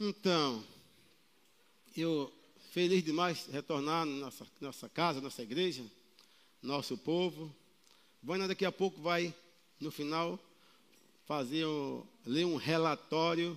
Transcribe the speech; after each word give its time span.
Então, 0.00 0.64
eu 1.96 2.32
feliz 2.72 3.04
demais 3.04 3.46
retornar 3.46 4.04
na 4.04 4.16
nossa, 4.16 4.44
nossa 4.60 4.88
casa, 4.88 5.20
nossa 5.20 5.40
igreja, 5.40 5.84
nosso 6.60 6.98
povo. 6.98 7.54
Vânia 8.20 8.48
daqui 8.48 8.64
a 8.64 8.72
pouco 8.72 9.00
vai, 9.00 9.32
no 9.78 9.92
final, 9.92 10.36
fazer 11.26 11.64
ler 12.26 12.44
um 12.44 12.56
relatório 12.56 13.56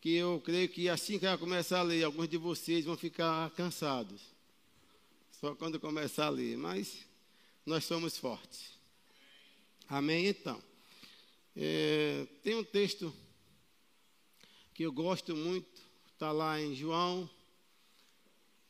que 0.00 0.14
eu 0.14 0.40
creio 0.44 0.68
que 0.68 0.88
assim 0.88 1.16
que 1.16 1.26
ela 1.26 1.38
começar 1.38 1.78
a 1.78 1.82
ler, 1.82 2.02
alguns 2.02 2.28
de 2.28 2.36
vocês 2.36 2.84
vão 2.84 2.96
ficar 2.96 3.48
cansados. 3.52 4.20
Só 5.40 5.54
quando 5.54 5.78
começar 5.78 6.26
a 6.26 6.30
ler, 6.30 6.56
mas 6.56 7.06
nós 7.64 7.84
somos 7.84 8.18
fortes. 8.18 8.72
Amém? 9.88 10.26
Então, 10.26 10.60
é, 11.56 12.26
tem 12.42 12.56
um 12.56 12.64
texto 12.64 13.14
que 14.78 14.84
eu 14.84 14.92
gosto 14.92 15.34
muito, 15.34 15.66
está 16.12 16.30
lá 16.30 16.60
em 16.60 16.72
João, 16.72 17.28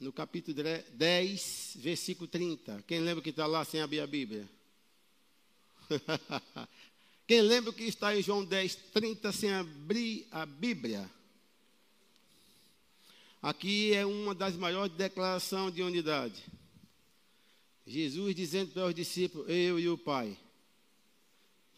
no 0.01 0.11
capítulo 0.11 0.57
10, 0.95 1.77
versículo 1.77 2.27
30. 2.27 2.83
Quem 2.87 3.01
lembra 3.01 3.23
que 3.23 3.29
está 3.29 3.45
lá 3.47 3.63
sem 3.63 3.83
abrir 3.83 4.01
a 4.01 4.07
Bíblia? 4.07 4.49
Quem 7.29 7.43
lembra 7.43 7.75
que 7.75 7.85
está 7.85 8.17
em 8.17 8.23
João 8.23 8.43
10, 8.43 8.75
30 8.95 9.33
sem 9.33 9.53
abrir 9.53 10.27
a 10.31 10.47
Bíblia? 10.47 11.11
Aqui 13.43 13.93
é 13.93 14.07
uma 14.07 14.35
das 14.35 14.57
maiores 14.57 14.97
declarações 14.97 15.75
de 15.75 15.83
unidade. 15.83 16.43
Jesus 17.87 18.35
dizendo 18.35 18.73
para 18.73 18.87
os 18.87 18.95
discípulos: 18.95 19.47
Eu 19.47 19.79
e 19.79 19.91
o 19.91 19.99
Pai 19.99 20.35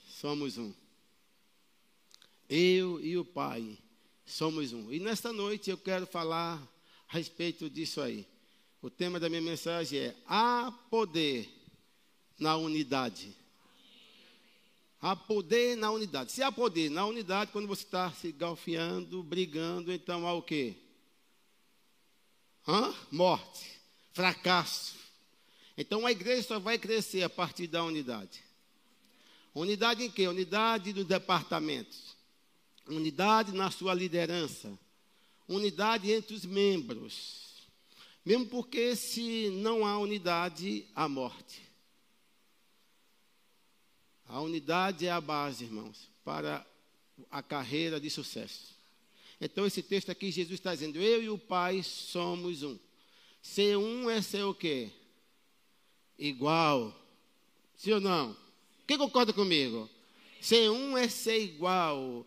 somos 0.08 0.56
um. 0.56 0.72
Eu 2.48 3.04
e 3.04 3.18
o 3.18 3.24
Pai 3.24 3.76
somos 4.30 4.72
um. 4.72 4.92
E 4.92 4.98
nesta 4.98 5.32
noite 5.32 5.70
eu 5.70 5.78
quero 5.78 6.06
falar 6.06 6.62
a 7.08 7.12
respeito 7.12 7.68
disso 7.68 8.00
aí. 8.00 8.26
O 8.82 8.88
tema 8.88 9.20
da 9.20 9.28
minha 9.28 9.42
mensagem 9.42 9.98
é: 9.98 10.16
há 10.26 10.72
poder 10.90 11.48
na 12.38 12.56
unidade. 12.56 13.36
Há 15.02 15.16
poder 15.16 15.76
na 15.76 15.90
unidade. 15.90 16.32
Se 16.32 16.42
há 16.42 16.52
poder 16.52 16.90
na 16.90 17.06
unidade, 17.06 17.52
quando 17.52 17.66
você 17.66 17.82
está 17.82 18.12
se 18.12 18.32
galfiando, 18.32 19.22
brigando, 19.22 19.92
então 19.92 20.26
há 20.26 20.32
o 20.32 20.42
quê? 20.42 20.74
Hã? 22.68 22.94
Morte, 23.10 23.80
fracasso. 24.12 24.94
Então 25.76 26.06
a 26.06 26.12
igreja 26.12 26.48
só 26.48 26.58
vai 26.58 26.78
crescer 26.78 27.22
a 27.22 27.30
partir 27.30 27.66
da 27.66 27.82
unidade. 27.82 28.44
Unidade 29.54 30.04
em 30.04 30.10
quê? 30.10 30.28
Unidade 30.28 30.92
dos 30.92 31.06
departamentos. 31.06 32.09
Unidade 32.94 33.52
na 33.52 33.70
sua 33.70 33.94
liderança. 33.94 34.78
Unidade 35.48 36.10
entre 36.10 36.34
os 36.34 36.44
membros. 36.44 37.68
Mesmo 38.24 38.46
porque 38.46 38.94
se 38.94 39.50
não 39.50 39.86
há 39.86 39.98
unidade, 39.98 40.86
há 40.94 41.08
morte. 41.08 41.62
A 44.26 44.40
unidade 44.40 45.06
é 45.06 45.10
a 45.10 45.20
base, 45.20 45.64
irmãos, 45.64 46.08
para 46.24 46.64
a 47.30 47.42
carreira 47.42 48.00
de 48.00 48.08
sucesso. 48.10 48.74
Então, 49.40 49.66
esse 49.66 49.82
texto 49.82 50.10
aqui, 50.10 50.30
Jesus 50.30 50.54
está 50.54 50.74
dizendo: 50.74 50.98
Eu 50.98 51.22
e 51.22 51.28
o 51.28 51.38
Pai 51.38 51.82
somos 51.82 52.62
um. 52.62 52.78
Ser 53.42 53.76
um 53.76 54.10
é 54.10 54.20
ser 54.20 54.42
o 54.44 54.54
quê? 54.54 54.90
Igual. 56.18 56.94
Sim 57.76 57.92
ou 57.92 58.00
não? 58.00 58.36
Quem 58.86 58.98
concorda 58.98 59.32
comigo? 59.32 59.88
Ser 60.40 60.70
um 60.70 60.96
é 60.96 61.08
ser 61.08 61.38
igual. 61.38 62.26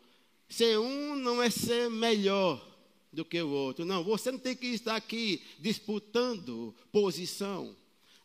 Ser 0.55 0.77
um 0.77 1.15
não 1.15 1.41
é 1.41 1.49
ser 1.49 1.89
melhor 1.89 2.63
do 3.11 3.25
que 3.25 3.41
o 3.41 3.49
outro. 3.49 3.85
Não, 3.85 4.03
você 4.03 4.31
não 4.31 4.37
tem 4.37 4.55
que 4.55 4.67
estar 4.67 4.95
aqui 4.95 5.41
disputando 5.59 6.75
posição, 6.91 7.75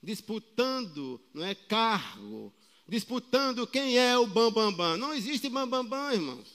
disputando 0.03 1.19
não 1.33 1.43
é, 1.43 1.55
cargo, 1.55 2.52
disputando 2.86 3.67
quem 3.67 3.97
é 3.97 4.19
o 4.19 4.27
bambambam. 4.27 4.73
Bam, 4.73 4.77
bam. 4.77 4.97
Não 4.98 5.14
existe 5.14 5.48
bambambam, 5.48 5.89
bam, 5.89 5.98
bam, 6.02 6.13
irmãos. 6.13 6.48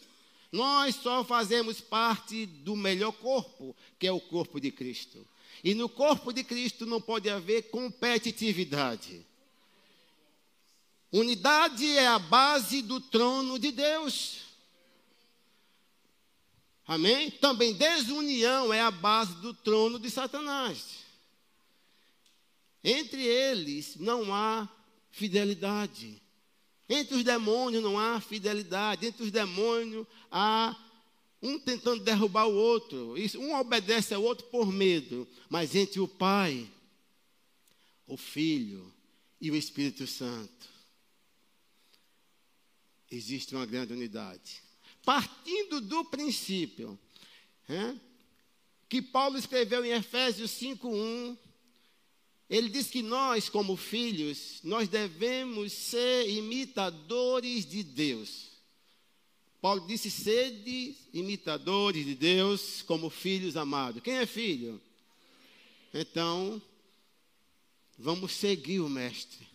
Nós 0.52 0.94
só 0.94 1.24
fazemos 1.24 1.82
parte 1.82 2.46
do 2.46 2.76
melhor 2.76 3.12
corpo, 3.12 3.76
que 3.98 4.06
é 4.06 4.12
o 4.12 4.20
corpo 4.20 4.62
de 4.62 4.70
Cristo. 4.70 5.26
E 5.64 5.74
no 5.74 5.90
corpo 5.90 6.32
de 6.32 6.44
Cristo 6.44 6.86
não 6.86 7.02
pode 7.02 7.32
haver 7.32 7.72
competitividade. 7.72 9.26
Unidade 11.12 11.98
é 11.98 12.06
a 12.06 12.20
base 12.20 12.84
do 12.84 13.02
trono 13.02 13.58
de 13.58 13.72
Deus. 13.72 14.53
Amém? 16.86 17.32
Também 17.32 17.74
desunião 17.74 18.74
é 18.74 18.82
a 18.82 18.92
base 18.92 19.36
do 19.36 19.54
trono 19.54 19.98
de 19.98 20.10
Satanás. 20.10 21.04
Entre 22.84 23.22
eles 23.22 23.96
não 23.96 24.34
há 24.34 24.68
fidelidade. 25.12 26.22
Entre 26.90 27.16
os 27.16 27.24
demônios 27.24 27.82
não 27.82 27.98
há 27.98 28.20
fidelidade, 28.20 29.06
entre 29.06 29.24
os 29.24 29.32
demônios 29.32 30.06
há 30.30 30.76
um 31.42 31.60
tentando 31.60 32.04
derrubar 32.04 32.48
o 32.48 32.54
outro. 32.54 33.16
Um 33.38 33.56
obedece 33.56 34.14
ao 34.14 34.24
outro 34.24 34.46
por 34.48 34.72
medo, 34.72 35.28
mas 35.50 35.76
entre 35.76 36.00
o 36.00 36.08
Pai, 36.08 36.70
o 38.06 38.18
Filho 38.18 38.94
e 39.40 39.52
o 39.52 39.56
Espírito 39.56 40.06
Santo 40.08 40.74
existe 43.12 43.54
uma 43.54 43.66
grande 43.66 43.94
unidade. 43.94 44.63
Partindo 45.04 45.82
do 45.82 46.06
princípio 46.06 46.98
é, 47.68 47.96
que 48.88 49.02
Paulo 49.02 49.38
escreveu 49.38 49.84
em 49.84 49.92
Efésios 49.92 50.52
5:1, 50.52 51.38
ele 52.50 52.70
diz 52.70 52.88
que 52.88 53.02
nós, 53.02 53.50
como 53.50 53.76
filhos, 53.76 54.60
nós 54.64 54.88
devemos 54.88 55.74
ser 55.74 56.30
imitadores 56.30 57.66
de 57.66 57.84
Deus. 57.84 58.52
Paulo 59.60 59.88
disse: 59.88 60.12
sede 60.12 60.96
imitadores 61.14 62.06
de 62.06 62.16
Deus 62.16 62.82
como 62.84 63.10
filhos 63.10 63.58
amados. 63.58 64.04
Quem 64.04 64.18
é 64.18 64.26
filho? 64.26 64.80
Então, 65.94 66.62
vamos 67.98 68.34
seguir 68.34 68.82
o 68.82 68.90
Mestre. 68.90 69.48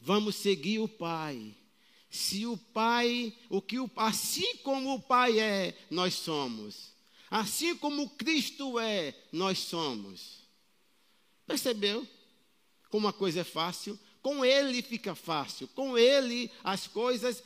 Vamos 0.00 0.34
seguir 0.34 0.80
o 0.80 0.88
Pai. 0.88 1.54
Se 2.12 2.44
o 2.44 2.58
Pai, 2.58 3.32
o 3.48 3.62
que 3.62 3.78
o, 3.78 3.90
assim 3.96 4.58
como 4.58 4.94
o 4.94 5.00
Pai 5.00 5.40
é, 5.40 5.74
nós 5.90 6.12
somos. 6.12 6.92
Assim 7.30 7.74
como 7.74 8.10
Cristo 8.10 8.78
é, 8.78 9.14
nós 9.32 9.58
somos. 9.58 10.42
Percebeu? 11.46 12.06
Como 12.90 13.08
a 13.08 13.12
coisa 13.14 13.40
é 13.40 13.44
fácil, 13.44 13.98
com 14.20 14.44
ele 14.44 14.82
fica 14.82 15.14
fácil, 15.14 15.66
com 15.68 15.96
ele 15.96 16.50
as 16.62 16.86
coisas 16.86 17.42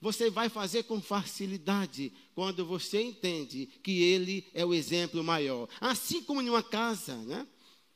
você 0.00 0.30
vai 0.30 0.48
fazer 0.48 0.84
com 0.84 1.02
facilidade 1.02 2.10
quando 2.34 2.64
você 2.64 3.02
entende 3.02 3.66
que 3.82 4.02
ele 4.02 4.46
é 4.54 4.64
o 4.64 4.72
exemplo 4.72 5.22
maior. 5.22 5.68
Assim 5.78 6.22
como 6.22 6.40
em 6.40 6.48
uma 6.48 6.62
casa, 6.62 7.16
né? 7.16 7.46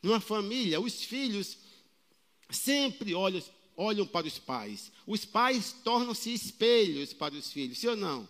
numa 0.02 0.20
família, 0.20 0.80
os 0.80 1.02
filhos 1.04 1.56
sempre 2.50 3.14
olham, 3.14 3.42
olham 3.82 4.06
para 4.06 4.26
os 4.26 4.38
pais. 4.38 4.92
Os 5.06 5.24
pais 5.24 5.74
tornam-se 5.84 6.32
espelhos 6.32 7.12
para 7.12 7.34
os 7.34 7.50
filhos, 7.52 7.78
sim 7.78 7.88
ou 7.88 7.96
não? 7.96 8.28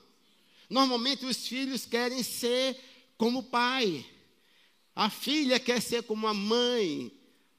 Normalmente 0.69 1.27
os 1.27 1.47
filhos 1.47 1.85
querem 1.85 2.23
ser 2.23 2.77
como 3.19 3.41
o 3.41 3.43
pai. 3.43 4.05
A 4.95 5.11
filha 5.11 5.61
quer 5.61 5.81
ser 5.81 6.03
como 6.03 6.27
a 6.27 6.35
mãe. 6.35 7.13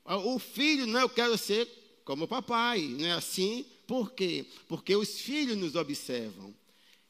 O 0.05 0.39
filho, 0.39 0.87
não, 0.87 1.01
eu 1.01 1.09
quero 1.09 1.37
ser 1.37 1.67
como 2.03 2.25
o 2.25 2.27
papai. 2.27 2.81
Não 2.81 3.05
é 3.05 3.11
assim? 3.11 3.65
Por 3.85 4.11
quê? 4.11 4.45
Porque 4.67 4.95
os 4.95 5.19
filhos 5.21 5.57
nos 5.57 5.75
observam. 5.75 6.53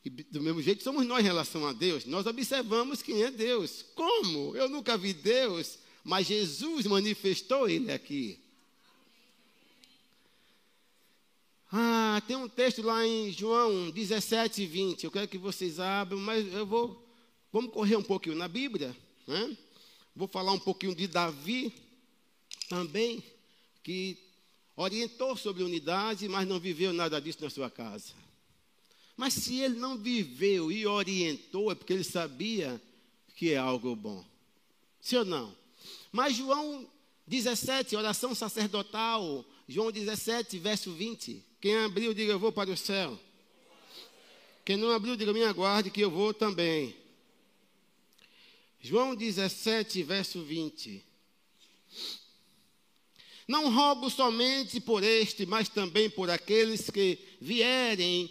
E 0.04 0.10
do 0.10 0.42
mesmo 0.42 0.62
jeito 0.62 0.84
somos 0.84 1.06
nós 1.06 1.22
em 1.22 1.28
relação 1.28 1.66
a 1.66 1.72
Deus. 1.72 2.06
Nós 2.06 2.26
observamos 2.26 3.02
quem 3.02 3.24
é 3.24 3.32
Deus. 3.32 3.86
Como? 3.96 4.56
Eu 4.56 4.68
nunca 4.68 4.98
vi 4.98 5.14
Deus, 5.14 5.80
mas 6.04 6.28
Jesus 6.28 6.86
manifestou 6.86 7.70
ele 7.70 7.92
aqui. 7.92 8.43
Ah, 11.76 12.22
tem 12.28 12.36
um 12.36 12.48
texto 12.48 12.84
lá 12.84 13.04
em 13.04 13.32
João 13.32 13.90
17, 13.90 14.64
20. 14.64 15.06
Eu 15.06 15.10
quero 15.10 15.28
que 15.28 15.40
vocês 15.40 15.80
abram, 15.80 16.20
mas 16.20 16.54
eu 16.54 16.68
vou. 16.68 17.04
Vamos 17.52 17.74
correr 17.74 17.96
um 17.96 18.04
pouquinho 18.04 18.36
na 18.36 18.48
Bíblia. 18.48 18.96
Né? 19.26 19.58
Vou 20.16 20.28
falar 20.28 20.52
um 20.52 20.60
pouquinho 20.60 20.94
de 20.94 21.08
Davi 21.08 21.74
também, 22.70 23.24
que 23.82 24.20
orientou 24.76 25.36
sobre 25.36 25.64
unidade, 25.64 26.30
mas 26.30 26.48
não 26.48 26.60
viveu 26.60 26.94
nada 26.94 27.20
disso 27.20 27.42
na 27.42 27.50
sua 27.50 27.72
casa. 27.72 28.14
Mas 29.18 29.34
se 29.34 29.60
ele 29.60 29.80
não 29.80 29.98
viveu 29.98 30.72
e 30.72 30.86
orientou, 30.86 31.72
é 31.72 31.76
porque 31.76 31.94
ele 31.94 32.04
sabia 32.04 32.80
que 33.36 33.52
é 33.52 33.58
algo 33.58 33.96
bom. 33.96 34.24
Sim 35.02 35.16
ou 35.16 35.26
não? 35.26 35.56
Mas 36.12 36.36
João 36.36 36.88
17, 37.26 37.96
oração 37.96 38.36
sacerdotal, 38.36 39.44
João 39.68 39.92
17, 39.92 40.60
verso 40.60 40.92
20. 40.92 41.52
Quem 41.64 41.78
abriu, 41.78 42.14
diga 42.14 42.34
eu 42.34 42.40
vou 42.40 42.52
para 42.52 42.70
o 42.70 42.76
céu. 42.76 43.18
Quem 44.66 44.76
não 44.76 44.92
abriu, 44.92 45.16
diga 45.16 45.32
me 45.32 45.46
aguarde 45.46 45.90
que 45.90 46.02
eu 46.02 46.12
vou 46.12 46.34
também. 46.34 46.94
João 48.82 49.16
17, 49.16 50.04
verso 50.04 50.44
20. 50.44 51.02
Não 53.48 53.74
rogo 53.74 54.10
somente 54.10 54.82
por 54.82 55.06
este, 55.06 55.46
mas 55.46 55.70
também 55.70 56.10
por 56.10 56.30
aqueles 56.30 56.90
que 56.90 57.18
vierem 57.40 58.30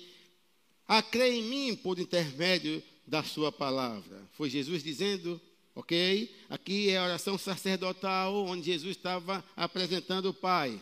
a 0.86 1.02
crer 1.02 1.32
em 1.32 1.42
mim 1.42 1.74
por 1.74 1.98
intermédio 1.98 2.82
da 3.06 3.24
sua 3.24 3.50
palavra. 3.50 4.28
Foi 4.32 4.50
Jesus 4.50 4.82
dizendo, 4.82 5.40
ok? 5.74 6.30
Aqui 6.50 6.90
é 6.90 6.98
a 6.98 7.04
oração 7.04 7.38
sacerdotal, 7.38 8.44
onde 8.44 8.66
Jesus 8.66 8.94
estava 8.94 9.42
apresentando 9.56 10.26
o 10.26 10.34
Pai. 10.34 10.78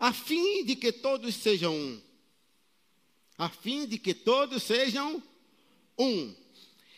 A 0.00 0.14
fim 0.14 0.64
de 0.64 0.74
que 0.74 0.90
todos 0.90 1.34
sejam 1.34 1.76
um. 1.76 2.00
A 3.36 3.50
fim 3.50 3.86
de 3.86 3.98
que 3.98 4.14
todos 4.14 4.62
sejam 4.62 5.22
um. 5.98 6.34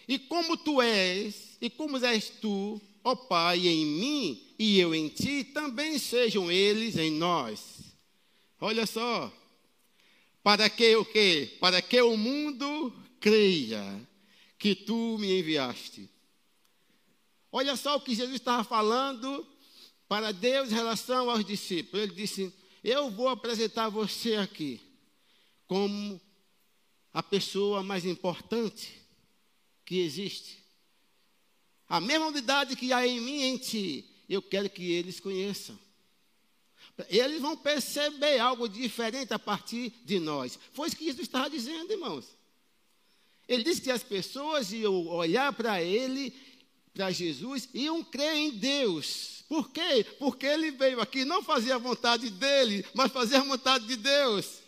E 0.07 0.21
como 0.21 0.57
tu 0.57 0.81
és, 0.81 1.57
e 1.61 1.69
como 1.69 1.97
és 1.99 2.31
tu, 2.31 2.81
ó 3.03 3.17
Pai, 3.17 3.67
em 3.67 3.85
mim 3.85 4.55
e 4.57 4.79
eu 4.79 4.95
em 4.95 5.09
ti, 5.09 5.43
também 5.43 5.99
sejam 5.99 6.51
eles 6.51 6.97
em 6.97 7.11
nós. 7.11 7.81
Olha 8.61 8.87
só. 8.87 9.33
Para 10.41 10.71
que 10.71 10.95
o 10.95 11.05
quê? 11.05 11.57
Para 11.61 11.83
que 11.83 12.01
o 12.01 12.17
mundo 12.17 12.93
creia 13.19 14.09
que 14.59 14.77
tu 14.77 15.17
me 15.19 15.41
enviaste. 15.41 16.09
Olha 17.51 17.75
só 17.75 17.97
o 17.97 18.01
que 18.01 18.15
Jesus 18.15 18.37
estava 18.37 18.63
falando 18.63 19.45
para 20.09 20.33
Deus 20.33 20.71
em 20.71 20.75
relação 20.75 21.29
aos 21.29 21.45
discípulos. 21.45 22.05
Ele 22.05 22.15
disse: 22.15 22.53
Eu 22.83 23.11
vou 23.11 23.29
apresentar 23.29 23.89
você 23.89 24.35
aqui 24.35 24.81
como 25.67 26.21
a 27.13 27.23
pessoa 27.23 27.83
mais 27.83 28.05
importante 28.05 28.93
que 29.85 30.01
existe. 30.01 30.59
A 31.89 32.01
mesma 32.01 32.27
unidade 32.27 32.75
que 32.75 32.93
há 32.93 33.07
em 33.07 33.21
mim 33.21 33.41
e 33.41 33.45
em 33.45 33.57
ti, 33.59 34.05
eu 34.29 34.43
quero 34.43 34.69
que 34.69 34.91
eles 34.91 35.21
conheçam. 35.21 35.79
Eles 37.09 37.41
vão 37.41 37.57
perceber 37.57 38.39
algo 38.39 38.69
diferente 38.69 39.33
a 39.33 39.39
partir 39.39 39.91
de 40.05 40.19
nós. 40.19 40.59
Foi 40.73 40.89
isso 40.89 40.97
que 40.97 41.05
Jesus 41.05 41.27
estava 41.27 41.49
dizendo, 41.49 41.93
irmãos. 41.93 42.27
Ele 43.47 43.63
disse 43.63 43.81
que 43.81 43.91
as 43.91 44.03
pessoas 44.03 44.73
iam 44.73 45.07
olhar 45.09 45.53
para 45.53 45.83
ele, 45.83 46.35
para 46.95 47.11
Jesus, 47.11 47.69
iam 47.73 48.03
crer 48.05 48.37
em 48.37 48.51
Deus. 48.51 49.45
Por 49.49 49.71
quê? 49.71 50.05
Porque 50.19 50.47
ele 50.47 50.71
veio 50.71 51.01
aqui 51.01 51.25
não 51.25 51.43
fazer 51.43 51.73
a 51.73 51.79
vontade 51.79 52.31
dele, 52.31 52.85
mas 52.95 53.13
fazer 53.13 53.37
a 53.37 53.43
vontade 53.43 53.87
de 53.87 53.97
Deus. 53.97 54.63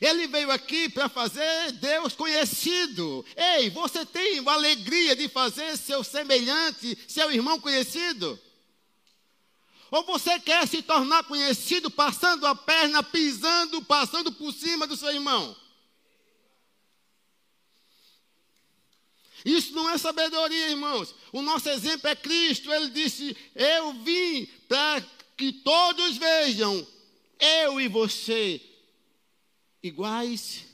Ele 0.00 0.26
veio 0.26 0.50
aqui 0.50 0.88
para 0.88 1.08
fazer 1.08 1.72
Deus 1.72 2.14
conhecido. 2.14 3.24
Ei, 3.36 3.70
você 3.70 4.04
tem 4.04 4.46
a 4.46 4.52
alegria 4.52 5.14
de 5.14 5.28
fazer 5.28 5.76
seu 5.76 6.02
semelhante, 6.02 6.98
seu 7.06 7.30
irmão 7.30 7.60
conhecido? 7.60 8.38
Ou 9.90 10.04
você 10.04 10.40
quer 10.40 10.66
se 10.66 10.82
tornar 10.82 11.24
conhecido 11.24 11.90
passando 11.90 12.46
a 12.46 12.54
perna, 12.54 13.02
pisando, 13.02 13.82
passando 13.82 14.32
por 14.32 14.52
cima 14.52 14.86
do 14.86 14.96
seu 14.96 15.12
irmão? 15.12 15.54
Isso 19.44 19.74
não 19.74 19.90
é 19.90 19.98
sabedoria, 19.98 20.70
irmãos. 20.70 21.14
O 21.30 21.42
nosso 21.42 21.68
exemplo 21.68 22.08
é 22.08 22.16
Cristo. 22.16 22.72
Ele 22.72 22.88
disse: 22.88 23.36
Eu 23.54 23.92
vim 23.92 24.46
para 24.66 25.04
que 25.36 25.52
todos 25.52 26.16
vejam, 26.16 26.86
eu 27.38 27.80
e 27.80 27.88
você, 27.88 28.60
iguais, 29.82 30.64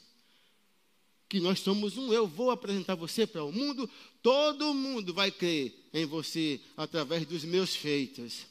que 1.28 1.40
nós 1.40 1.60
somos 1.60 1.96
um. 1.96 2.12
Eu 2.12 2.28
vou 2.28 2.50
apresentar 2.50 2.94
você 2.94 3.26
para 3.26 3.42
o 3.42 3.52
mundo, 3.52 3.90
todo 4.22 4.72
mundo 4.72 5.12
vai 5.12 5.30
crer 5.32 5.74
em 5.92 6.06
você 6.06 6.60
através 6.76 7.26
dos 7.26 7.44
meus 7.44 7.74
feitos. 7.74 8.46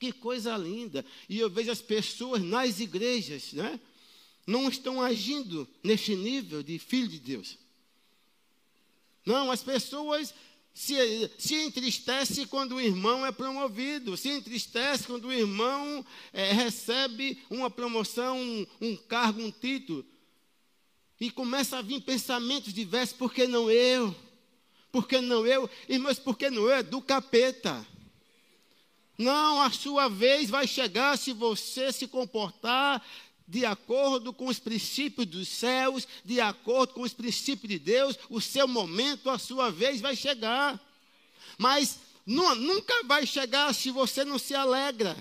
Que 0.00 0.10
coisa 0.12 0.56
linda! 0.56 1.04
E 1.28 1.38
eu 1.38 1.48
vejo 1.48 1.70
as 1.70 1.80
pessoas 1.80 2.42
nas 2.42 2.80
igrejas, 2.80 3.52
né? 3.52 3.78
Não 4.46 4.68
estão 4.68 5.00
agindo 5.00 5.68
neste 5.82 6.14
nível 6.16 6.62
de 6.62 6.78
filho 6.78 7.08
de 7.08 7.18
Deus. 7.18 7.56
Não, 9.24 9.50
as 9.50 9.62
pessoas 9.62 10.34
se, 10.74 11.30
se 11.38 11.54
entristece 11.54 12.46
quando 12.46 12.74
o 12.74 12.80
irmão 12.80 13.24
é 13.24 13.30
promovido, 13.30 14.16
se 14.16 14.28
entristece 14.28 15.06
quando 15.06 15.26
o 15.26 15.32
irmão 15.32 16.04
é, 16.32 16.52
recebe 16.52 17.38
uma 17.48 17.70
promoção, 17.70 18.38
um, 18.38 18.66
um, 18.80 18.96
cargo, 18.96 19.40
um 19.40 19.52
título. 19.52 20.04
E 21.20 21.30
começa 21.30 21.78
a 21.78 21.82
vir 21.82 22.00
pensamentos 22.00 22.74
diversos, 22.74 23.16
por 23.16 23.32
que 23.32 23.46
não 23.46 23.70
eu? 23.70 24.14
Por 24.90 25.06
que 25.06 25.20
não 25.20 25.46
eu? 25.46 25.70
Irmãos, 25.88 26.18
por 26.18 26.36
que 26.36 26.50
não 26.50 26.64
eu? 26.64 26.72
É 26.72 26.82
do 26.82 27.00
capeta. 27.00 27.86
Não, 29.16 29.62
a 29.62 29.70
sua 29.70 30.08
vez 30.08 30.50
vai 30.50 30.66
chegar 30.66 31.16
se 31.16 31.32
você 31.32 31.92
se 31.92 32.08
comportar 32.08 33.04
de 33.46 33.64
acordo 33.64 34.32
com 34.32 34.46
os 34.46 34.58
princípios 34.58 35.26
dos 35.26 35.48
céus, 35.48 36.08
de 36.24 36.40
acordo 36.40 36.94
com 36.94 37.02
os 37.02 37.12
princípios 37.12 37.70
de 37.70 37.78
Deus, 37.78 38.18
o 38.30 38.40
seu 38.40 38.66
momento, 38.66 39.28
a 39.28 39.38
sua 39.38 39.70
vez 39.70 40.00
vai 40.00 40.16
chegar. 40.16 40.80
Mas 41.58 42.00
não, 42.26 42.54
nunca 42.54 43.04
vai 43.04 43.26
chegar 43.26 43.74
se 43.74 43.90
você 43.90 44.24
não 44.24 44.38
se 44.38 44.54
alegra 44.54 45.16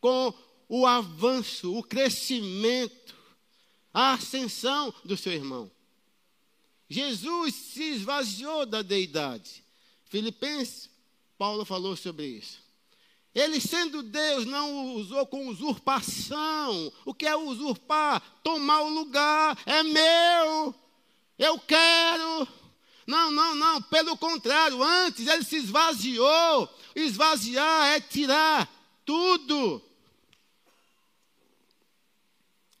com 0.00 0.32
o 0.68 0.86
avanço, 0.86 1.76
o 1.76 1.82
crescimento, 1.82 3.14
a 3.92 4.14
ascensão 4.14 4.92
do 5.04 5.16
seu 5.16 5.32
irmão. 5.32 5.70
Jesus 6.88 7.54
se 7.54 7.82
esvaziou 7.82 8.64
da 8.64 8.82
deidade. 8.82 9.64
Filipenses, 10.04 10.88
Paulo 11.36 11.64
falou 11.64 11.96
sobre 11.96 12.26
isso. 12.26 12.65
Ele, 13.36 13.60
sendo 13.60 14.02
Deus, 14.02 14.46
não 14.46 14.74
o 14.74 14.94
usou 14.94 15.26
com 15.26 15.48
usurpação. 15.48 16.90
O 17.04 17.12
que 17.12 17.26
é 17.26 17.36
usurpar? 17.36 18.22
Tomar 18.42 18.80
o 18.80 18.88
lugar. 18.88 19.58
É 19.66 19.82
meu. 19.82 20.74
Eu 21.38 21.58
quero. 21.58 22.48
Não, 23.06 23.30
não, 23.30 23.54
não. 23.54 23.82
Pelo 23.82 24.16
contrário, 24.16 24.82
antes 24.82 25.26
ele 25.26 25.44
se 25.44 25.56
esvaziou. 25.56 26.66
Esvaziar 26.94 27.88
é 27.88 28.00
tirar 28.00 28.66
tudo. 29.04 29.82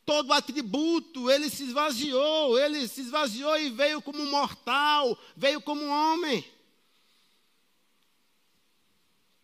Todo 0.06 0.32
atributo, 0.32 1.30
ele 1.30 1.50
se 1.50 1.64
esvaziou. 1.64 2.58
Ele 2.58 2.88
se 2.88 3.02
esvaziou 3.02 3.58
e 3.58 3.68
veio 3.68 4.00
como 4.00 4.24
mortal, 4.24 5.18
veio 5.36 5.60
como 5.60 5.84
homem. 5.84 6.42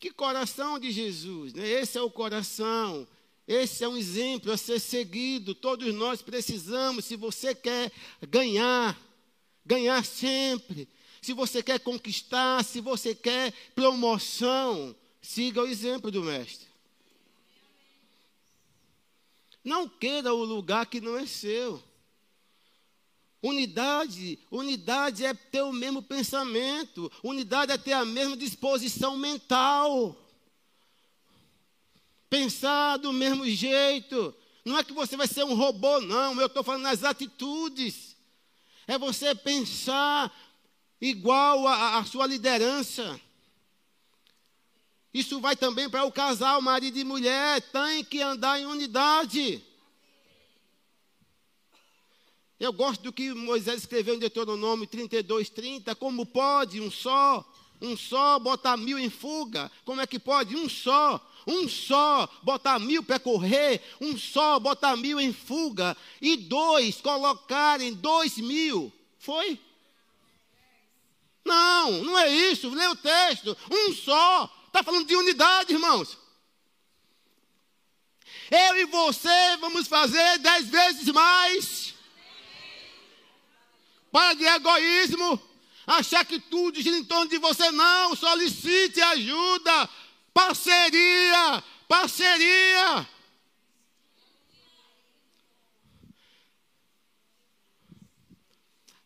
Que 0.02 0.10
coração 0.10 0.80
de 0.80 0.90
Jesus, 0.90 1.54
né? 1.54 1.64
Esse 1.64 1.96
é 1.96 2.02
o 2.02 2.10
coração. 2.10 3.06
Esse 3.46 3.84
é 3.84 3.88
um 3.88 3.96
exemplo 3.96 4.50
a 4.50 4.56
ser 4.56 4.80
seguido. 4.80 5.54
Todos 5.54 5.94
nós 5.94 6.20
precisamos, 6.20 7.04
se 7.04 7.14
você 7.14 7.54
quer 7.54 7.92
ganhar, 8.28 9.00
ganhar 9.64 10.04
sempre. 10.04 10.88
Se 11.20 11.32
você 11.32 11.62
quer 11.62 11.78
conquistar, 11.78 12.64
se 12.64 12.80
você 12.80 13.14
quer 13.14 13.52
promoção, 13.76 14.92
siga 15.20 15.62
o 15.62 15.68
exemplo 15.68 16.10
do 16.10 16.24
mestre. 16.24 16.66
Não 19.62 19.88
queira 19.88 20.34
o 20.34 20.44
lugar 20.44 20.86
que 20.86 21.00
não 21.00 21.16
é 21.16 21.26
seu. 21.28 21.80
Unidade, 23.42 24.38
unidade 24.52 25.24
é 25.24 25.34
ter 25.34 25.62
o 25.62 25.72
mesmo 25.72 26.00
pensamento, 26.00 27.10
unidade 27.24 27.72
é 27.72 27.76
ter 27.76 27.92
a 27.92 28.04
mesma 28.04 28.36
disposição 28.36 29.16
mental. 29.16 30.16
Pensar 32.30 32.98
do 32.98 33.12
mesmo 33.12 33.44
jeito. 33.44 34.32
Não 34.64 34.78
é 34.78 34.84
que 34.84 34.92
você 34.92 35.16
vai 35.16 35.26
ser 35.26 35.44
um 35.44 35.54
robô, 35.54 36.00
não, 36.00 36.40
eu 36.40 36.46
estou 36.46 36.62
falando 36.62 36.82
nas 36.82 37.02
atitudes. 37.02 38.16
É 38.86 38.96
você 38.96 39.34
pensar 39.34 40.32
igual 41.00 41.66
à 41.66 42.04
sua 42.04 42.28
liderança. 42.28 43.20
Isso 45.12 45.40
vai 45.40 45.56
também 45.56 45.90
para 45.90 46.04
o 46.04 46.12
casal, 46.12 46.62
marido 46.62 46.96
e 46.96 47.04
mulher, 47.04 47.60
tem 47.60 48.04
que 48.04 48.22
andar 48.22 48.60
em 48.60 48.66
unidade. 48.66 49.62
Eu 52.62 52.72
gosto 52.72 53.02
do 53.02 53.12
que 53.12 53.34
Moisés 53.34 53.80
escreveu 53.80 54.14
em 54.14 54.20
Deuteronômio 54.20 54.86
32, 54.86 55.50
30. 55.50 55.96
Como 55.96 56.24
pode 56.24 56.80
um 56.80 56.92
só, 56.92 57.44
um 57.80 57.96
só 57.96 58.38
botar 58.38 58.76
mil 58.76 58.96
em 58.96 59.10
fuga? 59.10 59.68
Como 59.84 60.00
é 60.00 60.06
que 60.06 60.16
pode 60.16 60.54
um 60.54 60.68
só, 60.68 61.20
um 61.44 61.68
só 61.68 62.28
botar 62.40 62.78
mil 62.78 63.02
para 63.02 63.18
correr? 63.18 63.82
Um 64.00 64.16
só 64.16 64.60
botar 64.60 64.96
mil 64.96 65.18
em 65.18 65.32
fuga? 65.32 65.96
E 66.20 66.36
dois 66.36 67.00
colocarem 67.00 67.94
dois 67.94 68.38
mil? 68.38 68.92
Foi? 69.18 69.58
Não, 71.44 71.90
não 72.04 72.16
é 72.16 72.32
isso. 72.32 72.70
Lê 72.70 72.86
o 72.86 72.94
texto. 72.94 73.56
Um 73.72 73.92
só. 73.92 74.48
Está 74.68 74.84
falando 74.84 75.08
de 75.08 75.16
unidade, 75.16 75.72
irmãos. 75.72 76.16
Eu 78.48 78.76
e 78.76 78.84
você 78.84 79.56
vamos 79.56 79.88
fazer 79.88 80.38
dez 80.38 80.68
vezes 80.68 81.08
mais. 81.08 82.01
Para 84.12 84.34
de 84.34 84.44
egoísmo. 84.44 85.42
Achar 85.86 86.24
que 86.24 86.38
tudo 86.38 86.80
gira 86.80 86.96
em 86.96 87.04
torno 87.04 87.28
de 87.28 87.38
você. 87.38 87.70
Não, 87.70 88.14
solicite 88.14 89.00
ajuda. 89.00 89.88
Parceria. 90.32 91.64
Parceria. 91.88 93.08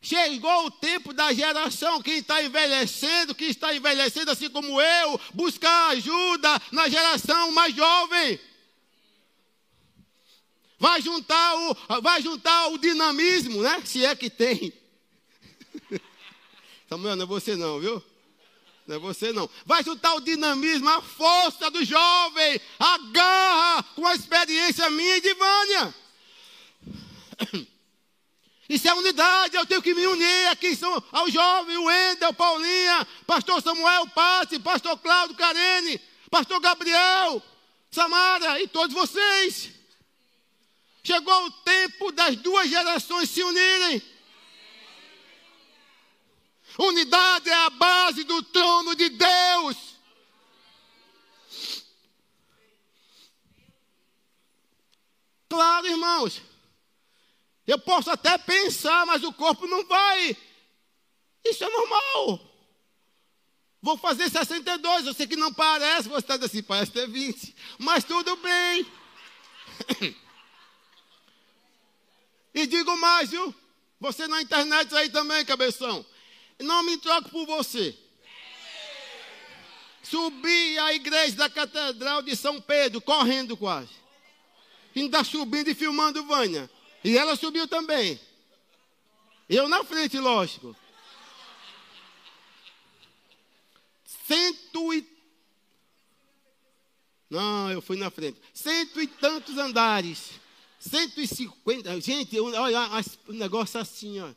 Chegou 0.03 0.67
o 0.67 0.71
tempo 0.71 1.13
da 1.13 1.33
geração 1.33 2.01
que 2.01 2.13
está 2.13 2.41
envelhecendo, 2.41 3.35
que 3.35 3.47
está 3.47 3.75
envelhecendo 3.75 4.31
assim 4.31 4.49
como 4.49 4.81
eu, 4.81 5.21
buscar 5.35 5.89
ajuda 5.89 6.63
na 6.71 6.89
geração 6.89 7.51
mais 7.51 7.75
jovem. 7.75 8.39
Vai 10.79 11.01
juntar 11.03 11.57
o, 11.57 12.01
vai 12.03 12.23
juntar 12.23 12.69
o 12.69 12.79
dinamismo, 12.79 13.63
né? 13.63 13.83
Se 13.85 14.05
é 14.05 14.15
que 14.15 14.31
tem. 14.31 14.73
Samuel, 16.89 17.17
não 17.17 17.25
é 17.25 17.27
você 17.27 17.57
não, 17.57 17.81
viu? 17.81 18.03
Não 18.87 18.97
é 18.97 18.99
você 18.99 19.33
não. 19.33 19.51
Vai 19.65 19.83
juntar 19.83 20.15
o 20.15 20.21
dinamismo, 20.21 20.89
a 20.89 21.03
força 21.03 21.71
do 21.71 21.85
jovem, 21.85 22.61
a 22.79 22.99
garra 23.11 23.83
com 23.95 24.07
a 24.07 24.15
experiência 24.15 24.89
minha 24.91 25.17
e 25.17 25.21
de 25.21 25.35
Vânia. 25.35 25.95
Isso 28.69 28.89
é 28.89 28.95
unidade, 28.95 29.57
eu 29.57 29.67
tenho 29.67 29.83
que 29.83 29.95
me 29.95 30.07
unir 30.07 30.47
aqui 30.49 30.75
são 30.75 31.03
ao 31.13 31.31
jovem, 31.31 31.77
o 31.77 31.85
Wendel, 31.85 32.35
Paulinha, 32.35 33.07
pastor 33.25 33.63
Samuel 33.63 34.09
Passe, 34.09 34.59
pastor 34.59 34.99
Cláudio 34.99 35.37
Carene, 35.37 36.01
pastor 36.31 36.59
Gabriel, 36.61 37.41
Samara 37.91 38.61
e 38.61 38.67
todos 38.67 38.95
vocês. 38.95 39.71
Chegou 41.05 41.47
o 41.47 41.51
tempo 41.51 42.11
das 42.11 42.35
duas 42.37 42.69
gerações 42.69 43.31
se 43.31 43.43
unirem. 43.43 44.03
Unidade 46.79 47.49
é 47.49 47.55
a 47.55 47.71
base 47.71 48.25
do 48.25 48.43
trono 48.43 48.95
de 48.95 49.09
Deus. 49.09 49.77
Claro, 55.49 55.87
irmãos. 55.87 56.43
Eu 57.67 57.79
posso 57.79 58.11
até 58.11 58.37
pensar, 58.39 59.07
mas 59.07 59.25
o 59.25 59.33
corpo 59.33 59.67
não 59.67 59.85
vai. 59.87 60.37
Isso 61.45 61.65
é 61.65 61.69
normal. 61.69 62.41
Vou 63.81 63.97
fazer 63.97 64.29
62. 64.29 65.07
Eu 65.07 65.15
sei 65.15 65.27
que 65.27 65.37
não 65.37 65.53
parece, 65.53 66.09
você 66.09 66.33
está 66.33 66.35
assim, 66.45 66.63
parece 66.63 66.93
ter 66.93 67.09
20. 67.09 67.57
Mas 67.79 68.05
tudo 68.05 68.37
bem. 68.37 68.87
e 72.55 72.67
digo 72.67 72.97
mais, 72.99 73.31
viu? 73.31 73.55
Você 73.99 74.29
na 74.29 74.43
internet 74.43 74.95
aí 74.95 75.09
também, 75.09 75.45
cabeção. 75.45 76.05
Não 76.59 76.83
me 76.83 76.97
troco 76.99 77.29
por 77.31 77.47
você. 77.47 77.97
Subi 80.03 80.79
à 80.79 80.95
igreja 80.95 81.37
da 81.37 81.51
Catedral 81.51 82.23
de 82.23 82.37
São 82.37 82.61
Pedro, 82.61 83.01
correndo 83.01 83.57
quase. 83.57 83.91
Ainda 84.95 85.25
subindo 85.25 85.69
e 85.69 85.75
filmando 85.75 86.25
Vânia. 86.25 86.71
E 87.03 87.19
ela 87.19 87.37
subiu 87.37 87.67
também. 87.67 88.19
Eu 89.49 89.69
na 89.69 89.85
frente, 89.85 90.19
lógico. 90.19 90.75
Cento 94.27 94.95
e. 94.95 95.07
Não, 97.29 97.71
eu 97.71 97.83
fui 97.83 97.97
na 97.97 98.11
frente. 98.11 98.41
Cento 98.55 99.01
e 99.01 99.07
tantos 99.07 99.59
andares. 99.59 100.33
Cento 100.79 101.21
e 101.21 101.27
cinquenta. 101.27 102.01
Gente, 102.01 102.39
olha 102.41 102.89
um 103.29 103.33
negócio 103.35 103.79
assim, 103.79 104.21
ó. 104.21 104.33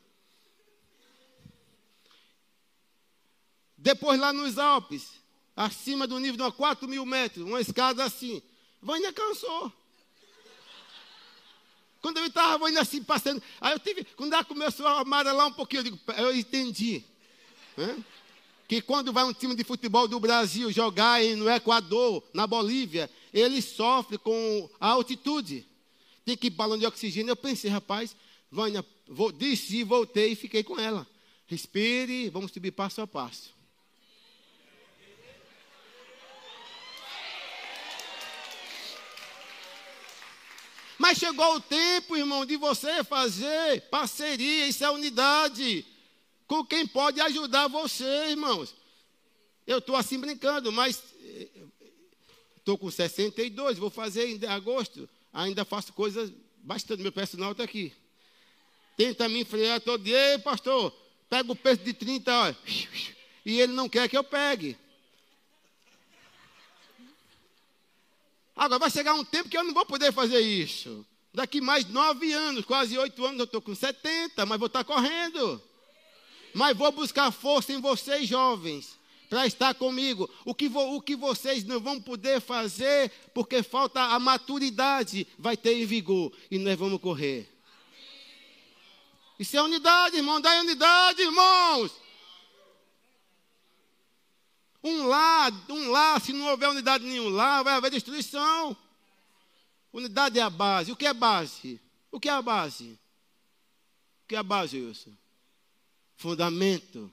Depois 3.80 4.20
lá 4.20 4.30
nos 4.30 4.58
Alpes, 4.58 5.08
acima 5.56 6.06
do 6.06 6.18
nível 6.18 6.36
de 6.36 6.42
uma 6.42 6.52
4 6.52 6.86
mil 6.86 7.04
metros, 7.06 7.46
uma 7.46 7.60
escada 7.60 8.04
assim. 8.04 8.42
Vânia 8.80 9.10
cansou. 9.10 9.72
Quando 12.02 12.18
eu 12.18 12.26
estava 12.26 12.70
indo 12.70 12.78
assim, 12.78 13.02
passando, 13.02 13.42
aí 13.58 13.72
eu 13.72 13.78
tive, 13.78 14.04
quando 14.16 14.34
ela 14.34 14.44
começou 14.44 14.86
a 14.86 15.00
amarelar 15.00 15.46
um 15.46 15.52
pouquinho, 15.52 15.80
eu 15.80 15.84
digo, 15.84 15.98
eu 16.18 16.36
entendi. 16.36 17.02
Né? 17.76 18.04
Que 18.68 18.82
quando 18.82 19.12
vai 19.14 19.24
um 19.24 19.32
time 19.32 19.54
de 19.54 19.64
futebol 19.64 20.06
do 20.06 20.20
Brasil 20.20 20.70
jogar 20.70 21.22
no 21.36 21.50
Equador, 21.50 22.22
na 22.34 22.46
Bolívia, 22.46 23.10
ele 23.32 23.62
sofre 23.62 24.18
com 24.18 24.68
a 24.78 24.88
altitude. 24.88 25.66
Tem 26.24 26.36
que 26.36 26.48
ir 26.48 26.50
balão 26.50 26.78
de 26.78 26.86
oxigênio. 26.86 27.30
Eu 27.30 27.36
pensei, 27.36 27.70
rapaz, 27.70 28.14
Vânia, 28.50 28.84
vou, 29.08 29.32
desci, 29.32 29.82
voltei 29.84 30.32
e 30.32 30.36
fiquei 30.36 30.62
com 30.62 30.78
ela. 30.78 31.06
Respire, 31.46 32.28
vamos 32.28 32.52
subir 32.52 32.70
passo 32.72 33.00
a 33.00 33.06
passo. 33.06 33.59
Mas 41.00 41.16
chegou 41.16 41.54
o 41.54 41.60
tempo, 41.62 42.14
irmão, 42.14 42.44
de 42.44 42.58
você 42.58 43.02
fazer 43.02 43.80
parceria, 43.88 44.66
isso 44.66 44.84
é 44.84 44.90
unidade, 44.90 45.82
com 46.46 46.62
quem 46.62 46.86
pode 46.86 47.18
ajudar 47.22 47.68
você, 47.68 48.04
irmãos. 48.28 48.74
Eu 49.66 49.78
estou 49.78 49.96
assim 49.96 50.18
brincando, 50.20 50.70
mas 50.70 51.02
estou 52.58 52.76
com 52.76 52.90
62, 52.90 53.78
vou 53.78 53.88
fazer 53.88 54.26
em 54.26 54.46
agosto. 54.46 55.08
Ainda 55.32 55.64
faço 55.64 55.90
coisas 55.94 56.30
bastante, 56.58 57.00
meu 57.02 57.12
personal 57.12 57.52
está 57.52 57.64
aqui. 57.64 57.94
Tenta 58.94 59.26
me 59.26 59.42
frear 59.42 59.80
todo 59.80 60.04
dia, 60.04 60.38
pastor, 60.44 60.92
pega 61.30 61.50
o 61.50 61.56
peso 61.56 61.80
de 61.82 61.94
30, 61.94 62.30
ó, 62.30 62.54
e 63.46 63.58
ele 63.58 63.72
não 63.72 63.88
quer 63.88 64.06
que 64.06 64.18
eu 64.18 64.22
pegue. 64.22 64.76
Agora 68.54 68.78
vai 68.78 68.90
chegar 68.90 69.14
um 69.14 69.24
tempo 69.24 69.48
que 69.48 69.56
eu 69.56 69.64
não 69.64 69.72
vou 69.72 69.86
poder 69.86 70.12
fazer 70.12 70.40
isso. 70.40 71.06
Daqui 71.32 71.60
mais 71.60 71.86
nove 71.86 72.32
anos, 72.32 72.64
quase 72.64 72.98
oito 72.98 73.24
anos, 73.24 73.38
eu 73.38 73.44
estou 73.44 73.62
com 73.62 73.74
70, 73.74 74.44
mas 74.46 74.58
vou 74.58 74.66
estar 74.66 74.84
tá 74.84 74.92
correndo. 74.92 75.62
Mas 76.52 76.76
vou 76.76 76.90
buscar 76.90 77.30
força 77.30 77.72
em 77.72 77.80
vocês, 77.80 78.28
jovens, 78.28 78.98
para 79.28 79.46
estar 79.46 79.72
comigo. 79.74 80.28
O 80.44 80.54
que, 80.54 80.68
vo, 80.68 80.96
o 80.96 81.00
que 81.00 81.14
vocês 81.14 81.64
não 81.64 81.78
vão 81.78 82.00
poder 82.00 82.40
fazer, 82.40 83.10
porque 83.32 83.62
falta 83.62 84.00
a 84.00 84.18
maturidade, 84.18 85.26
vai 85.38 85.56
ter 85.56 85.74
em 85.74 85.86
vigor. 85.86 86.32
E 86.50 86.58
nós 86.58 86.76
vamos 86.76 87.00
correr. 87.00 87.48
Isso 89.38 89.56
é 89.56 89.62
unidade, 89.62 90.16
irmão. 90.16 90.40
Dá 90.40 90.60
unidade, 90.60 91.22
irmãos. 91.22 91.92
Um 94.82 95.06
lá, 95.06 95.50
um 95.68 95.90
lá, 95.90 96.18
se 96.18 96.32
não 96.32 96.46
houver 96.48 96.68
unidade 96.68 97.04
nenhum 97.04 97.28
lá, 97.28 97.62
vai 97.62 97.74
haver 97.74 97.90
destruição. 97.90 98.76
Unidade 99.92 100.38
é 100.38 100.42
a 100.42 100.50
base. 100.50 100.90
O 100.92 100.96
que 100.96 101.06
é 101.06 101.12
base? 101.12 101.80
O 102.10 102.18
que 102.18 102.28
é 102.28 102.32
a 102.32 102.40
base? 102.40 102.98
O 104.24 104.28
que 104.28 104.34
é 104.34 104.38
a 104.38 104.42
base, 104.42 104.80
Wilson? 104.80 105.12
Fundamento 106.16 107.12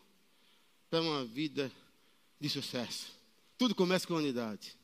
para 0.90 1.02
uma 1.02 1.26
vida 1.26 1.72
de 2.40 2.50
sucesso. 2.50 3.08
Tudo 3.58 3.76
começa 3.76 4.08
com 4.08 4.14
unidade. 4.14 4.76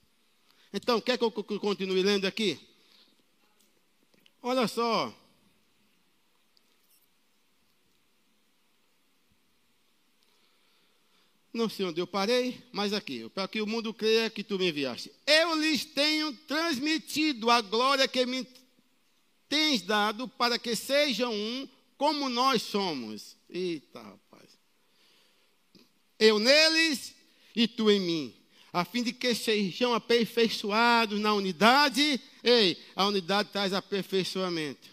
Então, 0.73 0.99
quer 0.99 1.17
que 1.17 1.23
eu 1.23 1.31
continue 1.31 2.01
lendo 2.01 2.25
aqui? 2.25 2.59
Olha 4.41 4.67
só. 4.67 5.13
Não 11.53 11.69
sei 11.69 11.85
onde 11.85 12.01
eu 12.01 12.07
parei, 12.07 12.63
mas 12.71 12.93
aqui, 12.93 13.29
para 13.29 13.47
que 13.47 13.61
o 13.61 13.67
mundo 13.67 13.93
creia 13.93 14.27
que 14.27 14.43
tu 14.43 14.57
me 14.57 14.69
enviaste. 14.69 15.11
Eu 15.27 15.55
lhes 15.55 15.85
tenho 15.85 16.33
transmitido 16.47 17.51
a 17.51 17.61
glória 17.61 18.07
que 18.07 18.25
me 18.25 18.47
tens 19.47 19.83
dado 19.83 20.27
para 20.27 20.57
que 20.57 20.75
sejam 20.75 21.31
um 21.31 21.69
como 21.95 22.27
nós 22.27 22.63
somos. 22.63 23.37
Eita, 23.47 24.01
rapaz. 24.01 24.49
Eu 26.17 26.39
neles 26.39 27.13
e 27.55 27.67
tu 27.67 27.91
em 27.91 27.99
mim, 27.99 28.35
a 28.71 28.83
fim 28.83 29.03
de 29.03 29.13
que 29.13 29.35
sejam 29.35 29.93
aperfeiçoados 29.93 31.19
na 31.19 31.35
unidade. 31.35 32.19
Ei, 32.43 32.81
a 32.95 33.05
unidade 33.05 33.49
traz 33.51 33.73
aperfeiçoamento. 33.73 34.89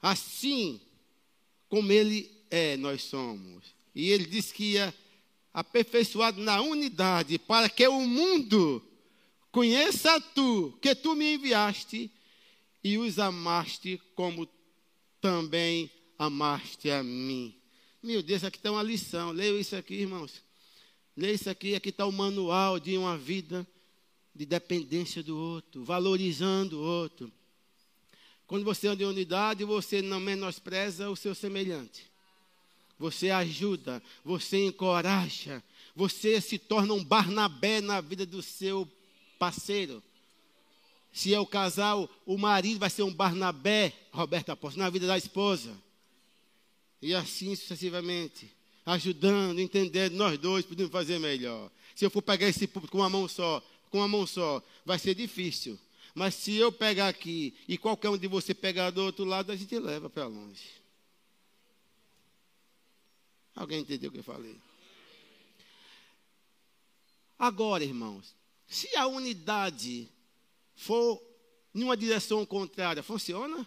Assim 0.00 0.80
como 1.68 1.90
ele 1.90 2.30
é, 2.48 2.76
nós 2.76 3.02
somos. 3.02 3.77
E 3.94 4.10
ele 4.10 4.26
disse 4.26 4.52
que 4.52 4.72
ia 4.72 4.94
aperfeiçoado 5.52 6.40
na 6.40 6.60
unidade, 6.60 7.38
para 7.38 7.68
que 7.68 7.86
o 7.88 8.00
mundo 8.00 8.82
conheça 9.50 10.20
tu, 10.20 10.78
que 10.80 10.94
tu 10.94 11.14
me 11.14 11.34
enviaste 11.34 12.10
e 12.82 12.96
os 12.96 13.18
amaste 13.18 14.00
como 14.14 14.48
também 15.20 15.90
amaste 16.18 16.90
a 16.90 17.02
mim. 17.02 17.54
Meu 18.02 18.22
Deus, 18.22 18.44
aqui 18.44 18.56
está 18.56 18.70
uma 18.70 18.82
lição. 18.82 19.32
Leia 19.32 19.58
isso 19.58 19.74
aqui, 19.74 19.94
irmãos. 19.94 20.42
Leia 21.16 21.34
isso 21.34 21.50
aqui. 21.50 21.74
Aqui 21.74 21.88
está 21.88 22.06
o 22.06 22.12
manual 22.12 22.78
de 22.78 22.96
uma 22.96 23.18
vida 23.18 23.66
de 24.34 24.46
dependência 24.46 25.22
do 25.22 25.36
outro, 25.36 25.82
valorizando 25.82 26.78
o 26.78 26.82
outro. 26.82 27.32
Quando 28.46 28.64
você 28.64 28.86
anda 28.86 29.02
em 29.02 29.06
unidade, 29.06 29.64
você 29.64 30.00
não 30.00 30.20
menospreza 30.20 31.10
o 31.10 31.16
seu 31.16 31.34
semelhante. 31.34 32.08
Você 32.98 33.30
ajuda, 33.30 34.02
você 34.24 34.66
encoraja, 34.66 35.62
você 35.94 36.40
se 36.40 36.58
torna 36.58 36.94
um 36.94 37.04
Barnabé 37.04 37.80
na 37.80 38.00
vida 38.00 38.26
do 38.26 38.42
seu 38.42 38.88
parceiro. 39.38 40.02
Se 41.12 41.32
é 41.32 41.40
o 41.40 41.46
casal, 41.46 42.08
o 42.26 42.36
marido 42.36 42.78
vai 42.78 42.90
ser 42.90 43.02
um 43.02 43.12
Barnabé, 43.12 43.92
Roberto 44.12 44.50
Apóstolo, 44.50 44.84
na 44.84 44.90
vida 44.90 45.06
da 45.06 45.16
esposa. 45.16 45.76
E 47.00 47.14
assim 47.14 47.54
sucessivamente. 47.54 48.52
Ajudando, 48.84 49.60
entendendo, 49.60 50.14
nós 50.14 50.38
dois 50.38 50.64
podemos 50.64 50.90
fazer 50.90 51.18
melhor. 51.18 51.70
Se 51.94 52.04
eu 52.04 52.10
for 52.10 52.22
pegar 52.22 52.48
esse 52.48 52.66
público 52.66 52.92
com 52.92 53.02
uma 53.02 53.10
mão 53.10 53.28
só, 53.28 53.62
com 53.90 53.98
uma 53.98 54.08
mão 54.08 54.26
só, 54.26 54.62
vai 54.84 54.98
ser 54.98 55.14
difícil. 55.14 55.78
Mas 56.14 56.34
se 56.34 56.56
eu 56.56 56.72
pegar 56.72 57.08
aqui 57.08 57.54
e 57.68 57.76
qualquer 57.76 58.08
um 58.08 58.18
de 58.18 58.26
você 58.26 58.54
pegar 58.54 58.90
do 58.90 59.02
outro 59.02 59.24
lado, 59.24 59.52
a 59.52 59.56
gente 59.56 59.78
leva 59.78 60.08
para 60.08 60.26
longe. 60.26 60.77
Alguém 63.58 63.80
entendeu 63.80 64.08
o 64.08 64.12
que 64.12 64.20
eu 64.20 64.24
falei? 64.24 64.56
Agora, 67.36 67.82
irmãos, 67.82 68.32
se 68.68 68.94
a 68.94 69.08
unidade 69.08 70.08
for 70.76 71.20
em 71.74 71.82
uma 71.82 71.96
direção 71.96 72.46
contrária, 72.46 73.02
funciona? 73.02 73.66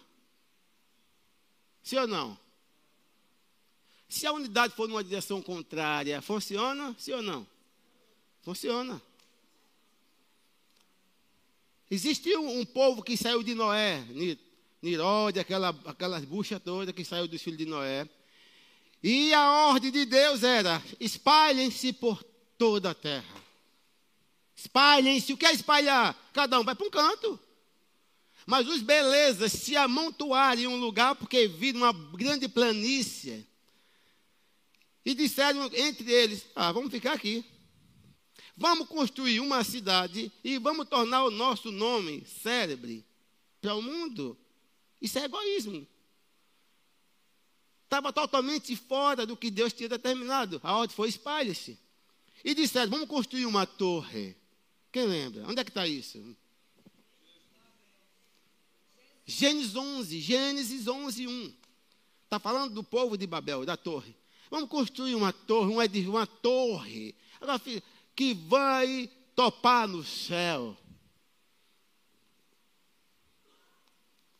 Sim 1.82 1.98
ou 1.98 2.06
não? 2.06 2.38
Se 4.08 4.26
a 4.26 4.32
unidade 4.32 4.74
for 4.74 4.88
numa 4.88 5.04
direção 5.04 5.42
contrária, 5.42 6.22
funciona? 6.22 6.96
Sim 6.98 7.12
ou 7.12 7.22
não? 7.22 7.46
Funciona. 8.40 9.00
Existe 11.90 12.34
um, 12.34 12.60
um 12.60 12.64
povo 12.64 13.02
que 13.02 13.14
saiu 13.14 13.42
de 13.42 13.54
Noé, 13.54 14.02
Nirode, 14.80 15.38
aquela, 15.38 15.68
aquelas 15.84 16.24
buchas 16.24 16.62
todas 16.62 16.94
que 16.94 17.04
saiu 17.04 17.28
dos 17.28 17.42
filhos 17.42 17.58
de 17.58 17.66
Noé. 17.66 18.08
E 19.02 19.34
a 19.34 19.68
ordem 19.68 19.90
de 19.90 20.04
Deus 20.04 20.42
era: 20.42 20.82
espalhem-se 21.00 21.92
por 21.92 22.22
toda 22.56 22.90
a 22.90 22.94
terra. 22.94 23.42
Espalhem-se. 24.54 25.32
O 25.32 25.36
que 25.36 25.46
é 25.46 25.52
espalhar? 25.52 26.16
Cada 26.32 26.60
um 26.60 26.64
vai 26.64 26.74
para 26.74 26.86
um 26.86 26.90
canto. 26.90 27.38
Mas 28.46 28.66
os 28.68 28.80
belezas 28.80 29.52
se 29.52 29.76
amontoaram 29.76 30.62
em 30.62 30.66
um 30.66 30.76
lugar 30.76 31.14
porque 31.14 31.48
viram 31.48 31.80
uma 31.80 31.92
grande 31.92 32.48
planície. 32.48 33.46
E 35.04 35.14
disseram 35.14 35.64
entre 35.74 36.12
eles: 36.12 36.46
Ah, 36.54 36.70
vamos 36.70 36.90
ficar 36.90 37.14
aqui. 37.14 37.44
Vamos 38.56 38.86
construir 38.86 39.40
uma 39.40 39.64
cidade 39.64 40.30
e 40.44 40.58
vamos 40.58 40.88
tornar 40.88 41.24
o 41.24 41.30
nosso 41.30 41.72
nome 41.72 42.24
célebre 42.26 43.04
para 43.60 43.74
o 43.74 43.82
mundo. 43.82 44.38
Isso 45.00 45.18
é 45.18 45.24
egoísmo. 45.24 45.86
Estava 47.92 48.10
totalmente 48.10 48.74
fora 48.74 49.26
do 49.26 49.36
que 49.36 49.50
Deus 49.50 49.70
tinha 49.70 49.86
determinado. 49.86 50.58
A 50.64 50.78
ordem 50.78 50.96
foi 50.96 51.10
espalhe-se. 51.10 51.78
E 52.42 52.54
disseram: 52.54 52.90
Vamos 52.90 53.06
construir 53.06 53.44
uma 53.44 53.66
torre. 53.66 54.34
Quem 54.90 55.04
lembra? 55.04 55.46
Onde 55.46 55.60
é 55.60 55.64
que 55.64 55.68
está 55.68 55.86
isso? 55.86 56.34
Gênesis 59.26 59.76
11, 59.76 60.20
Gênesis 60.22 60.88
11, 60.88 61.26
1. 61.26 61.54
Está 62.24 62.38
falando 62.40 62.72
do 62.72 62.82
povo 62.82 63.18
de 63.18 63.26
Babel, 63.26 63.66
da 63.66 63.76
torre. 63.76 64.16
Vamos 64.50 64.70
construir 64.70 65.14
uma 65.14 65.30
torre, 65.30 66.06
uma, 66.06 66.26
torre 66.26 67.14
Agora, 67.42 67.60
que 68.16 68.32
vai 68.32 69.10
topar 69.36 69.86
no 69.86 70.02
céu. 70.02 70.74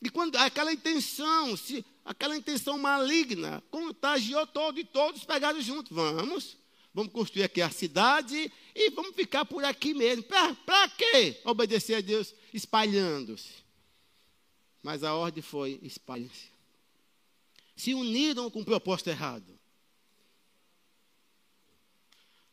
E 0.00 0.08
quando 0.08 0.36
aquela 0.36 0.72
intenção, 0.72 1.54
se, 1.54 1.84
aquela 2.04 2.36
intenção 2.36 2.78
maligna, 2.78 3.62
contagiou 3.70 4.46
todo 4.46 4.78
e 4.78 4.84
todos 4.84 5.24
pegaram 5.24 5.60
junto. 5.60 5.94
Vamos, 5.94 6.56
vamos 6.92 7.12
construir 7.12 7.44
aqui 7.44 7.60
a 7.60 7.70
cidade 7.70 8.52
e 8.74 8.90
vamos 8.90 9.14
ficar 9.14 9.44
por 9.44 9.64
aqui 9.64 9.94
mesmo. 9.94 10.24
Para 10.24 10.88
quê? 10.90 11.40
Obedecer 11.44 11.96
a 11.96 12.00
Deus 12.00 12.34
espalhando-se. 12.52 13.62
Mas 14.82 15.04
a 15.04 15.14
ordem 15.14 15.42
foi: 15.42 15.78
espalhem-se. 15.82 16.50
Se 17.76 17.94
uniram 17.94 18.50
com 18.50 18.60
o 18.60 18.64
propósito 18.64 19.10
errado. 19.10 19.58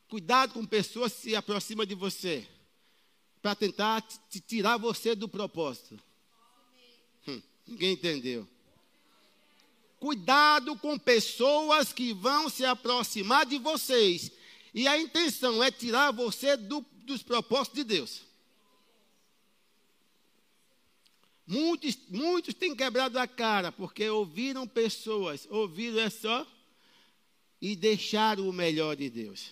Cuidado 0.07 0.53
com 0.53 0.65
pessoas 0.65 1.13
que 1.13 1.21
se 1.21 1.35
aproximam 1.35 1.85
de 1.85 1.93
você 1.93 2.47
para 3.41 3.55
tentar 3.55 4.01
te 4.01 4.39
tirar 4.39 4.77
você 4.77 5.13
do 5.13 5.29
propósito. 5.29 5.99
Hum, 7.27 7.41
ninguém 7.67 7.93
entendeu. 7.93 8.47
Cuidado 9.99 10.75
com 10.77 10.97
pessoas 10.97 11.91
que 11.91 12.13
vão 12.13 12.49
se 12.49 12.63
aproximar 12.63 13.45
de 13.45 13.57
vocês 13.57 14.31
e 14.73 14.88
a 14.88 14.97
intenção 14.97 15.63
é 15.63 15.71
tirar 15.71 16.12
você 16.12 16.55
do, 16.55 16.85
dos 17.03 17.23
propósitos 17.23 17.77
de 17.77 17.83
Deus. 17.83 18.21
Muitos, 21.45 21.97
muitos 22.09 22.53
têm 22.53 22.75
quebrado 22.75 23.17
a 23.17 23.27
cara 23.27 23.71
porque 23.71 24.07
ouviram 24.07 24.67
pessoas, 24.67 25.47
ouviram 25.49 25.99
é 25.99 26.09
só, 26.09 26.45
e 27.62 27.75
deixaram 27.75 28.47
o 28.47 28.53
melhor 28.53 28.95
de 28.95 29.09
Deus. 29.09 29.51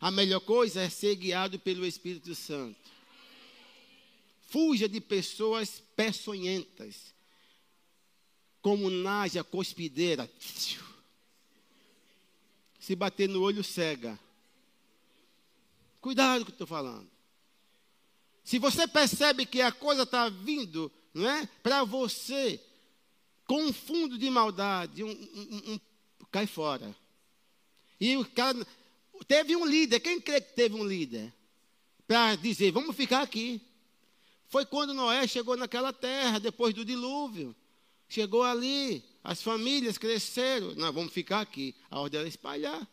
A 0.00 0.10
melhor 0.10 0.40
coisa 0.40 0.80
é 0.80 0.88
ser 0.88 1.16
guiado 1.16 1.58
pelo 1.58 1.84
Espírito 1.84 2.34
Santo. 2.34 2.78
Fuja 4.48 4.88
de 4.88 5.00
pessoas 5.00 5.82
peçonhentas, 5.94 7.12
como 8.62 8.88
Nádia 8.88 9.42
Cospideira. 9.42 10.30
Se 12.78 12.96
bater 12.96 13.28
no 13.28 13.42
olho, 13.42 13.62
cega. 13.62 14.18
Cuidado 16.00 16.38
com 16.38 16.42
o 16.42 16.46
que 16.46 16.52
estou 16.52 16.66
falando. 16.66 17.10
Se 18.44 18.58
você 18.58 18.88
percebe 18.88 19.44
que 19.44 19.60
a 19.60 19.70
coisa 19.70 20.04
está 20.04 20.28
vindo 20.28 20.90
não 21.12 21.28
é, 21.28 21.46
para 21.62 21.84
você 21.84 22.60
com 23.46 23.64
um 23.64 23.72
fundo 23.72 24.16
de 24.16 24.30
maldade, 24.30 25.04
um, 25.04 25.10
um, 25.10 25.72
um, 25.72 25.80
cai 26.30 26.46
fora. 26.46 26.94
E 28.00 28.16
o 28.16 28.24
cara 28.24 28.66
teve 29.28 29.54
um 29.54 29.64
líder, 29.64 30.00
quem 30.00 30.20
crê 30.20 30.40
que 30.40 30.54
teve 30.54 30.74
um 30.74 30.84
líder? 30.84 31.32
Para 32.06 32.34
dizer, 32.36 32.72
vamos 32.72 32.96
ficar 32.96 33.22
aqui. 33.22 33.60
Foi 34.48 34.66
quando 34.66 34.94
Noé 34.94 35.26
chegou 35.26 35.56
naquela 35.56 35.92
terra, 35.92 36.38
depois 36.38 36.74
do 36.74 36.84
dilúvio. 36.84 37.54
Chegou 38.12 38.42
ali, 38.42 39.02
as 39.24 39.40
famílias 39.40 39.96
cresceram. 39.96 40.74
Nós 40.74 40.94
vamos 40.94 41.14
ficar 41.14 41.40
aqui. 41.40 41.74
A 41.90 41.98
ordem 41.98 42.20
era 42.20 42.28
espalhar. 42.28 42.86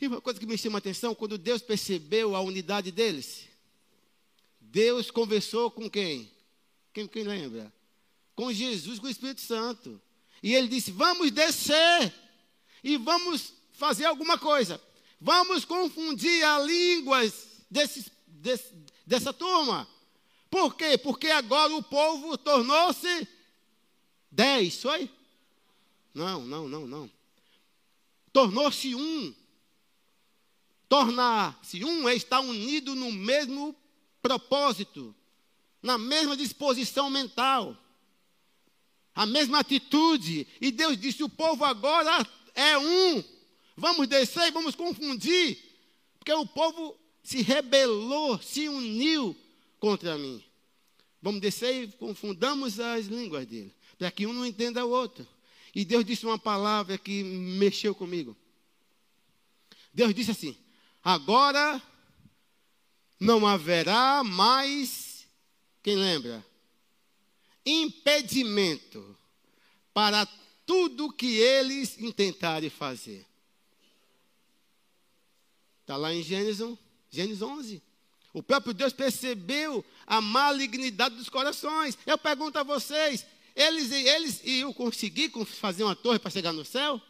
E 0.00 0.08
uma 0.08 0.20
coisa 0.20 0.40
que 0.40 0.46
me 0.46 0.58
chama 0.58 0.78
a 0.78 0.80
atenção, 0.80 1.14
quando 1.14 1.38
Deus 1.38 1.62
percebeu 1.62 2.34
a 2.34 2.40
unidade 2.40 2.90
deles, 2.90 3.44
Deus 4.60 5.08
conversou 5.12 5.70
com 5.70 5.88
quem? 5.88 6.28
Quem, 6.92 7.06
quem 7.06 7.22
lembra? 7.22 7.72
Com 8.34 8.52
Jesus, 8.52 8.98
com 8.98 9.06
o 9.06 9.10
Espírito 9.10 9.40
Santo. 9.40 10.02
E 10.42 10.52
ele 10.52 10.66
disse: 10.66 10.90
Vamos 10.90 11.30
descer 11.30 12.12
e 12.82 12.96
vamos 12.96 13.52
fazer 13.74 14.06
alguma 14.06 14.36
coisa. 14.36 14.82
Vamos 15.20 15.64
confundir 15.64 16.42
as 16.42 16.66
línguas 16.66 17.46
desse, 17.70 18.10
dessa 19.06 19.32
turma. 19.32 19.88
Por 20.50 20.74
quê? 20.74 20.98
Porque 20.98 21.28
agora 21.28 21.72
o 21.72 21.84
povo 21.84 22.36
tornou-se 22.36 23.28
dez, 24.30 24.80
foi? 24.80 25.10
Não, 26.14 26.44
não, 26.44 26.68
não, 26.68 26.86
não. 26.86 27.10
Tornou-se 28.32 28.94
um. 28.94 29.34
Tornar-se 30.88 31.84
um 31.84 32.08
é 32.08 32.14
estar 32.14 32.40
unido 32.40 32.94
no 32.94 33.12
mesmo 33.12 33.76
propósito, 34.20 35.14
na 35.82 35.96
mesma 35.96 36.36
disposição 36.36 37.08
mental, 37.08 37.76
a 39.14 39.24
mesma 39.24 39.60
atitude. 39.60 40.46
E 40.60 40.70
Deus 40.70 40.98
disse: 40.98 41.22
o 41.22 41.28
povo 41.28 41.64
agora 41.64 42.26
é 42.54 42.76
um. 42.76 43.24
Vamos 43.76 44.08
descer 44.08 44.48
e 44.48 44.50
vamos 44.50 44.74
confundir, 44.74 45.58
porque 46.18 46.32
o 46.32 46.46
povo 46.46 46.98
se 47.22 47.40
rebelou, 47.40 48.40
se 48.42 48.68
uniu 48.68 49.36
contra 49.78 50.18
mim. 50.18 50.42
Vamos 51.22 51.40
descer 51.40 51.84
e 51.84 51.92
confundamos 51.92 52.80
as 52.80 53.06
línguas 53.06 53.46
dele, 53.46 53.74
para 54.00 54.10
que 54.10 54.26
um 54.26 54.32
não 54.32 54.46
entenda 54.46 54.82
o 54.82 54.88
outro. 54.88 55.28
E 55.74 55.84
Deus 55.84 56.06
disse 56.06 56.24
uma 56.24 56.38
palavra 56.38 56.96
que 56.96 57.22
mexeu 57.22 57.94
comigo. 57.94 58.34
Deus 59.92 60.14
disse 60.14 60.30
assim: 60.30 60.56
agora 61.04 61.80
não 63.20 63.46
haverá 63.46 64.24
mais, 64.24 65.26
quem 65.82 65.96
lembra? 65.96 66.42
Impedimento 67.66 69.14
para 69.92 70.26
tudo 70.64 71.12
que 71.12 71.36
eles 71.36 71.98
intentarem 72.00 72.70
fazer. 72.70 73.26
Está 75.82 75.98
lá 75.98 76.14
em 76.14 76.22
Gênesis, 76.22 76.78
Gênesis 77.10 77.42
11. 77.42 77.82
O 78.32 78.42
próprio 78.42 78.72
Deus 78.72 78.94
percebeu 78.94 79.84
a 80.06 80.22
malignidade 80.22 81.16
dos 81.16 81.28
corações. 81.28 81.98
Eu 82.06 82.16
pergunto 82.16 82.58
a 82.58 82.62
vocês: 82.62 83.26
eles, 83.54 83.90
eles 83.92 84.40
iam 84.44 84.72
conseguir 84.72 85.30
fazer 85.46 85.84
uma 85.84 85.96
torre 85.96 86.18
para 86.18 86.30
chegar 86.30 86.52
no 86.52 86.64
céu? 86.64 87.00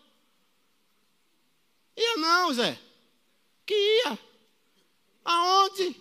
Ia 1.96 2.16
não, 2.16 2.54
Zé. 2.54 2.78
Que 3.66 3.74
ia. 3.74 4.18
Aonde? 5.24 5.96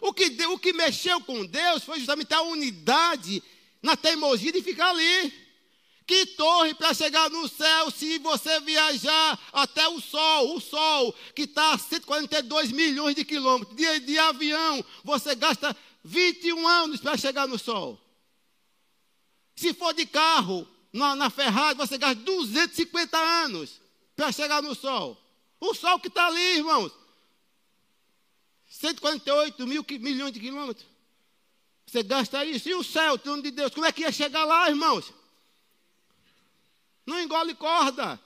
O 0.00 0.12
que, 0.12 0.26
o 0.46 0.58
que 0.58 0.72
mexeu 0.72 1.20
com 1.22 1.44
Deus 1.46 1.84
foi 1.84 1.98
justamente 1.98 2.34
a 2.34 2.42
unidade 2.42 3.42
na 3.82 3.96
teimosia 3.96 4.52
de 4.52 4.62
ficar 4.62 4.90
ali. 4.90 5.32
Que 6.06 6.24
torre 6.26 6.72
para 6.74 6.94
chegar 6.94 7.28
no 7.30 7.48
céu 7.48 7.90
se 7.90 8.18
você 8.18 8.60
viajar 8.60 9.40
até 9.52 9.88
o 9.88 10.00
Sol, 10.00 10.54
o 10.54 10.60
Sol, 10.60 11.12
que 11.34 11.42
está 11.42 11.72
a 11.72 11.78
142 11.78 12.70
milhões 12.70 13.16
de 13.16 13.24
quilômetros, 13.24 13.76
de, 13.76 14.00
de 14.00 14.16
avião, 14.18 14.84
você 15.02 15.34
gasta 15.34 15.76
21 16.04 16.66
anos 16.68 17.00
para 17.00 17.16
chegar 17.16 17.48
no 17.48 17.58
Sol. 17.58 18.00
Se 19.56 19.72
for 19.72 19.94
de 19.94 20.04
carro, 20.04 20.68
na, 20.92 21.16
na 21.16 21.30
Ferrari, 21.30 21.76
você 21.76 21.96
gasta 21.98 22.22
250 22.22 23.16
anos 23.18 23.80
para 24.14 24.30
chegar 24.30 24.62
no 24.62 24.74
Sol. 24.74 25.20
O 25.58 25.74
Sol 25.74 25.98
que 25.98 26.08
está 26.08 26.26
ali, 26.26 26.58
irmãos. 26.58 26.92
148 28.68 29.66
mil 29.66 29.84
milhões 30.00 30.32
de 30.32 30.40
quilômetros. 30.40 30.86
Você 31.86 32.02
gasta 32.02 32.44
isso. 32.44 32.68
E 32.68 32.74
o 32.74 32.84
céu, 32.84 33.14
o 33.14 33.18
trono 33.18 33.42
de 33.42 33.50
Deus, 33.50 33.72
como 33.72 33.86
é 33.86 33.92
que 33.92 34.02
ia 34.02 34.12
chegar 34.12 34.44
lá, 34.44 34.68
irmãos? 34.68 35.12
Não 37.06 37.20
engole 37.20 37.54
corda. 37.54 38.20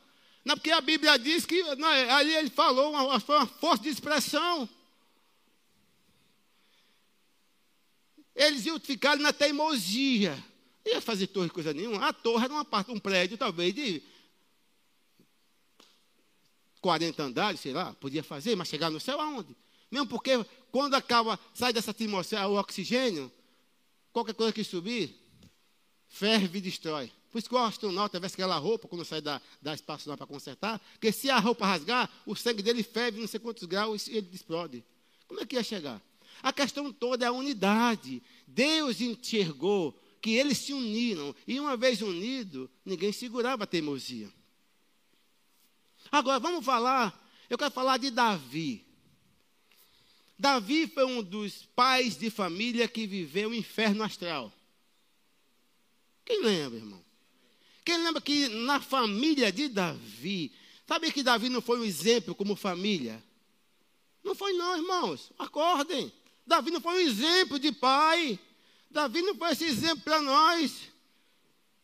Não, 0.44 0.56
porque 0.56 0.70
a 0.70 0.80
Bíblia 0.80 1.18
diz 1.18 1.44
que 1.44 1.62
não, 1.76 1.88
ali 1.88 2.34
ele 2.34 2.50
falou, 2.50 2.92
uma, 2.92 3.20
foi 3.20 3.36
uma 3.36 3.46
força 3.46 3.82
de 3.82 3.90
expressão. 3.90 4.68
Eles 8.34 8.64
iam 8.64 8.80
ficar 8.80 9.16
na 9.18 9.32
teimosia. 9.32 10.49
Não 10.84 10.92
ia 10.92 11.00
fazer 11.00 11.26
torre 11.26 11.50
coisa 11.50 11.72
nenhuma. 11.72 12.06
A 12.06 12.12
torre 12.12 12.44
era 12.44 12.52
uma 12.52 12.64
parte, 12.64 12.90
um 12.90 12.98
prédio, 12.98 13.36
talvez, 13.36 13.74
de 13.74 14.02
40 16.80 17.22
andares, 17.22 17.60
sei 17.60 17.72
lá, 17.72 17.92
podia 17.94 18.22
fazer, 18.22 18.56
mas 18.56 18.68
chegar 18.68 18.90
no 18.90 18.98
céu 18.98 19.20
aonde? 19.20 19.54
Mesmo 19.90 20.06
porque 20.06 20.44
quando 20.70 20.94
acaba, 20.94 21.38
sai 21.52 21.72
dessa 21.72 21.90
atmosfera 21.90 22.48
o 22.48 22.58
oxigênio, 22.58 23.30
qualquer 24.12 24.34
coisa 24.34 24.52
que 24.52 24.64
subir, 24.64 25.14
ferve 26.08 26.58
e 26.58 26.60
destrói. 26.60 27.12
Por 27.30 27.38
isso 27.38 27.48
que 27.48 27.54
o 27.54 27.58
astronauta 27.58 28.18
veste 28.18 28.34
aquela 28.34 28.56
roupa 28.56 28.88
quando 28.88 29.04
sai 29.04 29.20
da, 29.20 29.40
da 29.62 29.74
espaço 29.74 30.16
para 30.16 30.26
consertar, 30.26 30.80
porque 30.92 31.12
se 31.12 31.30
a 31.30 31.38
roupa 31.38 31.66
rasgar, 31.66 32.10
o 32.26 32.34
sangue 32.34 32.62
dele 32.62 32.82
ferve 32.82 33.20
não 33.20 33.28
sei 33.28 33.38
quantos 33.38 33.64
graus 33.64 34.08
e 34.08 34.16
ele 34.16 34.28
explode. 34.32 34.84
Como 35.28 35.40
é 35.40 35.46
que 35.46 35.56
ia 35.56 35.62
chegar? 35.62 36.00
A 36.42 36.52
questão 36.52 36.92
toda 36.92 37.24
é 37.24 37.28
a 37.28 37.32
unidade. 37.32 38.22
Deus 38.46 39.00
enxergou 39.00 39.94
que 40.20 40.34
eles 40.34 40.58
se 40.58 40.72
uniram, 40.72 41.34
e 41.46 41.58
uma 41.58 41.76
vez 41.76 42.02
unido, 42.02 42.70
ninguém 42.84 43.12
segurava 43.12 43.64
a 43.64 43.66
teimosia. 43.66 44.30
Agora, 46.10 46.38
vamos 46.38 46.64
falar, 46.64 47.18
eu 47.48 47.56
quero 47.56 47.70
falar 47.70 47.96
de 47.96 48.10
Davi. 48.10 48.84
Davi 50.38 50.86
foi 50.86 51.04
um 51.04 51.22
dos 51.22 51.66
pais 51.74 52.16
de 52.16 52.30
família 52.30 52.88
que 52.88 53.06
viveu 53.06 53.50
o 53.50 53.54
inferno 53.54 54.02
astral. 54.02 54.52
Quem 56.24 56.42
lembra, 56.42 56.78
irmão? 56.78 57.04
Quem 57.84 58.02
lembra 58.02 58.20
que 58.20 58.48
na 58.48 58.80
família 58.80 59.50
de 59.50 59.68
Davi, 59.68 60.52
sabe 60.86 61.12
que 61.12 61.22
Davi 61.22 61.48
não 61.48 61.60
foi 61.60 61.80
um 61.80 61.84
exemplo 61.84 62.34
como 62.34 62.56
família? 62.56 63.22
Não 64.22 64.34
foi 64.34 64.52
não, 64.52 64.76
irmãos. 64.76 65.32
Acordem. 65.38 66.12
Davi 66.46 66.70
não 66.70 66.80
foi 66.80 66.94
um 66.94 67.08
exemplo 67.08 67.58
de 67.58 67.72
pai. 67.72 68.38
Davi 68.90 69.22
não 69.22 69.34
foi 69.34 69.52
esse 69.52 69.64
exemplo 69.64 70.02
para 70.02 70.20
nós. 70.20 70.90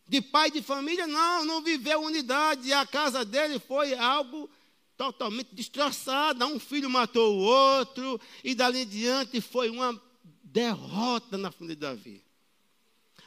De 0.09 0.21
pai 0.21 0.51
de 0.51 0.63
família, 0.63 1.07
não, 1.07 1.45
não 1.45 1.63
viveu 1.63 2.01
unidade. 2.01 2.73
A 2.73 2.87
casa 2.87 3.25
dele 3.25 3.59
foi 3.59 3.95
algo 3.95 4.51
totalmente 4.97 5.55
destroçada. 5.55 6.47
Um 6.47 6.59
filho 6.59 6.91
matou 6.91 7.37
o 7.37 7.41
outro. 7.41 8.21
E 8.43 8.55
dali 8.55 8.81
em 8.81 8.87
diante 8.87 9.41
foi 9.41 9.71
uma 9.71 10.01
derrota 10.43 11.37
na 11.37 11.51
família 11.51 11.77
de 11.77 11.81
Davi. 11.81 12.25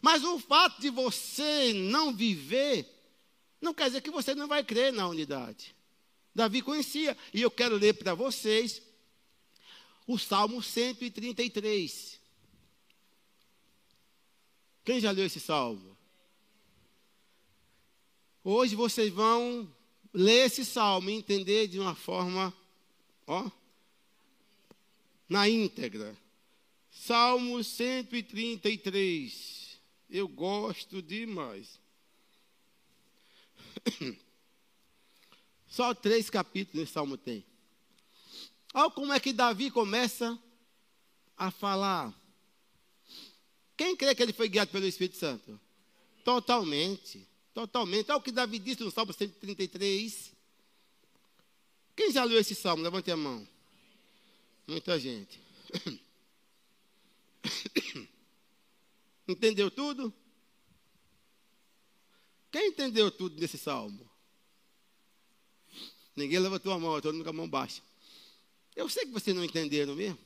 Mas 0.02 0.24
o 0.24 0.39
fato 0.39 0.82
de 0.82 0.89
você 0.89 1.74
não 1.74 2.13
viver, 2.13 2.86
não 3.62 3.74
quer 3.74 3.86
dizer 3.86 4.02
que 4.02 4.12
você 4.12 4.34
não 4.34 4.48
vai 4.48 4.63
crer 4.63 4.94
na 4.94 5.08
unidade. 5.08 5.76
Davi 6.34 6.62
conhecia, 6.62 7.18
e 7.34 7.42
eu 7.42 7.52
quero 7.52 7.76
ler 7.76 7.94
para 7.94 8.13
vocês 8.13 8.82
o 10.08 10.18
Salmo 10.18 10.63
133. 10.63 12.19
Quem 14.89 14.99
já 14.99 15.12
leu 15.12 15.28
esse 15.28 15.39
salmo? 15.39 15.95
Hoje 18.43 18.75
vocês 18.75 19.13
vão 19.13 19.71
ler 20.12 20.47
esse 20.47 20.65
salmo 20.65 21.12
e 21.12 21.13
entender 21.13 21.67
de 21.67 21.80
uma 21.80 21.93
forma, 21.93 22.52
ó, 23.28 23.52
na 25.30 25.47
íntegra. 25.47 26.17
Salmo 26.89 27.63
133. 27.63 29.80
Eu 30.10 30.28
gosto 30.28 31.04
demais. 31.04 31.80
Só 35.69 35.93
três 35.93 36.32
capítulos 36.32 36.80
nesse 36.80 36.93
salmo 36.93 37.15
tem. 37.15 37.45
Olha 38.73 38.89
como 38.89 39.13
é 39.13 39.19
que 39.19 39.34
Davi 39.34 39.69
começa 39.69 40.36
a 41.38 41.52
falar. 41.52 42.19
Quem 43.80 43.96
crê 43.96 44.13
que 44.13 44.22
ele 44.22 44.34
foi 44.34 44.50
guiado 44.50 44.72
pelo 44.72 44.86
Espírito 44.86 45.15
Santo? 45.15 45.58
Totalmente. 46.26 47.26
Totalmente. 47.54 48.12
Olha 48.12 48.18
o 48.18 48.22
que 48.22 48.30
Davi 48.30 48.60
disse 48.60 48.84
no 48.84 48.92
Salmo 48.92 49.13
133. 49.13 50.34
Quem 51.96 52.12
já 52.12 52.26
leu 52.26 52.38
esse 52.38 52.54
salmo? 52.54 52.84
Levante 52.84 53.10
a 53.10 53.15
mão. 53.15 53.48
Muita 54.68 55.00
gente. 55.00 55.39
Entendeu 59.26 59.72
tudo? 59.72 60.13
Quem 62.52 62.72
entendeu 62.72 63.10
tudo 63.10 63.38
desse 63.38 63.58
salmo? 63.58 64.12
Ninguém 66.18 66.39
levantou 66.39 66.74
a 66.74 66.80
mão, 66.80 67.00
todo 67.00 67.13
mundo 67.13 67.24
com 67.24 67.30
a 67.30 67.34
mão 67.34 67.50
baixa. 67.50 67.82
Eu 68.76 68.89
sei 68.89 69.06
que 69.06 69.13
vocês 69.13 69.34
não 69.34 69.46
entenderam 69.46 69.96
mesmo. 69.96 70.20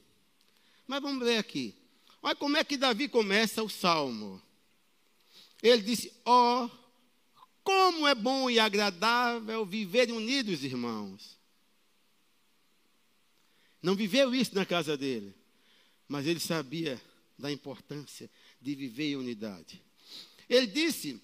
Mas 0.87 1.03
vamos 1.03 1.23
ler 1.23 1.37
aqui. 1.37 1.82
Olha 2.23 2.35
como 2.35 2.55
é 2.55 2.63
que 2.63 2.77
Davi 2.77 3.09
começa 3.09 3.61
o 3.61 3.69
salmo. 3.69 4.41
Ele 5.61 5.81
disse: 5.81 6.11
Ó, 6.25 6.65
oh, 6.65 6.71
como 7.63 8.07
é 8.07 8.15
bom 8.15 8.49
e 8.49 8.59
agradável 8.59 9.65
viver 9.65 10.09
unidos, 10.09 10.63
irmãos. 10.63 11.37
Não 13.81 13.93
viveu 13.95 14.33
isso 14.33 14.55
na 14.55 14.65
casa 14.65 14.95
dele, 14.95 15.35
mas 16.07 16.25
ele 16.25 16.39
sabia 16.39 16.99
da 17.37 17.51
importância 17.51 18.31
de 18.61 18.73
viver 18.73 19.11
em 19.11 19.15
unidade. 19.17 19.81
Ele 20.49 20.67
disse: 20.67 21.21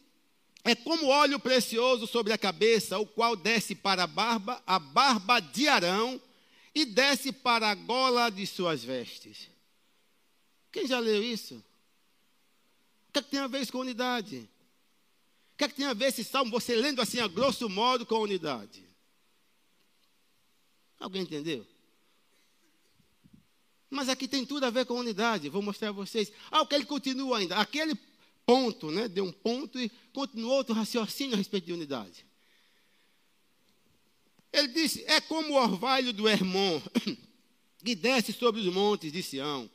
é 0.64 0.76
como 0.76 1.08
óleo 1.08 1.40
precioso 1.40 2.06
sobre 2.06 2.34
a 2.34 2.38
cabeça, 2.38 3.00
o 3.00 3.06
qual 3.06 3.36
desce 3.36 3.74
para 3.74 4.04
a 4.04 4.08
barba, 4.08 4.62
a 4.68 4.78
barba 4.78 5.40
de 5.40 5.68
Arão, 5.70 6.22
e 6.76 6.86
desce 6.86 7.32
para 7.32 7.70
a 7.70 7.76
gola 7.76 8.30
de 8.30 8.46
suas 8.46 8.84
vestes. 8.84 9.50
Quem 10.72 10.88
já 10.88 11.00
leu 11.00 11.24
isso? 11.24 11.56
O 13.10 13.12
que, 13.14 13.20
é 13.20 13.22
que 13.22 13.30
tem 13.30 13.40
a 13.40 13.48
ver 13.48 13.62
isso 13.62 13.72
com 13.72 13.80
unidade? 13.80 14.50
O 15.54 15.58
que, 15.58 15.64
é 15.64 15.68
que 15.68 15.76
tem 15.76 15.86
a 15.86 15.94
ver 15.94 16.06
esse 16.06 16.24
salmo, 16.24 16.52
você 16.52 16.76
lendo 16.76 17.02
assim 17.02 17.20
a 17.20 17.28
grosso 17.28 17.68
modo, 17.68 18.06
com 18.06 18.20
unidade? 18.20 18.88
Alguém 21.00 21.24
entendeu? 21.24 21.66
Mas 23.90 24.10
aqui 24.10 24.28
tem 24.28 24.46
tudo 24.46 24.66
a 24.66 24.70
ver 24.70 24.86
com 24.86 24.94
unidade. 24.94 25.50
Vou 25.50 25.62
mostrar 25.62 25.90
a 25.90 25.94
vocês. 25.94 26.32
Ah, 26.52 26.62
o 26.62 26.68
que 26.68 26.76
ele 26.76 26.86
continua 26.86 27.40
ainda. 27.40 27.56
Aquele 27.58 27.96
ponto, 28.46 28.92
né? 28.92 29.08
Deu 29.08 29.24
um 29.24 29.32
ponto 29.32 29.80
e 29.80 29.90
continuou 30.14 30.54
outro 30.58 30.76
raciocínio 30.76 31.34
a 31.34 31.38
respeito 31.38 31.66
de 31.66 31.74
unidade. 31.74 32.26
Ele 34.52 34.68
disse: 34.68 35.04
É 35.08 35.20
como 35.22 35.54
o 35.54 35.58
orvalho 35.58 36.14
do 36.14 36.28
Hermon, 36.28 36.82
que 37.84 37.96
desce 37.96 38.34
sobre 38.34 38.62
os 38.62 38.68
montes 38.68 39.12
de 39.12 39.24
Sião. 39.24 39.70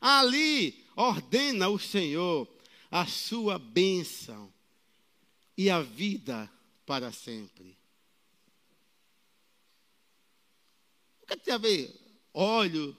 Ali 0.00 0.84
ordena 0.96 1.68
o 1.68 1.78
Senhor 1.78 2.48
a 2.90 3.06
sua 3.06 3.58
bênção 3.58 4.52
e 5.56 5.70
a 5.70 5.80
vida 5.80 6.50
para 6.86 7.12
sempre. 7.12 7.78
O 11.22 11.26
que, 11.26 11.34
é 11.34 11.36
que 11.36 11.44
tem 11.44 11.54
a 11.54 11.58
ver 11.58 11.94
óleo 12.32 12.96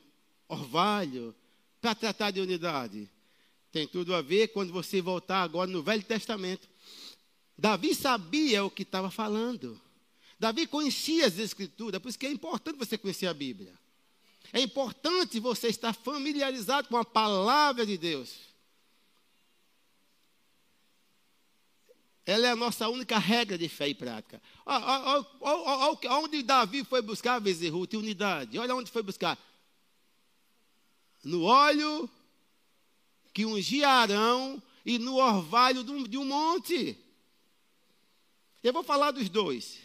orvalho, 0.52 1.34
para 1.80 1.96
tratar 1.96 2.32
de 2.32 2.42
unidade. 2.42 3.10
Tem 3.72 3.88
tudo 3.88 4.14
a 4.14 4.22
ver 4.22 4.50
quando 4.50 4.74
você 4.74 5.02
voltar 5.02 5.42
agora 5.42 5.72
no 5.72 5.82
Velho 5.82 6.04
Testamento. 6.04 6.68
Davi 7.58 7.96
sabia 7.96 8.64
o 8.66 8.70
que 8.70 8.84
estava 8.84 9.10
falando. 9.10 9.80
Davi 10.38 10.68
conhecia 10.68 11.26
as 11.26 11.40
Escrituras, 11.40 12.02
por 12.02 12.10
isso 12.10 12.20
que 12.20 12.26
é 12.26 12.32
importante 12.32 12.78
você 12.78 12.98
conhecer 12.98 13.28
a 13.28 13.34
Bíblia. 13.34 13.74
É 14.54 14.60
importante 14.60 15.40
você 15.40 15.68
estar 15.68 15.94
familiarizado 15.94 16.90
com 16.90 16.98
a 16.98 17.06
palavra 17.06 17.86
de 17.86 17.98
Deus. 17.98 18.52
Ela 22.26 22.48
é 22.48 22.52
a 22.52 22.56
nossa 22.56 22.88
única 22.88 23.18
regra 23.18 23.58
de 23.58 23.68
fé 23.68 23.90
e 23.90 23.96
prática. 23.96 24.42
Olha 24.66 26.20
onde 26.20 26.44
Davi 26.44 26.84
foi 26.84 27.02
buscar, 27.02 27.40
Bezerrute, 27.40 27.98
unidade. 27.98 28.60
Olha 28.60 28.76
onde 28.76 28.92
foi 28.92 29.02
buscar. 29.02 29.38
No 31.24 31.44
óleo 31.44 32.10
que 33.34 33.46
ungia 33.46 33.88
Arão 33.88 34.62
e 34.86 35.00
no 35.00 35.16
orvalho 35.16 35.84
de 35.84 36.18
um 36.18 36.26
monte. 36.26 36.98
Eu 38.64 38.74
vou 38.74 38.84
falar 38.84 39.12
dos 39.12 39.30
dois. 39.30 39.80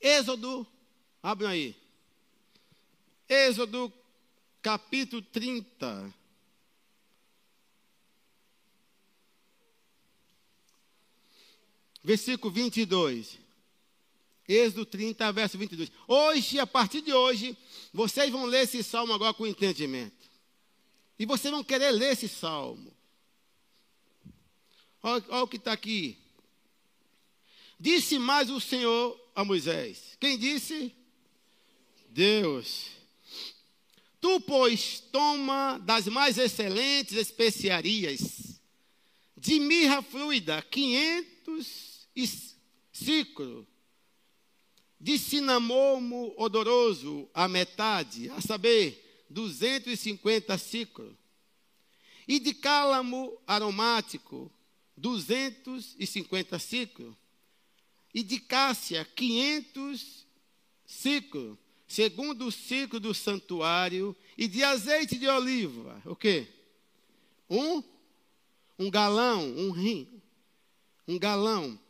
Êxodo, 0.00 0.66
abre 1.22 1.46
aí. 1.46 1.76
Êxodo 3.28 3.92
capítulo 4.62 5.22
30. 5.22 6.14
Versículo 12.02 12.52
22. 12.52 13.38
Êxodo 14.48 14.86
30, 14.86 15.30
verso 15.32 15.58
22. 15.58 15.92
Hoje, 16.06 16.58
a 16.58 16.66
partir 16.66 17.02
de 17.02 17.12
hoje, 17.12 17.56
vocês 17.92 18.30
vão 18.30 18.46
ler 18.46 18.62
esse 18.62 18.82
salmo 18.82 19.12
agora 19.12 19.34
com 19.34 19.46
entendimento. 19.46 20.16
E 21.18 21.26
vocês 21.26 21.52
vão 21.52 21.62
querer 21.62 21.90
ler 21.90 22.12
esse 22.12 22.28
salmo. 22.28 22.90
Olha, 25.02 25.24
olha 25.28 25.42
o 25.42 25.48
que 25.48 25.56
está 25.56 25.72
aqui. 25.72 26.16
Disse 27.78 28.18
mais 28.18 28.50
o 28.50 28.58
Senhor 28.58 29.20
a 29.34 29.44
Moisés. 29.44 30.16
Quem 30.18 30.38
disse? 30.38 30.94
Deus. 32.08 32.86
Tu, 34.20 34.40
pois, 34.40 35.00
toma 35.12 35.78
das 35.78 36.06
mais 36.06 36.38
excelentes 36.38 37.16
especiarias, 37.16 38.60
de 39.36 39.60
mirra 39.60 40.02
fluida, 40.02 40.60
quinhentos 40.62 42.08
ciclos, 42.92 43.64
de 45.00 45.16
cinamomo 45.18 46.34
odoroso, 46.36 47.30
a 47.32 47.46
metade, 47.46 48.28
a 48.30 48.40
saber, 48.40 49.24
250 49.30 50.58
ciclos, 50.58 51.14
e 52.26 52.40
de 52.40 52.52
cálamo 52.52 53.40
aromático, 53.46 54.50
250 54.96 56.58
ciclos, 56.58 57.14
e 58.12 58.22
de 58.22 58.40
cássia, 58.40 59.04
500 59.14 60.26
ciclos, 60.84 61.56
segundo 61.88 62.46
o 62.46 62.52
ciclo 62.52 63.00
do 63.00 63.14
santuário, 63.14 64.14
e 64.36 64.46
de 64.46 64.62
azeite 64.62 65.18
de 65.18 65.26
oliva, 65.26 66.00
o 66.04 66.14
quê? 66.14 66.46
Um, 67.50 67.82
um 68.78 68.90
galão, 68.90 69.42
um 69.56 69.70
rim, 69.70 70.06
um 71.08 71.18
galão. 71.18 71.80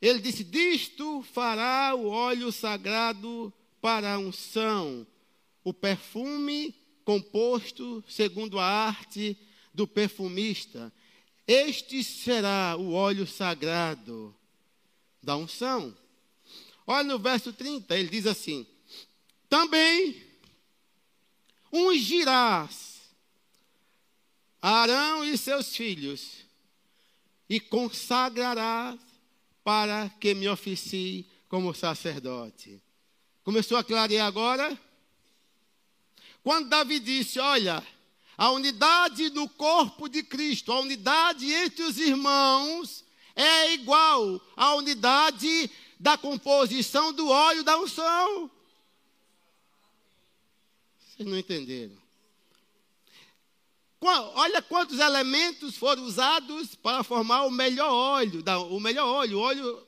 Ele 0.00 0.20
disse: 0.20 0.42
Disto 0.42 1.22
fará 1.22 1.94
o 1.94 2.08
óleo 2.08 2.50
sagrado 2.50 3.52
para 3.80 4.14
a 4.14 4.18
unção, 4.18 5.06
o 5.62 5.72
perfume 5.72 6.74
composto 7.04 8.02
segundo 8.08 8.58
a 8.58 8.64
arte 8.64 9.36
do 9.72 9.86
perfumista. 9.86 10.92
Este 11.46 12.02
será 12.02 12.76
o 12.76 12.92
óleo 12.92 13.26
sagrado 13.26 14.34
da 15.22 15.36
unção. 15.36 15.96
Olha 16.86 17.04
no 17.04 17.18
verso 17.18 17.52
30, 17.52 17.96
ele 17.96 18.08
diz 18.08 18.26
assim: 18.26 18.66
Também 19.48 20.22
ungirás 21.72 22.88
Arão 24.60 25.24
e 25.24 25.38
seus 25.38 25.74
filhos, 25.74 26.44
e 27.48 27.60
consagrarás 27.60 28.98
para 29.62 30.10
que 30.20 30.34
me 30.34 30.48
oficie 30.48 31.26
como 31.48 31.72
sacerdote. 31.72 32.82
Começou 33.44 33.76
a 33.76 33.84
clarear 33.84 34.26
agora? 34.26 34.78
Quando 36.42 36.68
Davi 36.68 36.98
disse: 36.98 37.38
Olha, 37.38 37.86
a 38.36 38.50
unidade 38.50 39.30
do 39.30 39.48
corpo 39.48 40.08
de 40.08 40.22
Cristo, 40.22 40.72
a 40.72 40.80
unidade 40.80 41.50
entre 41.52 41.84
os 41.84 41.98
irmãos, 41.98 43.04
é 43.36 43.72
igual 43.74 44.40
à 44.56 44.74
unidade 44.74 45.70
da 46.00 46.18
composição 46.18 47.12
do 47.12 47.28
óleo 47.28 47.62
da 47.62 47.78
unção. 47.78 48.50
Vocês 51.18 51.28
não 51.28 51.36
entenderam? 51.36 51.96
Olha 54.00 54.62
quantos 54.62 55.00
elementos 55.00 55.76
foram 55.76 56.04
usados 56.04 56.76
para 56.76 57.02
formar 57.02 57.44
o 57.44 57.50
melhor 57.50 57.92
óleo, 57.92 58.44
o 58.70 58.78
melhor 58.78 59.08
óleo, 59.08 59.40
óleo 59.40 59.86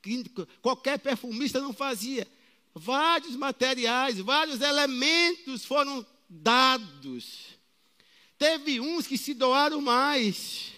que 0.00 0.24
qualquer 0.62 1.00
perfumista 1.00 1.60
não 1.60 1.72
fazia. 1.72 2.24
Vários 2.72 3.34
materiais, 3.34 4.20
vários 4.20 4.60
elementos 4.60 5.64
foram 5.64 6.06
dados. 6.28 7.48
Teve 8.38 8.78
uns 8.78 9.08
que 9.08 9.18
se 9.18 9.34
doaram 9.34 9.80
mais. 9.80 10.70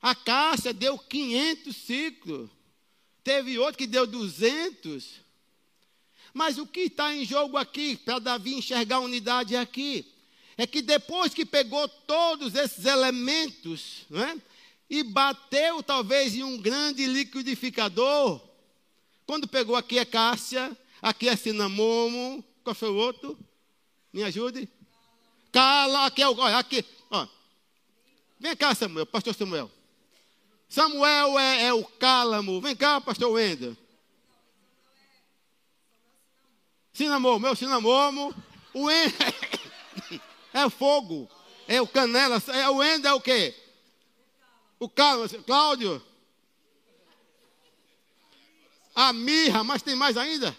A 0.00 0.14
Cássia 0.14 0.72
deu 0.72 0.98
500 0.98 1.76
ciclos. 1.76 2.50
Teve 3.22 3.58
outro 3.58 3.76
que 3.76 3.86
deu 3.86 4.06
200. 4.06 5.22
Mas 6.34 6.58
o 6.58 6.66
que 6.66 6.80
está 6.80 7.14
em 7.14 7.24
jogo 7.24 7.56
aqui, 7.56 7.96
para 7.96 8.18
Davi 8.18 8.54
enxergar 8.54 8.96
a 8.96 9.00
unidade 9.00 9.56
aqui, 9.56 10.04
é 10.56 10.66
que 10.66 10.82
depois 10.82 11.32
que 11.32 11.46
pegou 11.46 11.88
todos 11.88 12.56
esses 12.56 12.84
elementos, 12.84 14.04
né, 14.10 14.36
e 14.90 15.04
bateu 15.04 15.80
talvez 15.80 16.34
em 16.34 16.42
um 16.42 16.58
grande 16.58 17.06
liquidificador, 17.06 18.40
quando 19.24 19.46
pegou 19.46 19.76
aqui 19.76 19.96
é 19.96 20.04
Cássia, 20.04 20.76
aqui 21.00 21.28
é 21.28 21.36
Cinamomo, 21.36 22.44
qual 22.64 22.74
foi 22.74 22.90
o 22.90 22.96
outro? 22.96 23.38
Me 24.12 24.24
ajude. 24.24 24.68
Cala, 25.52 26.06
aqui 26.06 26.20
é 26.20 26.28
o. 26.28 26.36
Olha, 26.36 26.58
aqui. 26.58 26.84
Ó. 27.10 27.26
Vem 28.40 28.56
cá, 28.56 28.74
Samuel, 28.74 29.06
pastor 29.06 29.34
Samuel. 29.34 29.70
Samuel 30.68 31.38
é, 31.38 31.66
é 31.66 31.72
o 31.72 31.84
cálamo. 31.84 32.60
Vem 32.60 32.74
cá, 32.74 33.00
pastor 33.00 33.30
Wendel. 33.30 33.76
Cinamomo, 36.94 37.40
meu 37.40 37.56
cinamomo. 37.56 38.32
O 38.72 38.84
Wendel 38.84 39.34
é 40.52 40.64
o 40.64 40.70
fogo. 40.70 41.28
É 41.66 41.82
o 41.82 41.88
canela. 41.88 42.40
É 42.46 42.70
o 42.70 42.76
Wendel 42.76 43.10
é 43.10 43.14
o 43.14 43.20
quê? 43.20 43.54
O 44.78 44.88
cálamo. 44.88 45.42
Cláudio. 45.42 46.00
A 48.94 49.12
mirra, 49.12 49.64
mas 49.64 49.82
tem 49.82 49.96
mais 49.96 50.16
ainda? 50.16 50.56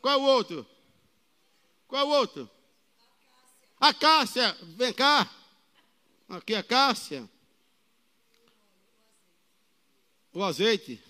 Qual 0.00 0.14
é 0.14 0.16
o 0.16 0.22
outro? 0.22 0.66
Qual 1.86 2.00
é 2.00 2.04
o 2.04 2.08
outro? 2.08 2.50
A 3.78 3.92
Cássia, 3.92 4.56
vem 4.62 4.92
cá. 4.92 5.28
Aqui 6.30 6.54
a 6.54 6.62
Cássia. 6.62 7.28
O 10.32 10.42
azeite. 10.42 11.02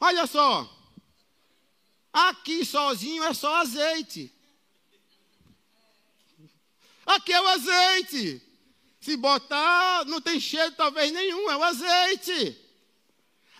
Olha 0.00 0.26
só. 0.28 0.75
Aqui 2.16 2.64
sozinho 2.64 3.22
é 3.24 3.34
só 3.34 3.56
azeite. 3.56 4.32
Aqui 7.04 7.30
é 7.30 7.42
o 7.42 7.48
azeite. 7.48 8.42
Se 9.02 9.18
botar, 9.18 10.06
não 10.06 10.18
tem 10.18 10.40
cheiro 10.40 10.72
talvez 10.72 11.12
nenhum, 11.12 11.50
é 11.50 11.56
o 11.58 11.62
azeite. 11.62 12.58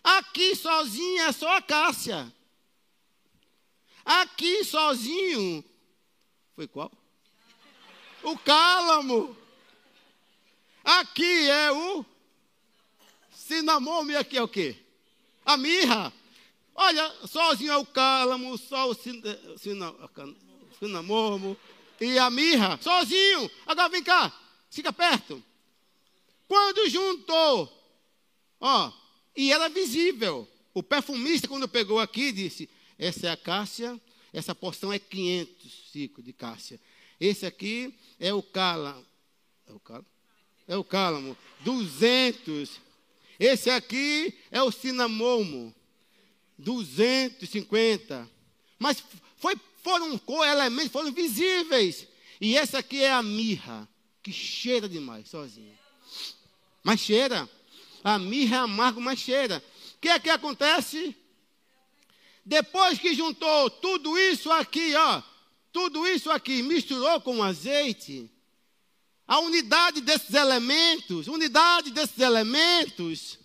Aqui 0.03 0.57
sozinho 0.57 1.25
é 1.25 1.33
só 1.33 1.55
a 1.55 1.61
cássia. 1.61 2.33
Aqui 4.03 4.65
sozinho 4.65 5.63
foi 6.55 6.67
qual? 6.67 6.91
O 8.23 8.39
cálamo. 8.39 9.37
Aqui 10.83 11.51
é 11.51 11.73
o 11.73 12.07
cinamomo 13.31 14.13
e 14.13 14.17
aqui 14.17 14.39
é 14.39 14.43
o 14.43 14.49
quê? 14.49 14.83
A 15.45 15.59
mirra. 15.59 16.11
Olha, 16.77 17.11
sozinho 17.27 17.73
é 17.73 17.77
o 17.77 17.87
cálamo, 17.87 18.57
só 18.59 18.91
o 18.91 18.95
cinamomo 20.79 21.57
e 22.01 22.19
a 22.19 22.31
mirra. 22.31 22.79
Sozinho. 22.81 23.51
Agora 23.67 23.89
vem 23.89 24.03
cá, 24.03 24.33
fica 24.71 24.93
perto. 24.93 25.43
Quando 26.47 26.89
juntou, 26.89 27.73
ó, 28.61 28.93
e 29.37 29.53
era 29.53 29.69
visível. 29.69 30.49
O 30.75 30.83
perfumista, 30.83 31.49
quando 31.49 31.67
pegou 31.67 31.99
aqui, 31.99 32.31
disse: 32.31 32.69
Essa 32.99 33.29
é 33.29 33.31
a 33.31 33.37
cássia 33.37 34.01
essa 34.37 34.55
porção 34.55 34.93
é 34.93 34.99
500 34.99 35.91
ciclos 35.91 36.23
de 36.23 36.31
cássia. 36.31 36.79
Esse 37.19 37.47
aqui 37.47 37.95
é 38.21 38.35
o 38.35 38.43
cálamo. 38.43 39.03
É 39.67 39.73
o 39.73 39.81
cálamo? 39.81 40.07
É 40.69 40.77
o 40.77 40.85
cálamo. 40.85 41.37
200. 41.61 42.79
Esse 43.41 43.71
aqui 43.71 44.39
é 44.51 44.63
o 44.63 44.71
cinamomo. 44.71 45.75
250. 46.59 48.29
Mas 48.79 49.03
foi, 49.39 49.57
foram 49.83 50.21
elementos, 50.45 50.93
foram 50.93 51.13
visíveis. 51.13 52.07
E 52.41 52.57
essa 52.57 52.79
aqui 52.79 53.03
é 53.03 53.13
a 53.13 53.23
mirra, 53.23 53.89
que 54.23 54.33
cheira 54.33 54.89
demais, 54.89 55.29
sozinha. 55.29 55.79
Mas 56.83 57.01
cheira. 57.01 57.49
A 58.05 58.19
mirra 58.19 58.57
é 58.57 58.61
amargo, 58.61 59.01
mas 59.01 59.19
cheira. 59.19 59.63
O 59.97 60.01
que 60.01 60.09
é 60.09 60.19
que 60.19 60.31
acontece? 60.31 61.17
Depois 62.45 62.99
que 62.99 63.15
juntou 63.15 63.69
tudo 63.71 64.17
isso 64.17 64.53
aqui, 64.53 64.95
ó, 64.95 65.23
tudo 65.73 66.07
isso 66.07 66.31
aqui, 66.31 66.63
misturou 66.63 67.21
com 67.21 67.43
azeite, 67.43 68.31
a 69.27 69.41
unidade 69.41 70.01
desses 70.01 70.33
elementos, 70.33 71.27
unidade 71.27 71.91
desses 71.91 72.19
elementos, 72.21 73.39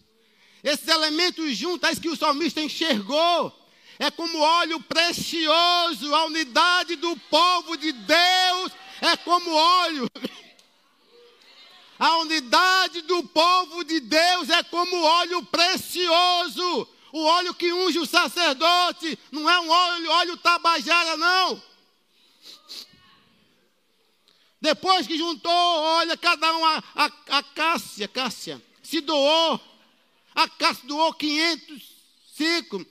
esses 0.64 0.88
elementos 0.88 1.58
juntos, 1.58 2.00
que 2.00 2.10
o 2.10 2.16
salmista 2.16 2.62
enxergou, 2.62 3.58
é 4.00 4.10
como 4.10 4.40
óleo 4.40 4.82
precioso, 4.82 6.14
a 6.16 6.26
unidade 6.26 6.96
do 6.96 7.16
povo 7.30 7.78
de 7.78 7.92
Deus 7.92 8.72
é 9.02 9.18
como 9.18 9.52
óleo. 9.52 10.10
A 12.00 12.18
unidade 12.18 13.02
do 13.02 13.24
povo 13.26 13.84
de 13.84 14.00
Deus 14.00 14.50
é 14.50 14.64
como 14.64 15.04
óleo 15.04 15.46
precioso. 15.46 16.88
O 17.12 17.24
óleo 17.24 17.54
que 17.54 17.72
unge 17.72 18.00
o 18.00 18.08
sacerdote 18.08 19.20
não 19.32 19.48
é 19.48 19.60
um 19.60 19.70
óleo, 19.70 20.10
óleo 20.10 20.38
tabajara, 20.38 21.16
não. 21.16 21.62
Depois 24.60 25.06
que 25.06 25.16
juntou, 25.16 25.52
olha, 25.52 26.18
cada 26.18 26.52
um, 26.58 26.66
a, 26.66 26.84
a, 26.96 27.12
a 27.38 27.44
Cássia, 27.44 28.08
Cássia, 28.08 28.60
se 28.82 29.00
doou. 29.00 29.62
A 30.34 30.48
Cássia 30.48 30.88
doou 30.88 31.14
505. 31.14 32.86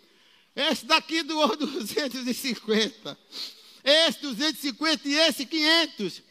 Esse 0.54 0.84
daqui 0.84 1.22
doou 1.22 1.56
250. 1.56 3.18
Esse 3.82 4.20
250 4.20 5.08
e 5.08 5.14
esse 5.14 5.46
500. 5.46 6.22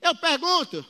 Eu 0.00 0.14
pergunto, 0.14 0.86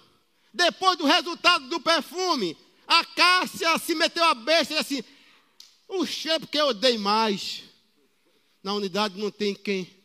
depois 0.53 0.99
do 0.99 1.07
resultado 1.07 1.69
do 1.71 1.81
perfume, 1.81 2.55
a 2.87 3.03
Cássia 3.03 3.79
se 3.79 3.95
meteu 3.95 4.23
a 4.25 4.35
besta 4.35 4.75
e 4.75 4.79
assim, 4.79 5.03
o 5.89 6.05
cheiro 6.05 6.41
porque 6.41 6.59
eu 6.59 6.75
dei 6.75 6.99
mais. 6.99 7.63
Na 8.63 8.75
unidade 8.75 9.19
não 9.19 9.31
tem 9.31 9.55
quem 9.55 9.99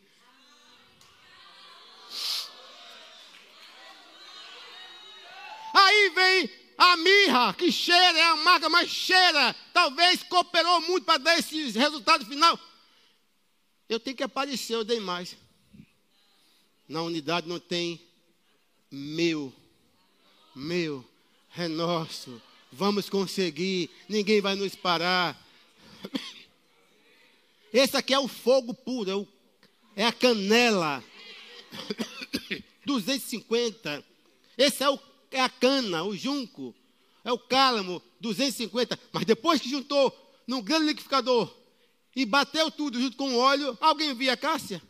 Aí 5.74 6.10
vem 6.10 6.50
a 6.92 6.96
mirra, 6.96 7.54
que 7.54 7.70
cheira, 7.70 8.18
é 8.18 8.22
amarga, 8.30 8.68
mas 8.68 8.90
cheira. 8.90 9.54
Talvez 9.72 10.22
cooperou 10.22 10.80
muito 10.82 11.04
para 11.04 11.18
dar 11.18 11.38
esse 11.38 11.70
resultado 11.70 12.24
final. 12.26 12.58
Eu 13.88 14.00
tenho 14.00 14.16
que 14.16 14.22
aparecer, 14.22 14.74
eu 14.74 14.84
dei 14.84 15.00
mais. 15.00 15.36
Na 16.88 17.02
unidade 17.02 17.48
não 17.48 17.58
tem 17.58 18.00
meu, 18.90 19.52
meu, 20.54 21.04
é 21.56 21.68
nosso. 21.68 22.40
Vamos 22.70 23.08
conseguir, 23.08 23.90
ninguém 24.08 24.40
vai 24.40 24.54
nos 24.54 24.74
parar. 24.74 25.40
Esse 27.72 27.96
aqui 27.96 28.14
é 28.14 28.18
o 28.18 28.28
fogo 28.28 28.72
puro, 28.72 29.26
é, 29.96 30.02
é 30.02 30.06
a 30.06 30.12
canela. 30.12 31.02
250. 32.84 34.04
Esse 34.56 34.84
é 34.84 34.90
o 34.90 34.98
é 35.34 35.40
a 35.40 35.48
cana, 35.48 36.04
o 36.04 36.16
junco, 36.16 36.72
é 37.24 37.32
o 37.32 37.38
cálamo, 37.38 38.00
250. 38.20 38.98
Mas 39.12 39.24
depois 39.24 39.60
que 39.60 39.68
juntou 39.68 40.14
num 40.46 40.62
grande 40.62 40.86
liquidificador 40.86 41.52
e 42.14 42.24
bateu 42.24 42.70
tudo 42.70 43.00
junto 43.00 43.16
com 43.16 43.34
o 43.34 43.38
óleo, 43.38 43.76
alguém 43.80 44.14
via 44.14 44.34
a 44.34 44.36
cássia? 44.36 44.80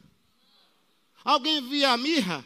Alguém 1.25 1.67
via 1.67 1.93
a 1.93 1.97
mirra? 1.97 2.45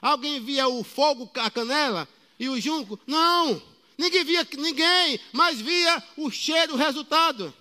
Alguém 0.00 0.40
via 0.40 0.66
o 0.66 0.82
fogo, 0.82 1.30
a 1.36 1.48
canela 1.48 2.08
e 2.40 2.48
o 2.48 2.60
junco? 2.60 2.98
Não! 3.06 3.62
Ninguém 3.96 4.24
via 4.24 4.48
ninguém, 4.58 5.20
mas 5.32 5.60
via 5.60 6.02
o 6.16 6.28
cheiro, 6.28 6.74
o 6.74 6.76
resultado. 6.76 7.54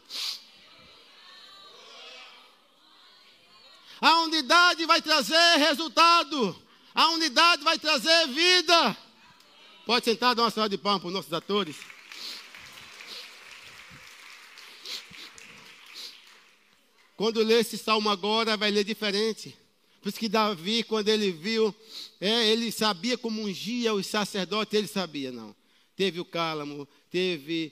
A 4.02 4.22
unidade 4.22 4.88
vai 4.88 5.00
trazer 5.04 5.58
resultado. 5.58 6.60
A 6.96 7.10
unidade 7.10 7.64
vai 7.64 7.78
trazer 7.78 8.28
vida. 8.30 8.98
Pode 9.86 10.06
sentar, 10.06 10.36
dar 10.36 10.44
uma 10.44 10.52
salva 10.52 10.70
de 10.70 10.78
palmas 10.78 11.02
para 11.02 11.08
os 11.08 11.14
nossos 11.14 11.34
atores. 11.34 11.76
Quando 17.16 17.44
lê 17.44 17.60
esse 17.60 17.78
salmo 17.78 18.10
agora, 18.10 18.58
vai 18.58 18.72
ler 18.72 18.84
diferente. 18.84 19.56
Por 20.02 20.10
isso 20.10 20.20
que 20.20 20.28
Davi, 20.28 20.84
quando 20.84 21.10
ele 21.10 21.32
viu, 21.32 21.74
é, 22.20 22.48
ele 22.48 22.72
sabia 22.72 23.18
como 23.18 23.44
ungia 23.44 23.94
os 23.94 24.08
sacerdotes, 24.08 24.74
ele 24.74 24.88
sabia, 24.88 25.32
não. 25.32 25.56
Teve 25.96 26.20
o 26.20 26.26
cálamo, 26.26 26.88
teve 27.12 27.72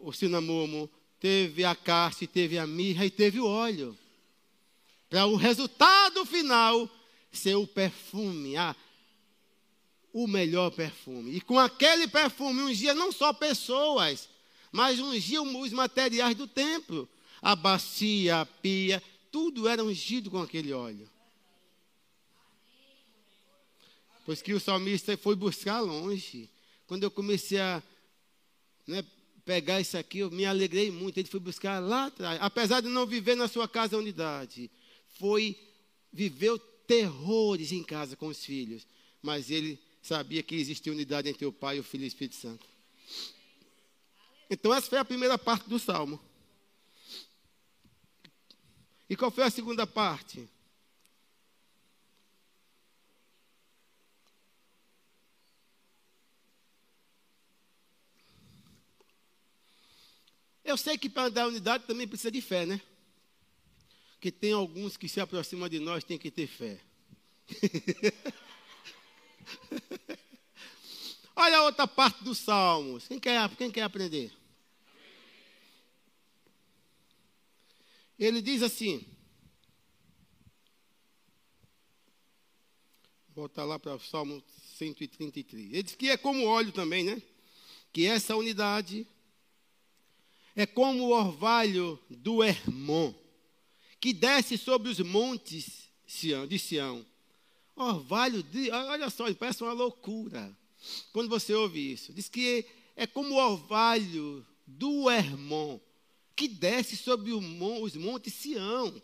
o 0.00 0.12
cinamomo, 0.12 0.88
teve 1.18 1.64
a 1.64 1.74
caste, 1.74 2.26
teve 2.26 2.58
a 2.58 2.66
mirra 2.66 3.04
e 3.04 3.10
teve 3.10 3.40
o 3.40 3.46
óleo. 3.46 3.98
Para 5.10 5.26
o 5.26 5.34
resultado 5.34 6.24
final 6.24 6.88
ser 7.32 7.56
o 7.56 7.66
perfume, 7.66 8.56
a, 8.56 8.76
o 10.12 10.26
melhor 10.26 10.70
perfume. 10.70 11.36
E 11.36 11.40
com 11.40 11.58
aquele 11.58 12.08
perfume 12.08 12.62
ungia 12.62 12.94
não 12.94 13.12
só 13.12 13.32
pessoas, 13.32 14.28
mas 14.72 14.98
ungia 14.98 15.42
os 15.42 15.72
materiais 15.72 16.34
do 16.34 16.46
templo. 16.46 17.08
A 17.40 17.54
bacia, 17.54 18.40
a 18.40 18.46
pia, 18.46 19.02
tudo 19.30 19.68
era 19.68 19.84
ungido 19.84 20.30
com 20.30 20.40
aquele 20.40 20.72
óleo. 20.72 21.08
Pois 24.24 24.42
que 24.42 24.52
o 24.52 24.60
salmista 24.60 25.16
foi 25.16 25.34
buscar 25.34 25.80
longe. 25.80 26.50
Quando 26.86 27.02
eu 27.02 27.10
comecei 27.10 27.58
a 27.60 27.82
né, 28.86 29.04
pegar 29.44 29.80
isso 29.80 29.96
aqui, 29.96 30.18
eu 30.18 30.30
me 30.30 30.44
alegrei 30.44 30.90
muito. 30.90 31.18
Ele 31.18 31.28
foi 31.28 31.40
buscar 31.40 31.78
lá 31.78 32.06
atrás. 32.06 32.38
Apesar 32.42 32.80
de 32.80 32.88
não 32.88 33.06
viver 33.06 33.36
na 33.36 33.48
sua 33.48 33.66
casa 33.66 33.96
unidade, 33.96 34.70
foi, 35.18 35.56
viveu 36.12 36.58
terrores 36.58 37.72
em 37.72 37.82
casa 37.82 38.16
com 38.16 38.26
os 38.26 38.44
filhos. 38.44 38.86
Mas 39.22 39.50
ele 39.50 39.78
sabia 40.08 40.42
que 40.42 40.54
existia 40.54 40.90
unidade 40.90 41.28
entre 41.28 41.44
o 41.44 41.52
Pai, 41.52 41.78
o 41.78 41.84
Filho 41.84 42.04
e 42.04 42.06
o 42.06 42.08
Espírito 42.08 42.36
Santo. 42.36 42.66
Então, 44.48 44.72
essa 44.72 44.88
foi 44.88 44.98
a 44.98 45.04
primeira 45.04 45.36
parte 45.36 45.68
do 45.68 45.78
salmo. 45.78 46.18
E 49.08 49.14
qual 49.14 49.30
foi 49.30 49.44
a 49.44 49.50
segunda 49.50 49.86
parte? 49.86 50.48
Eu 60.64 60.78
sei 60.78 60.96
que 60.96 61.10
para 61.10 61.28
dar 61.28 61.48
unidade 61.48 61.84
também 61.84 62.08
precisa 62.08 62.30
de 62.30 62.40
fé, 62.40 62.64
né? 62.64 62.80
Que 64.20 64.32
tem 64.32 64.52
alguns 64.52 64.96
que 64.96 65.08
se 65.08 65.20
aproximam 65.20 65.68
de 65.68 65.78
nós, 65.78 66.02
tem 66.02 66.16
que 66.16 66.30
ter 66.30 66.46
fé. 66.46 66.80
Olha 71.36 71.58
a 71.58 71.62
outra 71.64 71.86
parte 71.86 72.24
dos 72.24 72.38
Salmos. 72.38 73.06
Quem 73.06 73.20
quer, 73.20 73.48
quem 73.56 73.70
quer 73.70 73.82
aprender? 73.82 74.32
Ele 78.18 78.42
diz 78.42 78.62
assim. 78.62 79.06
Voltar 83.34 83.64
lá 83.64 83.78
para 83.78 83.94
o 83.94 84.00
Salmo 84.00 84.42
133. 84.76 85.72
Ele 85.72 85.82
diz 85.82 85.94
que 85.94 86.10
é 86.10 86.16
como 86.16 86.44
óleo 86.44 86.72
também, 86.72 87.04
né? 87.04 87.22
Que 87.92 88.06
essa 88.06 88.34
unidade 88.34 89.06
é 90.56 90.66
como 90.66 91.04
o 91.04 91.10
orvalho 91.10 92.02
do 92.10 92.42
Hermon, 92.42 93.14
que 94.00 94.12
desce 94.12 94.58
sobre 94.58 94.90
os 94.90 94.98
montes 94.98 95.88
de 96.48 96.58
Sião 96.58 97.06
Orvalho, 97.78 98.42
de, 98.42 98.70
olha 98.70 99.08
só, 99.08 99.32
parece 99.34 99.62
uma 99.62 99.72
loucura. 99.72 100.56
Quando 101.12 101.28
você 101.28 101.54
ouve 101.54 101.92
isso, 101.92 102.12
diz 102.12 102.28
que 102.28 102.66
é 102.96 103.06
como 103.06 103.34
o 103.34 103.36
orvalho 103.36 104.44
do 104.66 105.08
Hermon, 105.08 105.78
que 106.34 106.48
desce 106.48 106.96
sobre 106.96 107.32
os 107.32 107.94
montes 107.94 108.34
Sião. 108.34 109.00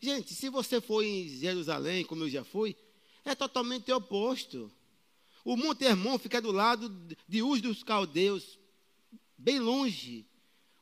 Gente, 0.00 0.34
se 0.34 0.48
você 0.48 0.80
for 0.80 1.02
em 1.02 1.28
Jerusalém, 1.28 2.04
como 2.04 2.24
eu 2.24 2.30
já 2.30 2.44
fui, 2.44 2.76
é 3.24 3.34
totalmente 3.34 3.90
oposto. 3.92 4.70
O 5.44 5.56
Monte 5.56 5.84
Hermon 5.84 6.18
fica 6.18 6.40
do 6.40 6.52
lado 6.52 6.88
de 7.28 7.42
Uz 7.42 7.60
dos 7.60 7.82
Caldeus, 7.82 8.58
bem 9.36 9.58
longe. 9.58 10.24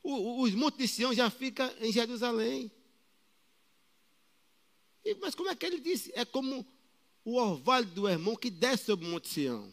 O, 0.03 0.41
os 0.41 0.53
montes 0.53 0.77
de 0.77 0.87
Sião 0.87 1.13
já 1.13 1.29
ficam 1.31 1.71
em 1.79 1.91
Jerusalém. 1.91 2.71
E, 5.03 5.15
mas 5.15 5.33
como 5.33 5.49
é 5.49 5.55
que 5.55 5.65
ele 5.65 5.79
disse? 5.79 6.11
É 6.13 6.23
como 6.23 6.65
o 7.23 7.35
orvalho 7.35 7.85
do 7.87 8.09
irmão 8.09 8.35
que 8.35 8.49
desce 8.49 8.85
sobre 8.85 9.05
o 9.05 9.09
Monte 9.09 9.29
Sião. 9.29 9.71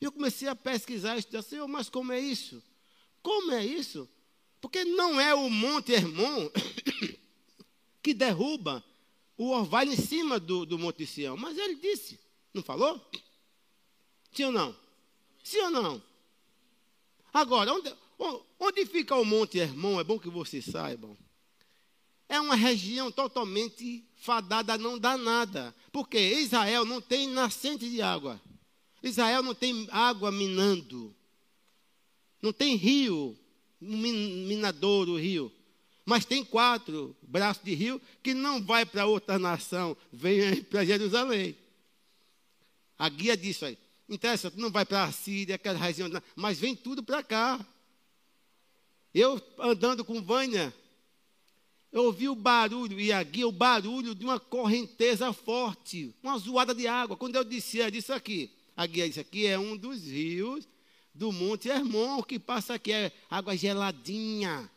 Eu 0.00 0.12
comecei 0.12 0.48
a 0.48 0.54
pesquisar 0.54 1.16
e 1.16 1.18
estudar, 1.18 1.42
Senhor, 1.42 1.66
mas 1.66 1.88
como 1.88 2.12
é 2.12 2.20
isso? 2.20 2.62
Como 3.22 3.52
é 3.52 3.64
isso? 3.64 4.08
Porque 4.60 4.84
não 4.84 5.20
é 5.20 5.34
o 5.34 5.50
Monte 5.50 5.92
Hermon 5.92 6.50
que 8.02 8.14
derruba 8.14 8.84
o 9.36 9.50
orvalho 9.50 9.92
em 9.92 9.96
cima 9.96 10.38
do, 10.38 10.64
do 10.64 10.78
Monte 10.78 11.06
Sião. 11.06 11.36
Mas 11.36 11.58
ele 11.58 11.74
disse, 11.76 12.18
não 12.54 12.62
falou? 12.62 13.00
Sim 14.32 14.44
ou 14.44 14.52
não? 14.52 14.76
Sim 15.42 15.60
ou 15.62 15.70
não? 15.70 16.02
Agora, 17.32 17.72
onde, 17.72 17.92
onde 18.58 18.86
fica 18.86 19.16
o 19.16 19.24
Monte 19.24 19.58
Hermon? 19.58 20.00
É 20.00 20.04
bom 20.04 20.18
que 20.18 20.28
vocês 20.28 20.64
saibam. 20.64 21.16
É 22.28 22.40
uma 22.40 22.54
região 22.54 23.10
totalmente 23.10 24.07
fadada 24.18 24.74
a 24.74 24.78
não 24.78 24.98
dar 24.98 25.16
nada. 25.16 25.74
Porque 25.92 26.18
Israel 26.18 26.84
não 26.84 27.00
tem 27.00 27.28
nascente 27.28 27.88
de 27.88 28.02
água. 28.02 28.40
Israel 29.02 29.42
não 29.42 29.54
tem 29.54 29.88
água 29.90 30.30
minando. 30.30 31.14
Não 32.42 32.52
tem 32.52 32.76
rio, 32.76 33.36
um 33.80 33.96
minadouro, 34.46 35.16
rio. 35.16 35.52
Mas 36.04 36.24
tem 36.24 36.44
quatro 36.44 37.14
braços 37.22 37.62
de 37.62 37.74
rio 37.74 38.00
que 38.22 38.32
não 38.32 38.62
vai 38.62 38.86
para 38.86 39.06
outra 39.06 39.38
nação, 39.38 39.96
vem 40.12 40.62
para 40.62 40.84
Jerusalém. 40.84 41.56
A 42.98 43.08
guia 43.08 43.36
disso 43.36 43.64
aí. 43.64 43.76
Interessa, 44.08 44.50
não 44.56 44.70
vai 44.70 44.86
para 44.86 45.04
a 45.04 45.12
Síria, 45.12 45.56
aquela 45.56 45.78
região, 45.78 46.08
mas 46.34 46.58
vem 46.58 46.74
tudo 46.74 47.02
para 47.02 47.22
cá. 47.22 47.64
Eu 49.12 49.40
andando 49.58 50.04
com 50.04 50.22
Vânia, 50.22 50.72
eu 51.92 52.04
ouvi 52.04 52.28
o 52.28 52.34
barulho, 52.34 53.00
e 53.00 53.12
a 53.12 53.22
guia, 53.22 53.48
o 53.48 53.52
barulho 53.52 54.14
de 54.14 54.24
uma 54.24 54.38
correnteza 54.38 55.32
forte, 55.32 56.14
uma 56.22 56.38
zoada 56.38 56.74
de 56.74 56.86
água. 56.86 57.16
Quando 57.16 57.36
eu 57.36 57.44
disse, 57.44 57.80
é 57.80 57.90
disso 57.90 58.12
aqui, 58.12 58.50
a 58.76 58.86
guia 58.86 59.08
disse, 59.08 59.20
aqui 59.20 59.46
é 59.46 59.58
um 59.58 59.76
dos 59.76 60.04
rios 60.04 60.68
do 61.14 61.32
Monte 61.32 61.68
Hermon, 61.68 62.22
que 62.22 62.38
passa 62.38 62.74
aqui, 62.74 62.92
é 62.92 63.12
água 63.30 63.56
geladinha 63.56 64.70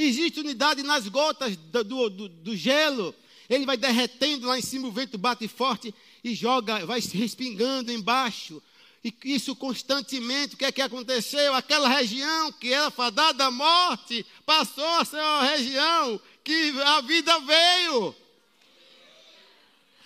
Existe 0.03 0.41
unidade 0.41 0.83
nas 0.83 1.07
gotas 1.07 1.57
do, 1.57 1.85
do, 1.85 2.29
do, 2.29 2.57
gelo. 2.57 3.15
Ele 3.51 3.67
vai 3.67 3.77
derretendo 3.77 4.47
lá 4.47 4.59
em 4.59 4.63
cima, 4.63 4.89
o 4.89 4.93
vento 4.93 5.19
bate 5.19 5.47
forte 5.47 5.95
e 6.25 6.35
joga, 6.35 6.87
vai 6.87 7.01
respingando 7.01 7.93
embaixo. 7.93 8.63
E 9.05 9.15
isso 9.25 9.55
constantemente, 9.55 10.55
o 10.55 10.57
que 10.57 10.65
é 10.65 10.73
que 10.73 10.81
aconteceu? 10.81 11.55
Aquela 11.55 11.87
região 11.87 12.51
que 12.53 12.73
era 12.73 12.91
fadada 12.91 13.45
à 13.45 13.51
morte, 13.51 14.25
passou 14.47 14.89
a 14.97 15.05
ser 15.05 15.19
uma 15.19 15.45
região 15.45 16.19
que 16.43 16.81
a 16.81 17.03
vida 17.03 17.39
veio. 17.41 18.15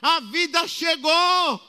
A 0.02 0.18
vida 0.20 0.66
chegou. 0.66 1.60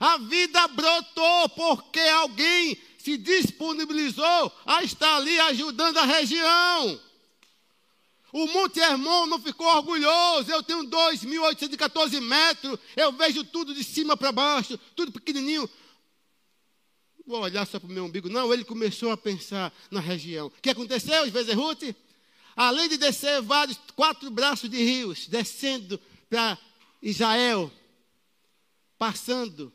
A 0.00 0.18
vida 0.18 0.66
brotou 0.66 1.48
porque 1.50 2.00
alguém 2.00 2.76
se 2.98 3.16
disponibilizou 3.16 4.52
a 4.66 4.82
estar 4.82 5.16
ali 5.16 5.38
ajudando 5.38 5.98
a 5.98 6.04
região. 6.04 7.00
O 8.32 8.46
Monte 8.46 8.80
Hermon 8.80 9.26
não 9.26 9.38
ficou 9.38 9.66
orgulhoso. 9.66 10.50
Eu 10.50 10.62
tenho 10.62 10.84
2.814 10.84 12.18
metros. 12.20 12.78
Eu 12.96 13.12
vejo 13.12 13.44
tudo 13.44 13.74
de 13.74 13.84
cima 13.84 14.16
para 14.16 14.32
baixo, 14.32 14.78
tudo 14.96 15.12
pequenininho. 15.12 15.68
Vou 17.26 17.42
olhar 17.42 17.66
só 17.66 17.78
para 17.78 17.88
o 17.88 17.92
meu 17.92 18.06
umbigo. 18.06 18.30
Não, 18.30 18.52
ele 18.52 18.64
começou 18.64 19.12
a 19.12 19.16
pensar 19.16 19.72
na 19.90 20.00
região. 20.00 20.46
O 20.46 20.50
que 20.62 20.70
aconteceu, 20.70 21.30
Vezerute? 21.30 21.94
Além 22.56 22.88
de 22.88 22.96
descer 22.96 23.40
vários, 23.42 23.78
quatro 23.94 24.30
braços 24.30 24.68
de 24.68 24.82
rios, 24.82 25.26
descendo 25.26 26.00
para 26.28 26.58
Israel, 27.02 27.70
passando. 28.98 29.72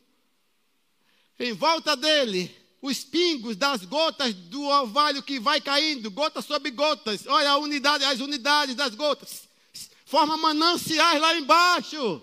Em 1.39 1.53
volta 1.53 1.95
dele, 1.95 2.53
os 2.87 3.03
pingos 3.03 3.55
das 3.55 3.85
gotas 3.85 4.33
do 4.33 4.63
orvalho 4.63 5.21
que 5.21 5.39
vai 5.39 5.61
caindo, 5.61 6.09
gotas 6.09 6.45
sobre 6.45 6.71
gotas. 6.71 7.25
Olha 7.27 7.51
a 7.51 7.57
unidade, 7.57 8.03
as 8.03 8.19
unidades 8.19 8.75
das 8.75 8.95
gotas. 8.95 9.47
Forma 10.05 10.37
mananciais 10.37 11.21
lá 11.21 11.35
embaixo. 11.35 12.21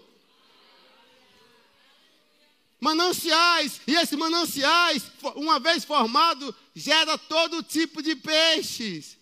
Mananciais, 2.81 3.81
e 3.87 3.95
esses 3.95 4.19
mananciais, 4.19 5.05
uma 5.37 5.59
vez 5.59 5.85
formado, 5.85 6.55
gera 6.75 7.17
todo 7.17 7.63
tipo 7.63 8.03
de 8.03 8.17
peixes. 8.17 9.17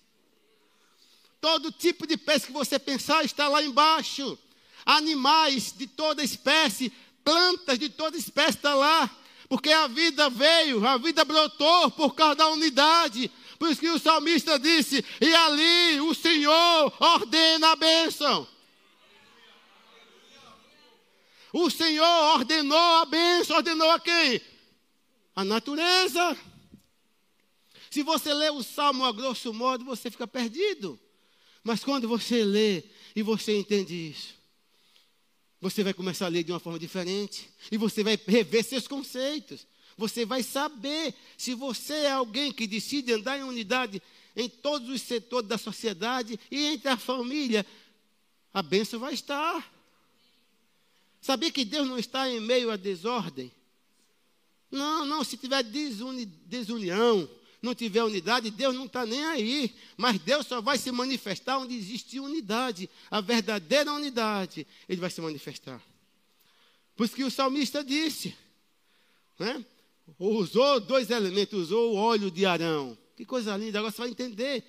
Todo 1.40 1.70
tipo 1.70 2.06
de 2.06 2.16
peixe 2.16 2.46
que 2.46 2.52
você 2.52 2.78
pensar 2.78 3.24
está 3.24 3.48
lá 3.48 3.62
embaixo 3.62 4.38
animais 4.84 5.72
de 5.76 5.86
toda 5.86 6.22
espécie, 6.22 6.92
plantas 7.24 7.78
de 7.78 7.88
toda 7.88 8.16
espécie 8.16 8.58
está 8.58 8.74
lá. 8.74 9.10
Porque 9.52 9.70
a 9.70 9.86
vida 9.86 10.30
veio, 10.30 10.82
a 10.86 10.96
vida 10.96 11.26
brotou 11.26 11.90
por 11.90 12.14
causa 12.14 12.36
da 12.36 12.48
unidade. 12.48 13.30
Por 13.58 13.70
isso 13.70 13.82
que 13.82 13.90
o 13.90 13.98
salmista 13.98 14.58
disse: 14.58 15.04
E 15.20 15.34
ali 15.34 16.00
o 16.00 16.14
Senhor 16.14 16.90
ordena 16.98 17.72
a 17.72 17.76
bênção. 17.76 18.48
O 21.52 21.68
Senhor 21.68 22.32
ordenou 22.32 22.78
a 22.78 23.04
bênção, 23.04 23.56
ordenou 23.56 23.90
a 23.90 24.00
quem? 24.00 24.40
A 25.36 25.44
natureza. 25.44 26.34
Se 27.90 28.02
você 28.02 28.32
lê 28.32 28.48
o 28.48 28.62
salmo 28.62 29.04
a 29.04 29.12
grosso 29.12 29.52
modo, 29.52 29.84
você 29.84 30.10
fica 30.10 30.26
perdido. 30.26 30.98
Mas 31.62 31.84
quando 31.84 32.08
você 32.08 32.42
lê 32.42 32.84
e 33.14 33.22
você 33.22 33.54
entende 33.54 34.12
isso, 34.12 34.32
você 35.62 35.84
vai 35.84 35.94
começar 35.94 36.26
a 36.26 36.28
ler 36.28 36.42
de 36.42 36.50
uma 36.50 36.58
forma 36.58 36.76
diferente. 36.76 37.48
E 37.70 37.78
você 37.78 38.02
vai 38.02 38.18
rever 38.26 38.64
seus 38.64 38.88
conceitos. 38.88 39.64
Você 39.96 40.26
vai 40.26 40.42
saber 40.42 41.14
se 41.38 41.54
você 41.54 41.92
é 41.92 42.10
alguém 42.10 42.50
que 42.52 42.66
decide 42.66 43.12
andar 43.12 43.38
em 43.38 43.44
unidade 43.44 44.02
em 44.34 44.48
todos 44.48 44.88
os 44.88 45.00
setores 45.02 45.48
da 45.48 45.56
sociedade 45.56 46.36
e 46.50 46.64
entre 46.64 46.88
a 46.88 46.96
família, 46.96 47.64
a 48.52 48.60
bênção 48.60 48.98
vai 48.98 49.14
estar. 49.14 49.72
Sabia 51.20 51.52
que 51.52 51.64
Deus 51.64 51.86
não 51.86 51.96
está 51.96 52.28
em 52.28 52.40
meio 52.40 52.68
à 52.68 52.76
desordem? 52.76 53.52
Não, 54.68 55.06
não, 55.06 55.22
se 55.22 55.36
tiver 55.36 55.62
desuni, 55.62 56.26
desunião, 56.26 57.30
não 57.62 57.74
tiver 57.74 58.02
unidade, 58.02 58.50
Deus 58.50 58.74
não 58.74 58.86
está 58.86 59.06
nem 59.06 59.24
aí. 59.24 59.74
Mas 59.96 60.18
Deus 60.18 60.46
só 60.46 60.60
vai 60.60 60.76
se 60.76 60.90
manifestar 60.90 61.58
onde 61.58 61.74
existe 61.74 62.18
unidade. 62.18 62.90
A 63.10 63.20
verdadeira 63.20 63.92
unidade, 63.92 64.66
Ele 64.88 65.00
vai 65.00 65.08
se 65.08 65.20
manifestar. 65.20 65.80
Por 66.96 67.04
isso 67.04 67.14
que 67.14 67.24
o 67.24 67.30
salmista 67.30 67.82
disse, 67.84 68.36
né? 69.38 69.64
usou 70.18 70.80
dois 70.80 71.08
elementos, 71.10 71.58
usou 71.58 71.92
o 71.92 71.96
óleo 71.96 72.30
de 72.30 72.44
Arão. 72.44 72.98
Que 73.16 73.24
coisa 73.24 73.56
linda, 73.56 73.78
agora 73.78 73.92
você 73.92 74.02
vai 74.02 74.10
entender 74.10 74.64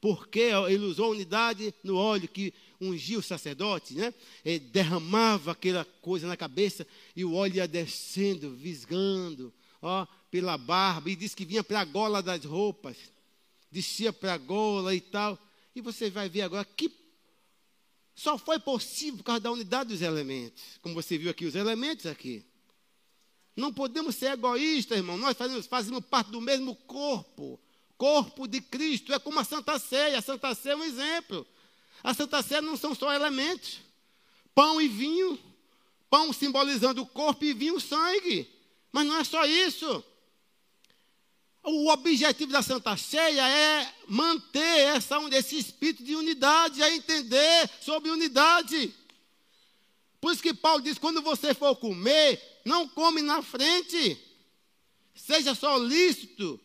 porque 0.00 0.50
ele 0.68 0.84
usou 0.84 1.06
a 1.06 1.10
unidade 1.10 1.74
no 1.82 1.96
óleo 1.96 2.28
que 2.28 2.54
ungia 2.80 3.18
o 3.18 3.22
sacerdote, 3.22 3.94
né? 3.94 4.14
Ele 4.44 4.60
derramava 4.60 5.52
aquela 5.52 5.84
coisa 6.00 6.26
na 6.26 6.36
cabeça 6.36 6.86
e 7.16 7.24
o 7.24 7.34
óleo 7.34 7.56
ia 7.56 7.66
descendo, 7.66 8.54
visgando, 8.54 9.52
ó, 9.82 10.06
pela 10.30 10.58
barba, 10.58 11.10
e 11.10 11.16
disse 11.16 11.34
que 11.34 11.44
vinha 11.44 11.64
para 11.64 11.80
a 11.80 11.84
gola 11.84 12.22
das 12.22 12.44
roupas, 12.44 12.96
descia 13.70 14.12
para 14.12 14.34
a 14.34 14.38
gola 14.38 14.94
e 14.94 15.00
tal. 15.00 15.38
E 15.74 15.80
você 15.80 16.10
vai 16.10 16.28
ver 16.28 16.42
agora 16.42 16.64
que 16.64 16.90
só 18.14 18.36
foi 18.36 18.58
possível 18.58 19.18
por 19.18 19.24
causa 19.24 19.40
da 19.40 19.50
unidade 19.50 19.90
dos 19.90 20.02
elementos. 20.02 20.62
Como 20.82 20.94
você 20.94 21.16
viu 21.16 21.30
aqui, 21.30 21.44
os 21.44 21.54
elementos 21.54 22.06
aqui. 22.06 22.44
Não 23.56 23.72
podemos 23.72 24.16
ser 24.16 24.32
egoístas, 24.32 24.98
irmão. 24.98 25.16
Nós 25.16 25.36
fazemos, 25.36 25.66
fazemos 25.66 26.04
parte 26.04 26.30
do 26.30 26.40
mesmo 26.40 26.74
corpo 26.74 27.60
corpo 27.98 28.46
de 28.46 28.60
Cristo. 28.60 29.12
É 29.12 29.18
como 29.18 29.40
a 29.40 29.44
Santa 29.44 29.78
Ceia. 29.78 30.18
A 30.18 30.22
Santa 30.22 30.54
Ceia 30.54 30.74
é 30.74 30.76
um 30.76 30.84
exemplo. 30.84 31.46
A 32.02 32.14
Santa 32.14 32.40
Ceia 32.42 32.62
não 32.62 32.76
são 32.76 32.94
só 32.94 33.12
elementos. 33.12 33.80
Pão 34.54 34.80
e 34.80 34.86
vinho. 34.86 35.38
Pão 36.08 36.32
simbolizando 36.32 37.02
o 37.02 37.06
corpo 37.06 37.44
e 37.44 37.52
vinho 37.52 37.74
o 37.74 37.80
sangue. 37.80 38.48
Mas 38.92 39.06
não 39.06 39.16
é 39.16 39.24
só 39.24 39.44
isso. 39.44 40.02
O 41.70 41.90
objetivo 41.90 42.50
da 42.50 42.62
Santa 42.62 42.96
Ceia 42.96 43.46
é 43.46 43.94
manter 44.06 44.96
essa, 44.96 45.18
esse 45.32 45.58
espírito 45.58 46.02
de 46.02 46.16
unidade, 46.16 46.82
é 46.82 46.94
entender 46.94 47.70
sobre 47.80 48.10
unidade. 48.10 48.94
Por 50.20 50.32
isso 50.32 50.42
que 50.42 50.54
Paulo 50.54 50.82
diz: 50.82 50.98
quando 50.98 51.20
você 51.20 51.52
for 51.52 51.76
comer, 51.76 52.40
não 52.64 52.88
come 52.88 53.20
na 53.20 53.42
frente, 53.42 54.18
seja 55.14 55.54
só 55.54 55.76
lícito, 55.76 56.58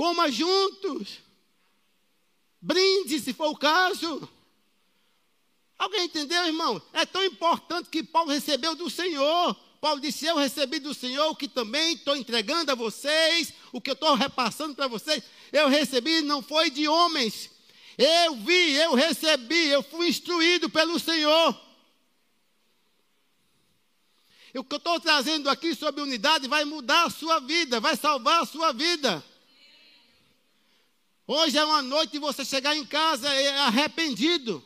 Coma 0.00 0.30
juntos. 0.30 1.18
Brinde, 2.58 3.20
se 3.20 3.34
for 3.34 3.50
o 3.50 3.56
caso. 3.56 4.26
Alguém 5.78 6.06
entendeu, 6.06 6.42
irmão? 6.46 6.80
É 6.94 7.04
tão 7.04 7.22
importante 7.22 7.90
que 7.90 8.02
Paulo 8.02 8.30
recebeu 8.30 8.74
do 8.74 8.88
Senhor. 8.88 9.54
Paulo 9.80 10.00
disse: 10.00 10.26
Eu 10.26 10.36
recebi 10.36 10.78
do 10.78 10.92
Senhor 10.92 11.30
o 11.30 11.36
que 11.36 11.48
também 11.48 11.94
estou 11.94 12.16
entregando 12.16 12.70
a 12.70 12.74
vocês, 12.74 13.52
o 13.72 13.80
que 13.80 13.90
eu 13.90 13.94
estou 13.94 14.14
repassando 14.14 14.74
para 14.74 14.86
vocês. 14.86 15.22
Eu 15.52 15.68
recebi, 15.68 16.20
não 16.20 16.42
foi 16.42 16.70
de 16.70 16.86
homens. 16.86 17.50
Eu 17.96 18.36
vi, 18.36 18.72
eu 18.72 18.94
recebi, 18.94 19.68
eu 19.68 19.82
fui 19.82 20.08
instruído 20.08 20.68
pelo 20.68 20.98
Senhor. 20.98 21.58
E 24.52 24.58
o 24.58 24.64
que 24.64 24.74
eu 24.74 24.78
estou 24.78 24.98
trazendo 24.98 25.48
aqui 25.48 25.74
sobre 25.74 26.02
unidade 26.02 26.48
vai 26.48 26.64
mudar 26.64 27.04
a 27.04 27.10
sua 27.10 27.38
vida, 27.40 27.78
vai 27.78 27.96
salvar 27.96 28.42
a 28.42 28.46
sua 28.46 28.72
vida. 28.72 29.24
Hoje 31.26 31.56
é 31.56 31.64
uma 31.64 31.80
noite 31.80 32.12
de 32.12 32.18
você 32.18 32.44
chegar 32.44 32.76
em 32.76 32.84
casa 32.84 33.28
arrependido 33.66 34.64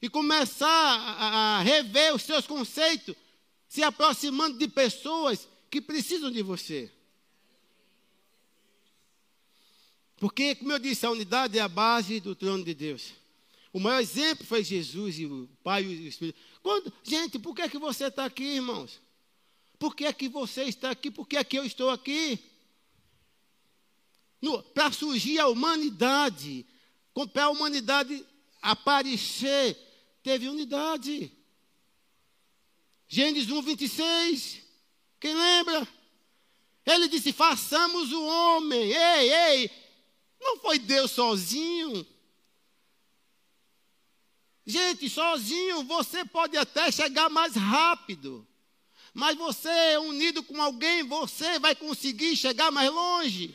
e 0.00 0.08
começar 0.08 0.68
a, 0.68 1.58
a 1.58 1.62
rever 1.62 2.14
os 2.14 2.22
seus 2.22 2.46
conceitos, 2.46 3.16
se 3.70 3.84
aproximando 3.84 4.58
de 4.58 4.66
pessoas 4.66 5.48
que 5.70 5.80
precisam 5.80 6.28
de 6.28 6.42
você. 6.42 6.90
Porque, 10.16 10.56
como 10.56 10.72
eu 10.72 10.78
disse, 10.80 11.06
a 11.06 11.10
unidade 11.10 11.56
é 11.56 11.62
a 11.62 11.68
base 11.68 12.18
do 12.18 12.34
trono 12.34 12.64
de 12.64 12.74
Deus. 12.74 13.12
O 13.72 13.78
maior 13.78 14.00
exemplo 14.00 14.44
foi 14.44 14.64
Jesus 14.64 15.20
e 15.20 15.26
o 15.26 15.48
Pai 15.62 15.84
e 15.84 15.86
o 15.86 16.08
Espírito. 16.08 16.36
Quando, 16.60 16.92
gente, 17.04 17.38
por 17.38 17.54
que, 17.54 17.62
é 17.62 17.68
que 17.68 17.78
você 17.78 18.06
está 18.06 18.24
aqui, 18.24 18.42
irmãos? 18.42 19.00
Por 19.78 19.94
que 19.94 20.04
é 20.04 20.12
que 20.12 20.28
você 20.28 20.64
está 20.64 20.90
aqui? 20.90 21.08
Por 21.08 21.26
que 21.28 21.36
é 21.36 21.44
que 21.44 21.56
eu 21.56 21.64
estou 21.64 21.90
aqui? 21.90 22.40
para 24.74 24.90
surgir 24.90 25.38
a 25.38 25.46
humanidade, 25.46 26.66
para 27.32 27.44
a 27.44 27.50
humanidade 27.50 28.26
aparecer, 28.60 29.76
teve 30.24 30.48
unidade. 30.48 31.30
Gênesis 33.12 33.50
1, 33.50 33.60
26. 33.62 34.62
Quem 35.18 35.34
lembra? 35.34 35.86
Ele 36.86 37.08
disse: 37.08 37.32
façamos 37.32 38.12
o 38.12 38.24
homem. 38.24 38.92
Ei, 38.92 39.32
ei. 39.32 39.70
Não 40.40 40.58
foi 40.58 40.78
Deus 40.78 41.10
sozinho. 41.10 42.06
Gente, 44.64 45.10
sozinho 45.10 45.82
você 45.82 46.24
pode 46.24 46.56
até 46.56 46.92
chegar 46.92 47.28
mais 47.28 47.56
rápido. 47.56 48.46
Mas 49.12 49.36
você, 49.36 49.98
unido 49.98 50.44
com 50.44 50.62
alguém, 50.62 51.02
você 51.02 51.58
vai 51.58 51.74
conseguir 51.74 52.36
chegar 52.36 52.70
mais 52.70 52.92
longe. 52.92 53.52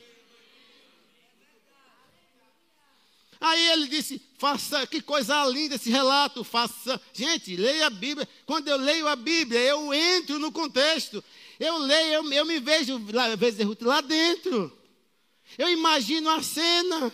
Aí 3.39 3.67
ele 3.69 3.87
disse: 3.87 4.19
faça, 4.45 4.85
que 4.85 5.01
coisa 5.01 5.43
linda 5.45 5.73
esse 5.73 5.89
relato, 5.89 6.43
faça. 6.43 7.01
Gente, 7.11 7.55
leia 7.55 7.87
a 7.87 7.89
Bíblia. 7.89 8.29
Quando 8.45 8.67
eu 8.67 8.77
leio 8.77 9.07
a 9.07 9.15
Bíblia, 9.15 9.59
eu 9.59 9.91
entro 9.91 10.37
no 10.37 10.51
contexto. 10.51 11.23
Eu 11.59 11.79
leio, 11.79 12.13
eu, 12.13 12.31
eu 12.31 12.45
me 12.45 12.59
vejo 12.59 13.03
lá, 13.11 13.25
lá 13.81 14.01
dentro. 14.01 14.71
Eu 15.57 15.67
imagino 15.67 16.29
a 16.29 16.43
cena. 16.43 17.11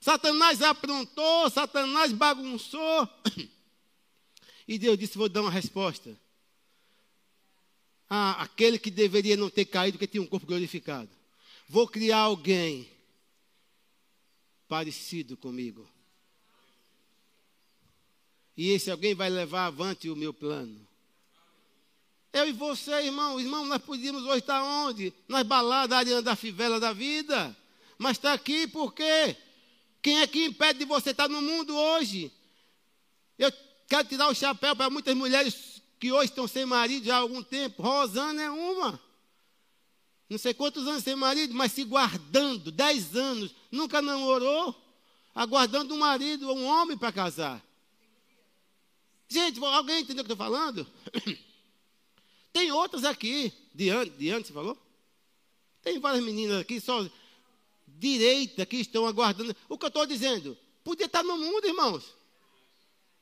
Satanás 0.00 0.60
aprontou, 0.62 1.48
Satanás 1.48 2.12
bagunçou. 2.12 3.08
E 4.68 4.78
Deus 4.78 4.96
disse: 4.96 5.18
Vou 5.18 5.28
dar 5.28 5.42
uma 5.42 5.50
resposta. 5.50 6.16
Ah, 8.08 8.40
aquele 8.42 8.78
que 8.78 8.92
deveria 8.92 9.36
não 9.36 9.50
ter 9.50 9.64
caído, 9.64 9.98
porque 9.98 10.06
tinha 10.06 10.22
um 10.22 10.26
corpo 10.26 10.46
glorificado. 10.46 11.10
Vou 11.68 11.86
criar 11.88 12.18
alguém 12.18 12.88
parecido 14.68 15.36
comigo. 15.36 15.86
E 18.56 18.70
esse 18.70 18.90
alguém 18.90 19.14
vai 19.14 19.30
levar 19.30 19.66
avante 19.66 20.08
o 20.08 20.16
meu 20.16 20.32
plano. 20.32 20.86
Eu 22.32 22.48
e 22.48 22.52
você, 22.52 22.92
irmão, 23.04 23.38
irmão, 23.38 23.66
nós 23.66 23.80
podíamos 23.82 24.22
hoje 24.24 24.38
estar 24.38 24.62
onde? 24.62 25.12
Nas 25.28 25.42
baladas, 25.42 25.98
areando 25.98 26.22
da 26.22 26.36
fivela 26.36 26.80
da 26.80 26.92
vida. 26.92 27.56
Mas 27.98 28.16
está 28.16 28.32
aqui 28.32 28.66
por 28.66 28.94
quê? 28.94 29.36
Quem 30.00 30.20
é 30.20 30.26
que 30.26 30.46
impede 30.46 30.80
de 30.80 30.84
você 30.84 31.10
estar 31.10 31.28
no 31.28 31.40
mundo 31.42 31.76
hoje? 31.76 32.32
Eu 33.38 33.52
quero 33.88 34.08
tirar 34.08 34.28
o 34.28 34.34
chapéu 34.34 34.74
para 34.74 34.90
muitas 34.90 35.14
mulheres 35.14 35.82
que 36.00 36.10
hoje 36.10 36.30
estão 36.30 36.48
sem 36.48 36.64
marido 36.64 37.06
já 37.06 37.16
há 37.16 37.20
algum 37.20 37.42
tempo. 37.42 37.82
Rosana 37.82 38.42
é 38.42 38.50
uma 38.50 39.00
não 40.32 40.38
sei 40.38 40.54
quantos 40.54 40.86
anos 40.88 41.04
sem 41.04 41.14
marido, 41.14 41.52
mas 41.52 41.72
se 41.72 41.84
guardando, 41.84 42.72
dez 42.72 43.14
anos, 43.14 43.54
nunca 43.70 44.00
namorou, 44.00 44.74
aguardando 45.34 45.94
um 45.94 45.98
marido, 45.98 46.50
um 46.50 46.64
homem 46.64 46.96
para 46.96 47.12
casar. 47.12 47.62
Gente, 49.32 49.64
alguém 49.64 50.00
entendeu 50.00 50.22
o 50.22 50.26
que 50.26 50.32
eu 50.32 50.34
estou 50.34 50.36
falando? 50.36 50.86
Tem 52.52 52.70
outras 52.70 53.02
aqui, 53.02 53.50
Diane, 53.74 54.10
Diane, 54.10 54.44
você 54.44 54.52
falou? 54.52 54.76
Tem 55.82 55.98
várias 55.98 56.22
meninas 56.22 56.60
aqui, 56.60 56.78
só 56.78 57.08
direita, 57.86 58.66
que 58.66 58.76
estão 58.76 59.06
aguardando. 59.06 59.56
O 59.70 59.78
que 59.78 59.86
eu 59.86 59.88
estou 59.88 60.04
dizendo? 60.04 60.54
Podia 60.84 61.06
estar 61.06 61.22
no 61.22 61.38
mundo, 61.38 61.66
irmãos. 61.66 62.14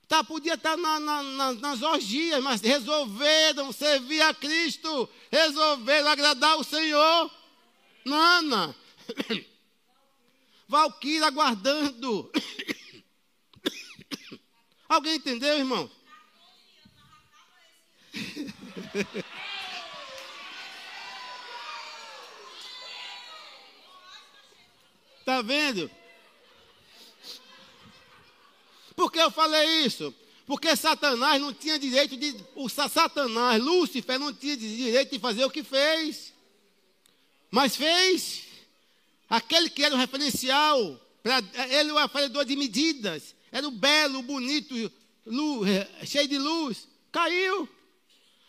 Tá, 0.08 0.24
podia 0.24 0.54
estar 0.54 0.76
na, 0.76 0.98
na, 0.98 1.22
na, 1.22 1.52
nas 1.52 1.82
orgias, 1.82 2.42
mas 2.42 2.60
resolveram 2.60 3.70
servir 3.70 4.20
a 4.22 4.34
Cristo, 4.34 5.08
resolveram 5.30 6.08
agradar 6.08 6.58
o 6.58 6.64
Senhor. 6.64 7.30
Nana, 8.04 8.74
Valquíria 10.66 11.28
aguardando. 11.28 12.32
Alguém 14.88 15.14
entendeu, 15.14 15.56
irmão? 15.56 15.88
Está 25.20 25.42
vendo? 25.42 25.90
Por 28.96 29.10
que 29.10 29.18
eu 29.18 29.30
falei 29.30 29.86
isso? 29.86 30.14
Porque 30.46 30.74
Satanás 30.74 31.40
não 31.40 31.54
tinha 31.54 31.78
direito 31.78 32.16
de. 32.16 32.34
O 32.56 32.68
Satanás, 32.68 33.62
Lúcifer, 33.62 34.18
não 34.18 34.34
tinha 34.34 34.56
direito 34.56 35.12
de 35.12 35.18
fazer 35.18 35.44
o 35.44 35.50
que 35.50 35.62
fez. 35.62 36.34
Mas 37.50 37.76
fez. 37.76 38.42
Aquele 39.28 39.70
que 39.70 39.84
era 39.84 39.94
o 39.94 39.98
referencial, 39.98 41.00
pra, 41.22 41.40
ele 41.70 41.92
o 41.92 41.98
afaredor 41.98 42.44
de 42.44 42.56
medidas, 42.56 43.34
era 43.52 43.66
o 43.66 43.70
belo, 43.70 44.22
bonito, 44.22 44.74
luz, 45.24 45.70
é, 45.70 46.04
cheio 46.04 46.26
de 46.26 46.36
luz. 46.36 46.88
Caiu. 47.12 47.68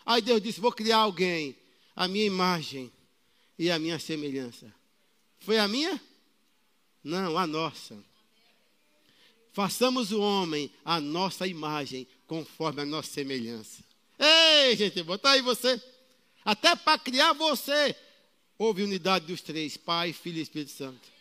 Aí 0.04 0.20
Deus 0.22 0.42
disse: 0.42 0.60
Vou 0.60 0.72
criar 0.72 0.98
alguém, 0.98 1.56
a 1.94 2.08
minha 2.08 2.24
imagem 2.24 2.92
e 3.58 3.70
a 3.70 3.78
minha 3.78 3.98
semelhança. 3.98 4.72
Foi 5.40 5.58
a 5.58 5.68
minha? 5.68 6.00
Não, 7.02 7.36
a 7.36 7.46
nossa. 7.46 7.96
Façamos 9.52 10.12
o 10.12 10.20
homem 10.20 10.70
a 10.84 11.00
nossa 11.00 11.46
imagem, 11.46 12.06
conforme 12.26 12.82
a 12.82 12.86
nossa 12.86 13.10
semelhança. 13.10 13.84
Ei, 14.18 14.76
gente, 14.76 15.02
botar 15.02 15.32
aí 15.32 15.42
você. 15.42 15.80
Até 16.44 16.74
para 16.74 16.98
criar 16.98 17.32
você, 17.34 17.94
houve 18.58 18.82
unidade 18.82 19.26
dos 19.26 19.42
três: 19.42 19.76
Pai, 19.76 20.12
Filho 20.12 20.38
e 20.38 20.42
Espírito 20.42 20.72
Santo. 20.72 21.12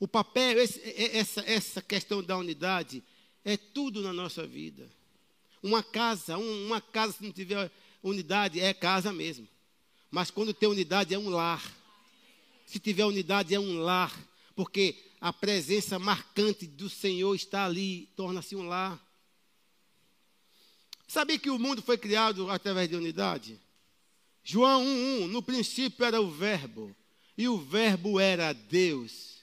O 0.00 0.08
papel, 0.08 0.58
esse, 0.58 0.80
essa, 1.16 1.40
essa 1.46 1.82
questão 1.82 2.22
da 2.22 2.36
unidade, 2.36 3.02
é 3.44 3.56
tudo 3.56 4.02
na 4.02 4.12
nossa 4.12 4.46
vida. 4.46 4.88
Uma 5.64 5.82
casa, 5.82 6.36
um, 6.36 6.66
uma 6.66 6.78
casa, 6.78 7.14
se 7.14 7.24
não 7.24 7.32
tiver 7.32 7.72
unidade, 8.02 8.60
é 8.60 8.74
casa 8.74 9.10
mesmo. 9.10 9.48
Mas 10.10 10.30
quando 10.30 10.52
tem 10.52 10.68
unidade, 10.68 11.14
é 11.14 11.18
um 11.18 11.30
lar. 11.30 11.64
Se 12.66 12.78
tiver 12.78 13.06
unidade, 13.06 13.54
é 13.54 13.58
um 13.58 13.78
lar. 13.78 14.14
Porque 14.54 14.94
a 15.18 15.32
presença 15.32 15.98
marcante 15.98 16.66
do 16.66 16.90
Senhor 16.90 17.34
está 17.34 17.64
ali, 17.64 18.10
torna-se 18.14 18.54
um 18.54 18.64
lar. 18.64 19.02
Sabia 21.08 21.38
que 21.38 21.48
o 21.48 21.58
mundo 21.58 21.80
foi 21.80 21.96
criado 21.96 22.50
através 22.50 22.90
de 22.90 22.96
unidade? 22.96 23.58
João 24.42 24.84
1:1, 24.84 25.28
no 25.28 25.42
princípio 25.42 26.04
era 26.04 26.20
o 26.20 26.30
verbo, 26.30 26.94
e 27.38 27.48
o 27.48 27.56
verbo 27.56 28.20
era 28.20 28.52
Deus. 28.52 29.38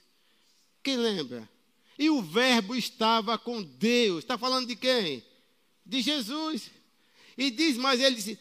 Quem 0.84 0.98
lembra? 0.98 1.50
E 1.98 2.12
o 2.12 2.22
verbo 2.22 2.76
estava 2.76 3.40
com 3.40 3.64
Deus. 3.64 4.20
Está 4.20 4.38
falando 4.38 4.68
de 4.68 4.76
quem? 4.76 5.24
De 5.92 6.02
Jesus. 6.02 6.72
E 7.38 7.52
diz, 7.52 7.76
mas 7.76 8.00
ele 8.00 8.16
disse: 8.16 8.40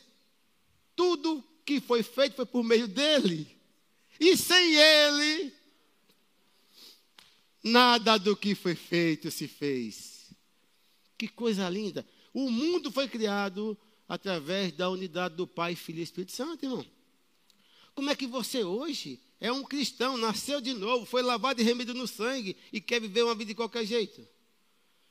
tudo 0.94 1.44
que 1.64 1.80
foi 1.80 2.00
feito 2.00 2.36
foi 2.36 2.46
por 2.46 2.62
meio 2.62 2.86
dele. 2.86 3.44
E 4.20 4.36
sem 4.36 4.76
ele, 4.76 5.52
nada 7.60 8.18
do 8.18 8.36
que 8.36 8.54
foi 8.54 8.76
feito 8.76 9.32
se 9.32 9.48
fez. 9.48 10.30
Que 11.18 11.26
coisa 11.26 11.68
linda. 11.68 12.06
O 12.32 12.48
mundo 12.48 12.92
foi 12.92 13.08
criado 13.08 13.76
através 14.08 14.72
da 14.72 14.88
unidade 14.88 15.34
do 15.34 15.44
Pai, 15.44 15.74
Filho 15.74 15.98
e 15.98 16.02
Espírito 16.02 16.30
Santo, 16.30 16.64
irmão. 16.64 16.86
Como 17.96 18.10
é 18.10 18.14
que 18.14 18.28
você 18.28 18.62
hoje 18.62 19.18
é 19.40 19.50
um 19.50 19.64
cristão, 19.64 20.16
nasceu 20.16 20.60
de 20.60 20.72
novo, 20.72 21.04
foi 21.04 21.20
lavado 21.20 21.60
e 21.60 21.64
remido 21.64 21.94
no 21.94 22.06
sangue 22.06 22.56
e 22.72 22.80
quer 22.80 23.00
viver 23.00 23.24
uma 23.24 23.34
vida 23.34 23.48
de 23.48 23.56
qualquer 23.56 23.84
jeito? 23.84 24.24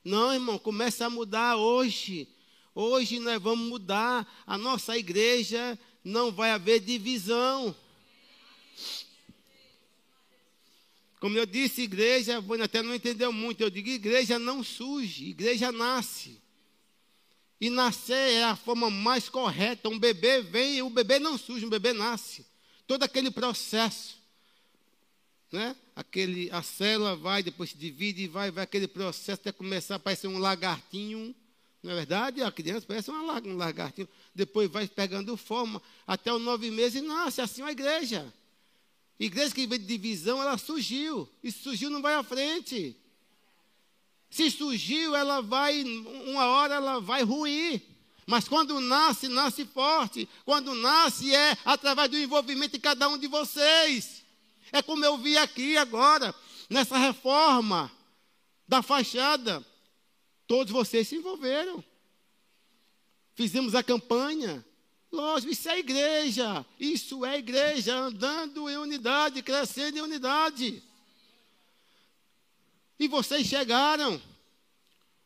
Não, 0.04 0.34
irmão, 0.34 0.58
começa 0.58 1.06
a 1.06 1.10
mudar 1.10 1.56
hoje. 1.58 2.28
Hoje 2.74 3.20
nós 3.20 3.42
vamos 3.42 3.68
mudar. 3.68 4.28
A 4.46 4.58
nossa 4.58 4.98
igreja 4.98 5.78
não 6.04 6.32
vai 6.32 6.52
haver 6.52 6.80
divisão. 6.80 7.76
Como 11.20 11.38
eu 11.38 11.46
disse, 11.46 11.82
igreja, 11.82 12.40
você 12.40 12.62
até 12.62 12.82
não 12.82 12.96
entendeu 12.96 13.34
muito. 13.34 13.62
Eu 13.62 13.70
digo, 13.70 13.90
igreja 13.90 14.40
não 14.40 14.64
surge, 14.64 15.30
igreja 15.30 15.72
nasce. 15.72 16.42
E 17.60 17.70
nascer 17.70 18.36
é 18.36 18.44
a 18.46 18.56
forma 18.56 18.90
mais 18.90 19.28
correta. 19.28 19.90
Um 19.90 20.00
bebê 20.00 20.42
vem 20.42 20.82
o 20.82 20.90
bebê 20.90 21.20
não 21.20 21.38
surge, 21.38 21.66
um 21.66 21.70
bebê 21.70 21.92
nasce. 21.92 22.46
Todo 22.88 23.04
aquele 23.04 23.30
processo. 23.30 24.19
Né? 25.52 25.76
Aquele, 25.96 26.50
a 26.52 26.62
célula 26.62 27.16
vai, 27.16 27.42
depois 27.42 27.72
se 27.72 27.78
divide 27.78 28.24
e 28.24 28.28
vai, 28.28 28.52
vai 28.52 28.64
aquele 28.64 28.88
processo 28.88 29.42
até 29.42 29.52
começar 29.52 29.96
a 29.96 30.00
parecer 30.00 30.28
um 30.28 30.38
lagartinho. 30.38 31.36
Não 31.82 31.92
é 31.92 31.96
verdade? 31.96 32.44
A 32.44 32.52
criança 32.52 32.86
parece 32.88 33.10
uma, 33.10 33.42
um 33.42 33.58
lagartinho. 33.58 34.08
Depois 34.36 34.70
vai 34.70 34.88
pegando 34.88 35.36
forma 35.36 35.82
até 36.06 36.32
os 36.32 36.42
nove 36.42 36.70
meses 36.70 37.02
e 37.02 37.06
nasce 37.06 37.42
assim 37.42 37.62
uma 37.62 37.72
igreja. 37.72 38.32
Igreja 39.20 39.54
que 39.54 39.66
vem 39.66 39.80
de 39.80 39.86
divisão, 39.86 40.42
ela 40.42 40.58
surgiu. 40.58 41.28
E 41.44 41.52
se 41.52 41.60
surgiu, 41.60 41.90
não 41.90 42.02
vai 42.02 42.14
à 42.14 42.24
frente. 42.24 42.96
Se 44.30 44.52
surgiu, 44.52 45.16
ela 45.16 45.42
vai, 45.42 45.84
uma 45.84 46.46
hora 46.46 46.76
ela 46.76 47.00
vai 47.02 47.24
ruir. 47.24 47.82
Mas 48.26 48.48
quando 48.48 48.80
nasce, 48.80 49.28
nasce 49.28 49.66
forte. 49.66 50.30
Quando 50.46 50.76
nasce, 50.76 51.34
é 51.34 51.58
através 51.66 52.10
do 52.10 52.18
envolvimento 52.18 52.74
de 52.74 52.80
cada 52.80 53.10
um 53.10 53.18
de 53.18 53.28
vocês. 53.28 54.19
É 54.72 54.82
como 54.82 55.04
eu 55.04 55.18
vi 55.18 55.38
aqui 55.38 55.78
agora, 55.78 56.34
nessa 56.70 56.98
reforma 56.98 57.92
da 58.68 58.82
fachada. 58.82 59.66
Todos 60.48 60.72
vocês 60.72 61.08
se 61.08 61.16
envolveram. 61.16 61.84
Fizemos 63.36 63.74
a 63.76 63.84
campanha. 63.84 64.66
Lógico, 65.12 65.52
isso 65.52 65.70
é 65.70 65.80
igreja. 65.80 66.66
Isso 66.80 67.26
é 67.26 67.38
igreja 67.38 67.96
andando 67.96 68.70
em 68.70 68.78
unidade, 68.78 69.42
crescendo 69.42 69.98
em 69.98 70.02
unidade. 70.02 70.84
E 73.00 73.08
vocês 73.08 73.48
chegaram. 73.48 74.22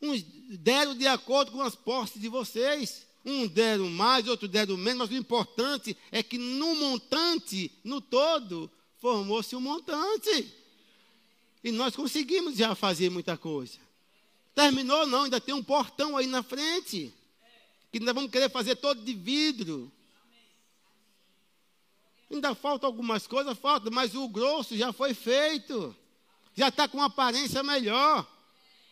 Uns 0.02 0.22
deram 0.60 0.96
de 0.96 1.08
acordo 1.08 1.52
com 1.52 1.62
as 1.62 1.76
posses 1.76 2.22
de 2.22 2.30
vocês. 2.30 3.06
Um 3.26 3.48
deram 3.48 3.90
mais, 3.90 4.28
outro 4.28 4.48
deram 4.48 4.76
menos, 4.76 5.00
mas 5.00 5.10
o 5.10 5.20
importante 5.20 5.96
é 6.12 6.22
que 6.22 6.38
no 6.38 6.76
montante, 6.76 7.72
no 7.84 8.02
todo, 8.02 8.70
formou-se 9.04 9.54
um 9.54 9.60
montante. 9.60 10.50
E 11.62 11.74
nós 11.74 11.94
conseguimos 11.94 12.56
já 12.56 12.74
fazer 12.74 13.10
muita 13.10 13.36
coisa. 13.36 13.78
Terminou 14.56 15.06
não, 15.06 15.24
ainda 15.24 15.42
tem 15.42 15.54
um 15.54 15.62
portão 15.62 16.16
aí 16.16 16.26
na 16.26 16.42
frente. 16.42 17.14
Que 17.92 18.00
nós 18.00 18.16
vamos 18.16 18.32
querer 18.32 18.50
fazer 18.50 18.78
todo 18.78 19.04
de 19.04 19.14
vidro. 19.14 19.92
Ainda 22.32 22.56
falta 22.56 22.86
algumas 22.88 23.28
coisas, 23.28 23.58
falta, 23.58 23.92
mas 23.92 24.16
o 24.16 24.26
grosso 24.30 24.78
já 24.78 24.94
foi 24.94 25.14
feito. 25.14 25.94
Já 26.56 26.70
está 26.70 26.88
com 26.88 27.02
aparência 27.02 27.62
melhor. 27.62 28.26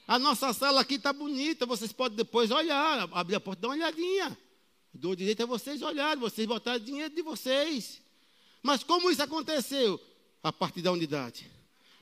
A 0.05 0.20
nossa 0.20 0.51
sala 0.51 0.82
aqui 0.82 0.95
está 0.95 1.14
bonita, 1.14 1.66
vocês 1.66 1.93
podem 1.93 2.18
depois 2.18 2.51
olhar, 2.51 3.07
abrir 3.14 3.36
a 3.36 3.39
porta, 3.39 3.62
dar 3.62 3.70
uma 3.70 3.76
olhadinha. 3.76 4.38
Dou 4.93 5.16
direito 5.16 5.43
a 5.43 5.45
vocês 5.45 5.82
olharem, 5.82 6.20
vocês 6.20 6.45
botarem 6.45 6.84
dinheiro 6.84 7.16
de 7.16 7.22
vocês. 7.22 8.01
Mas 8.62 8.84
como 8.84 9.09
isso 9.09 9.24
aconteceu? 9.24 9.99
A 10.43 10.51
partir 10.51 10.82
da 10.82 10.91
unidade. 10.91 11.49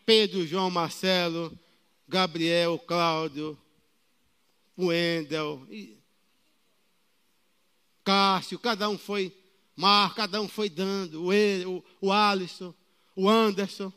Pedro, 0.05 0.45
João, 0.45 0.69
Marcelo, 0.69 1.57
Gabriel, 2.07 2.79
Cláudio, 2.79 3.57
Wendel, 4.77 5.67
Cássio, 8.03 8.57
cada 8.57 8.89
um 8.89 8.97
foi, 8.97 9.31
Mar, 9.75 10.15
cada 10.15 10.41
um 10.41 10.47
foi 10.47 10.69
dando, 10.69 11.25
o, 11.25 11.29
o, 11.29 11.83
o 12.01 12.11
Alisson, 12.11 12.73
o 13.15 13.29
Anderson, 13.29 13.93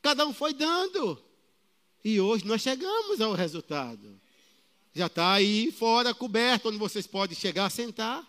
cada 0.00 0.26
um 0.26 0.32
foi 0.32 0.54
dando. 0.54 1.20
E 2.04 2.20
hoje 2.20 2.46
nós 2.46 2.62
chegamos 2.62 3.20
ao 3.20 3.32
resultado. 3.32 4.20
Já 4.94 5.06
está 5.06 5.32
aí 5.32 5.72
fora, 5.72 6.14
coberto, 6.14 6.68
onde 6.68 6.78
vocês 6.78 7.06
podem 7.06 7.36
chegar, 7.36 7.68
sentar, 7.70 8.24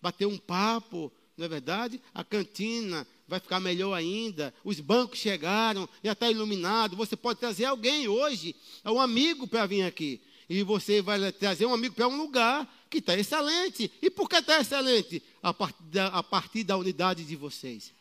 bater 0.00 0.26
um 0.26 0.38
papo, 0.38 1.12
não 1.36 1.46
é 1.46 1.48
verdade? 1.48 2.00
A 2.12 2.22
cantina 2.22 3.06
vai 3.26 3.40
ficar 3.40 3.60
melhor 3.60 3.94
ainda. 3.94 4.52
Os 4.62 4.80
bancos 4.80 5.18
chegaram, 5.18 5.88
já 6.02 6.12
está 6.12 6.30
iluminado. 6.30 6.96
Você 6.96 7.16
pode 7.16 7.40
trazer 7.40 7.64
alguém 7.64 8.06
hoje, 8.06 8.54
um 8.84 9.00
amigo 9.00 9.46
para 9.46 9.66
vir 9.66 9.82
aqui. 9.82 10.20
E 10.48 10.62
você 10.62 11.00
vai 11.00 11.32
trazer 11.32 11.64
um 11.64 11.72
amigo 11.72 11.94
para 11.94 12.08
um 12.08 12.16
lugar 12.16 12.70
que 12.90 12.98
está 12.98 13.16
excelente. 13.16 13.90
E 14.02 14.10
por 14.10 14.28
que 14.28 14.36
está 14.36 14.60
excelente? 14.60 15.22
A 15.42 15.54
partir, 15.54 15.82
da, 15.84 16.08
a 16.08 16.22
partir 16.22 16.64
da 16.64 16.76
unidade 16.76 17.24
de 17.24 17.36
vocês. 17.36 17.94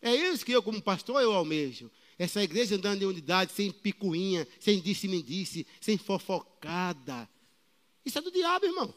É 0.00 0.14
isso 0.14 0.44
que 0.44 0.52
eu, 0.52 0.62
como 0.62 0.80
pastor, 0.80 1.20
eu 1.20 1.32
almejo. 1.32 1.90
Essa 2.16 2.42
igreja 2.44 2.76
andando 2.76 3.02
em 3.02 3.06
unidade, 3.06 3.52
sem 3.52 3.72
picuinha, 3.72 4.46
sem 4.60 4.80
disse-me-disse, 4.80 5.66
sem 5.80 5.98
fofocada. 5.98 7.28
Isso 8.04 8.18
é 8.18 8.22
do 8.22 8.30
diabo, 8.30 8.66
irmão. 8.66 8.94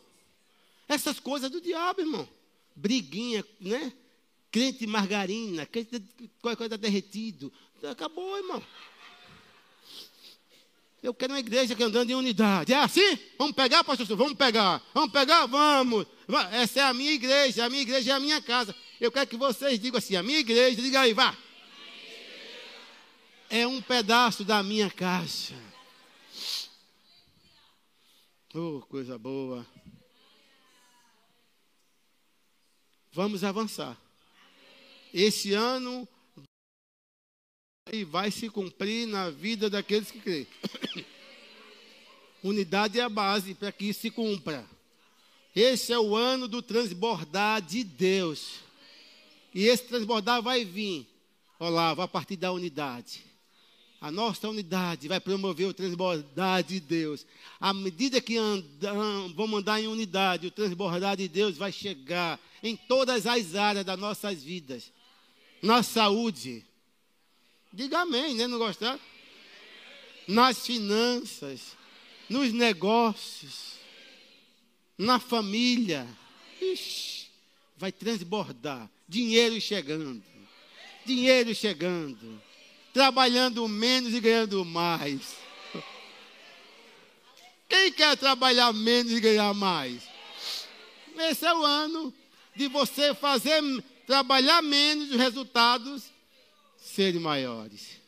Essas 0.88 1.20
coisas 1.20 1.50
é 1.50 1.52
do 1.52 1.60
diabo, 1.60 2.02
irmão. 2.02 2.37
Briguinha, 2.78 3.44
né? 3.60 3.92
Crente 4.50 4.88
margarina, 4.88 5.66
crente 5.66 6.02
qualquer 6.42 6.58
coisa 6.58 6.78
derretido. 6.78 7.52
Acabou, 7.84 8.38
irmão. 8.38 8.64
Eu 11.04 11.14
quero 11.14 11.34
uma 11.34 11.40
igreja 11.40 11.76
que 11.76 11.84
andando 11.84 12.10
em 12.10 12.16
unidade. 12.16 12.74
É 12.74 12.78
assim? 12.78 13.20
Vamos 13.38 13.56
pegar, 13.56 13.84
pastor? 13.84 14.08
Vamos 14.16 14.34
pegar. 14.34 14.82
Vamos 14.94 15.12
pegar? 15.12 15.46
Vamos. 15.46 16.08
Essa 16.52 16.80
é 16.80 16.84
a 16.84 16.94
minha 16.94 17.12
igreja. 17.12 17.66
A 17.66 17.70
minha 17.70 17.82
igreja 17.82 18.12
é 18.12 18.16
a 18.16 18.20
minha 18.20 18.42
casa. 18.42 18.76
Eu 19.00 19.12
quero 19.12 19.28
que 19.28 19.38
vocês 19.38 19.80
digam 19.80 19.98
assim: 19.98 20.16
a 20.16 20.24
minha 20.24 20.40
igreja, 20.40 20.82
diga 20.82 21.02
aí, 21.02 21.14
vá 21.14 21.38
é 23.50 23.66
um 23.66 23.82
pedaço 23.82 24.44
da 24.44 24.62
minha 24.62 24.90
caixa. 24.90 25.56
Oh, 28.54 28.82
coisa 28.90 29.18
boa. 29.18 29.66
Vamos 33.18 33.44
avançar. 33.44 34.00
Esse 35.12 35.52
ano 35.52 36.08
vai 38.10 38.30
se 38.30 38.48
cumprir 38.48 39.08
na 39.08 39.32
vida 39.32 39.72
daqueles 39.72 40.12
que 40.12 40.20
creem. 40.20 40.46
Unidade 42.44 43.00
é 43.00 43.02
a 43.02 43.10
base 43.10 43.56
para 43.56 43.72
que 43.72 43.86
isso 43.86 44.02
se 44.02 44.12
cumpra. 44.12 44.64
Esse 45.56 45.92
é 45.92 45.98
o 45.98 46.16
ano 46.16 46.48
do 46.48 46.62
transbordar 46.62 47.60
de 47.60 47.84
Deus. 47.84 48.60
E 49.52 49.66
esse 49.66 49.86
transbordar 49.86 50.44
vai 50.44 50.64
vir, 50.64 51.08
Olavo, 51.58 52.04
a 52.04 52.08
partir 52.08 52.36
da 52.36 52.52
unidade. 52.52 53.26
A 54.00 54.12
nossa 54.12 54.48
unidade 54.48 55.08
vai 55.08 55.20
promover 55.20 55.68
o 55.68 55.74
transbordar 55.74 56.64
de 56.64 56.80
Deus. 56.80 57.26
À 57.60 57.74
medida 57.74 58.22
que 58.22 58.38
andam, 58.38 59.34
vamos 59.34 59.60
andar 59.60 59.82
em 59.82 59.88
unidade, 59.88 60.48
o 60.48 60.52
transbordar 60.52 61.18
de 61.18 61.28
Deus 61.28 61.58
vai 61.58 61.72
chegar 61.72 62.40
em 62.62 62.76
todas 62.76 63.26
as 63.26 63.56
áreas 63.56 63.84
das 63.84 64.00
nossas 64.00 64.44
vidas. 64.44 64.92
Na 65.64 65.82
saúde. 65.82 66.64
Diga 67.74 68.02
amém, 68.02 68.36
né? 68.36 68.46
Não 68.46 68.60
gostar? 68.60 69.00
Nas 70.28 70.66
finanças, 70.66 71.76
nos 72.30 72.54
negócios, 72.54 73.78
na 74.96 75.20
família. 75.20 76.08
Ixi, 76.62 77.28
vai 77.76 77.92
transbordar. 77.92 78.88
Dinheiro 79.10 79.60
chegando. 79.60 80.24
Dinheiro 81.04 81.56
chegando 81.56 82.47
trabalhando 82.98 83.68
menos 83.68 84.12
e 84.12 84.20
ganhando 84.20 84.66
mais. 84.66 85.36
Quem 87.70 87.92
quer 87.92 88.18
trabalhar 88.18 88.74
menos 88.74 89.12
e 89.12 89.20
ganhar 89.20 89.54
mais? 89.54 90.02
Esse 91.16 91.46
é 91.46 91.54
o 91.54 91.64
ano 91.64 92.12
de 92.56 92.68
você 92.68 93.14
fazer 93.14 93.62
trabalhar 94.08 94.64
menos 94.64 95.10
e 95.10 95.12
os 95.12 95.18
resultados 95.18 96.06
serem 96.80 97.22
maiores. 97.22 98.02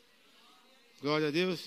Glória 1.00 1.28
a 1.28 1.32
Deus. 1.32 1.60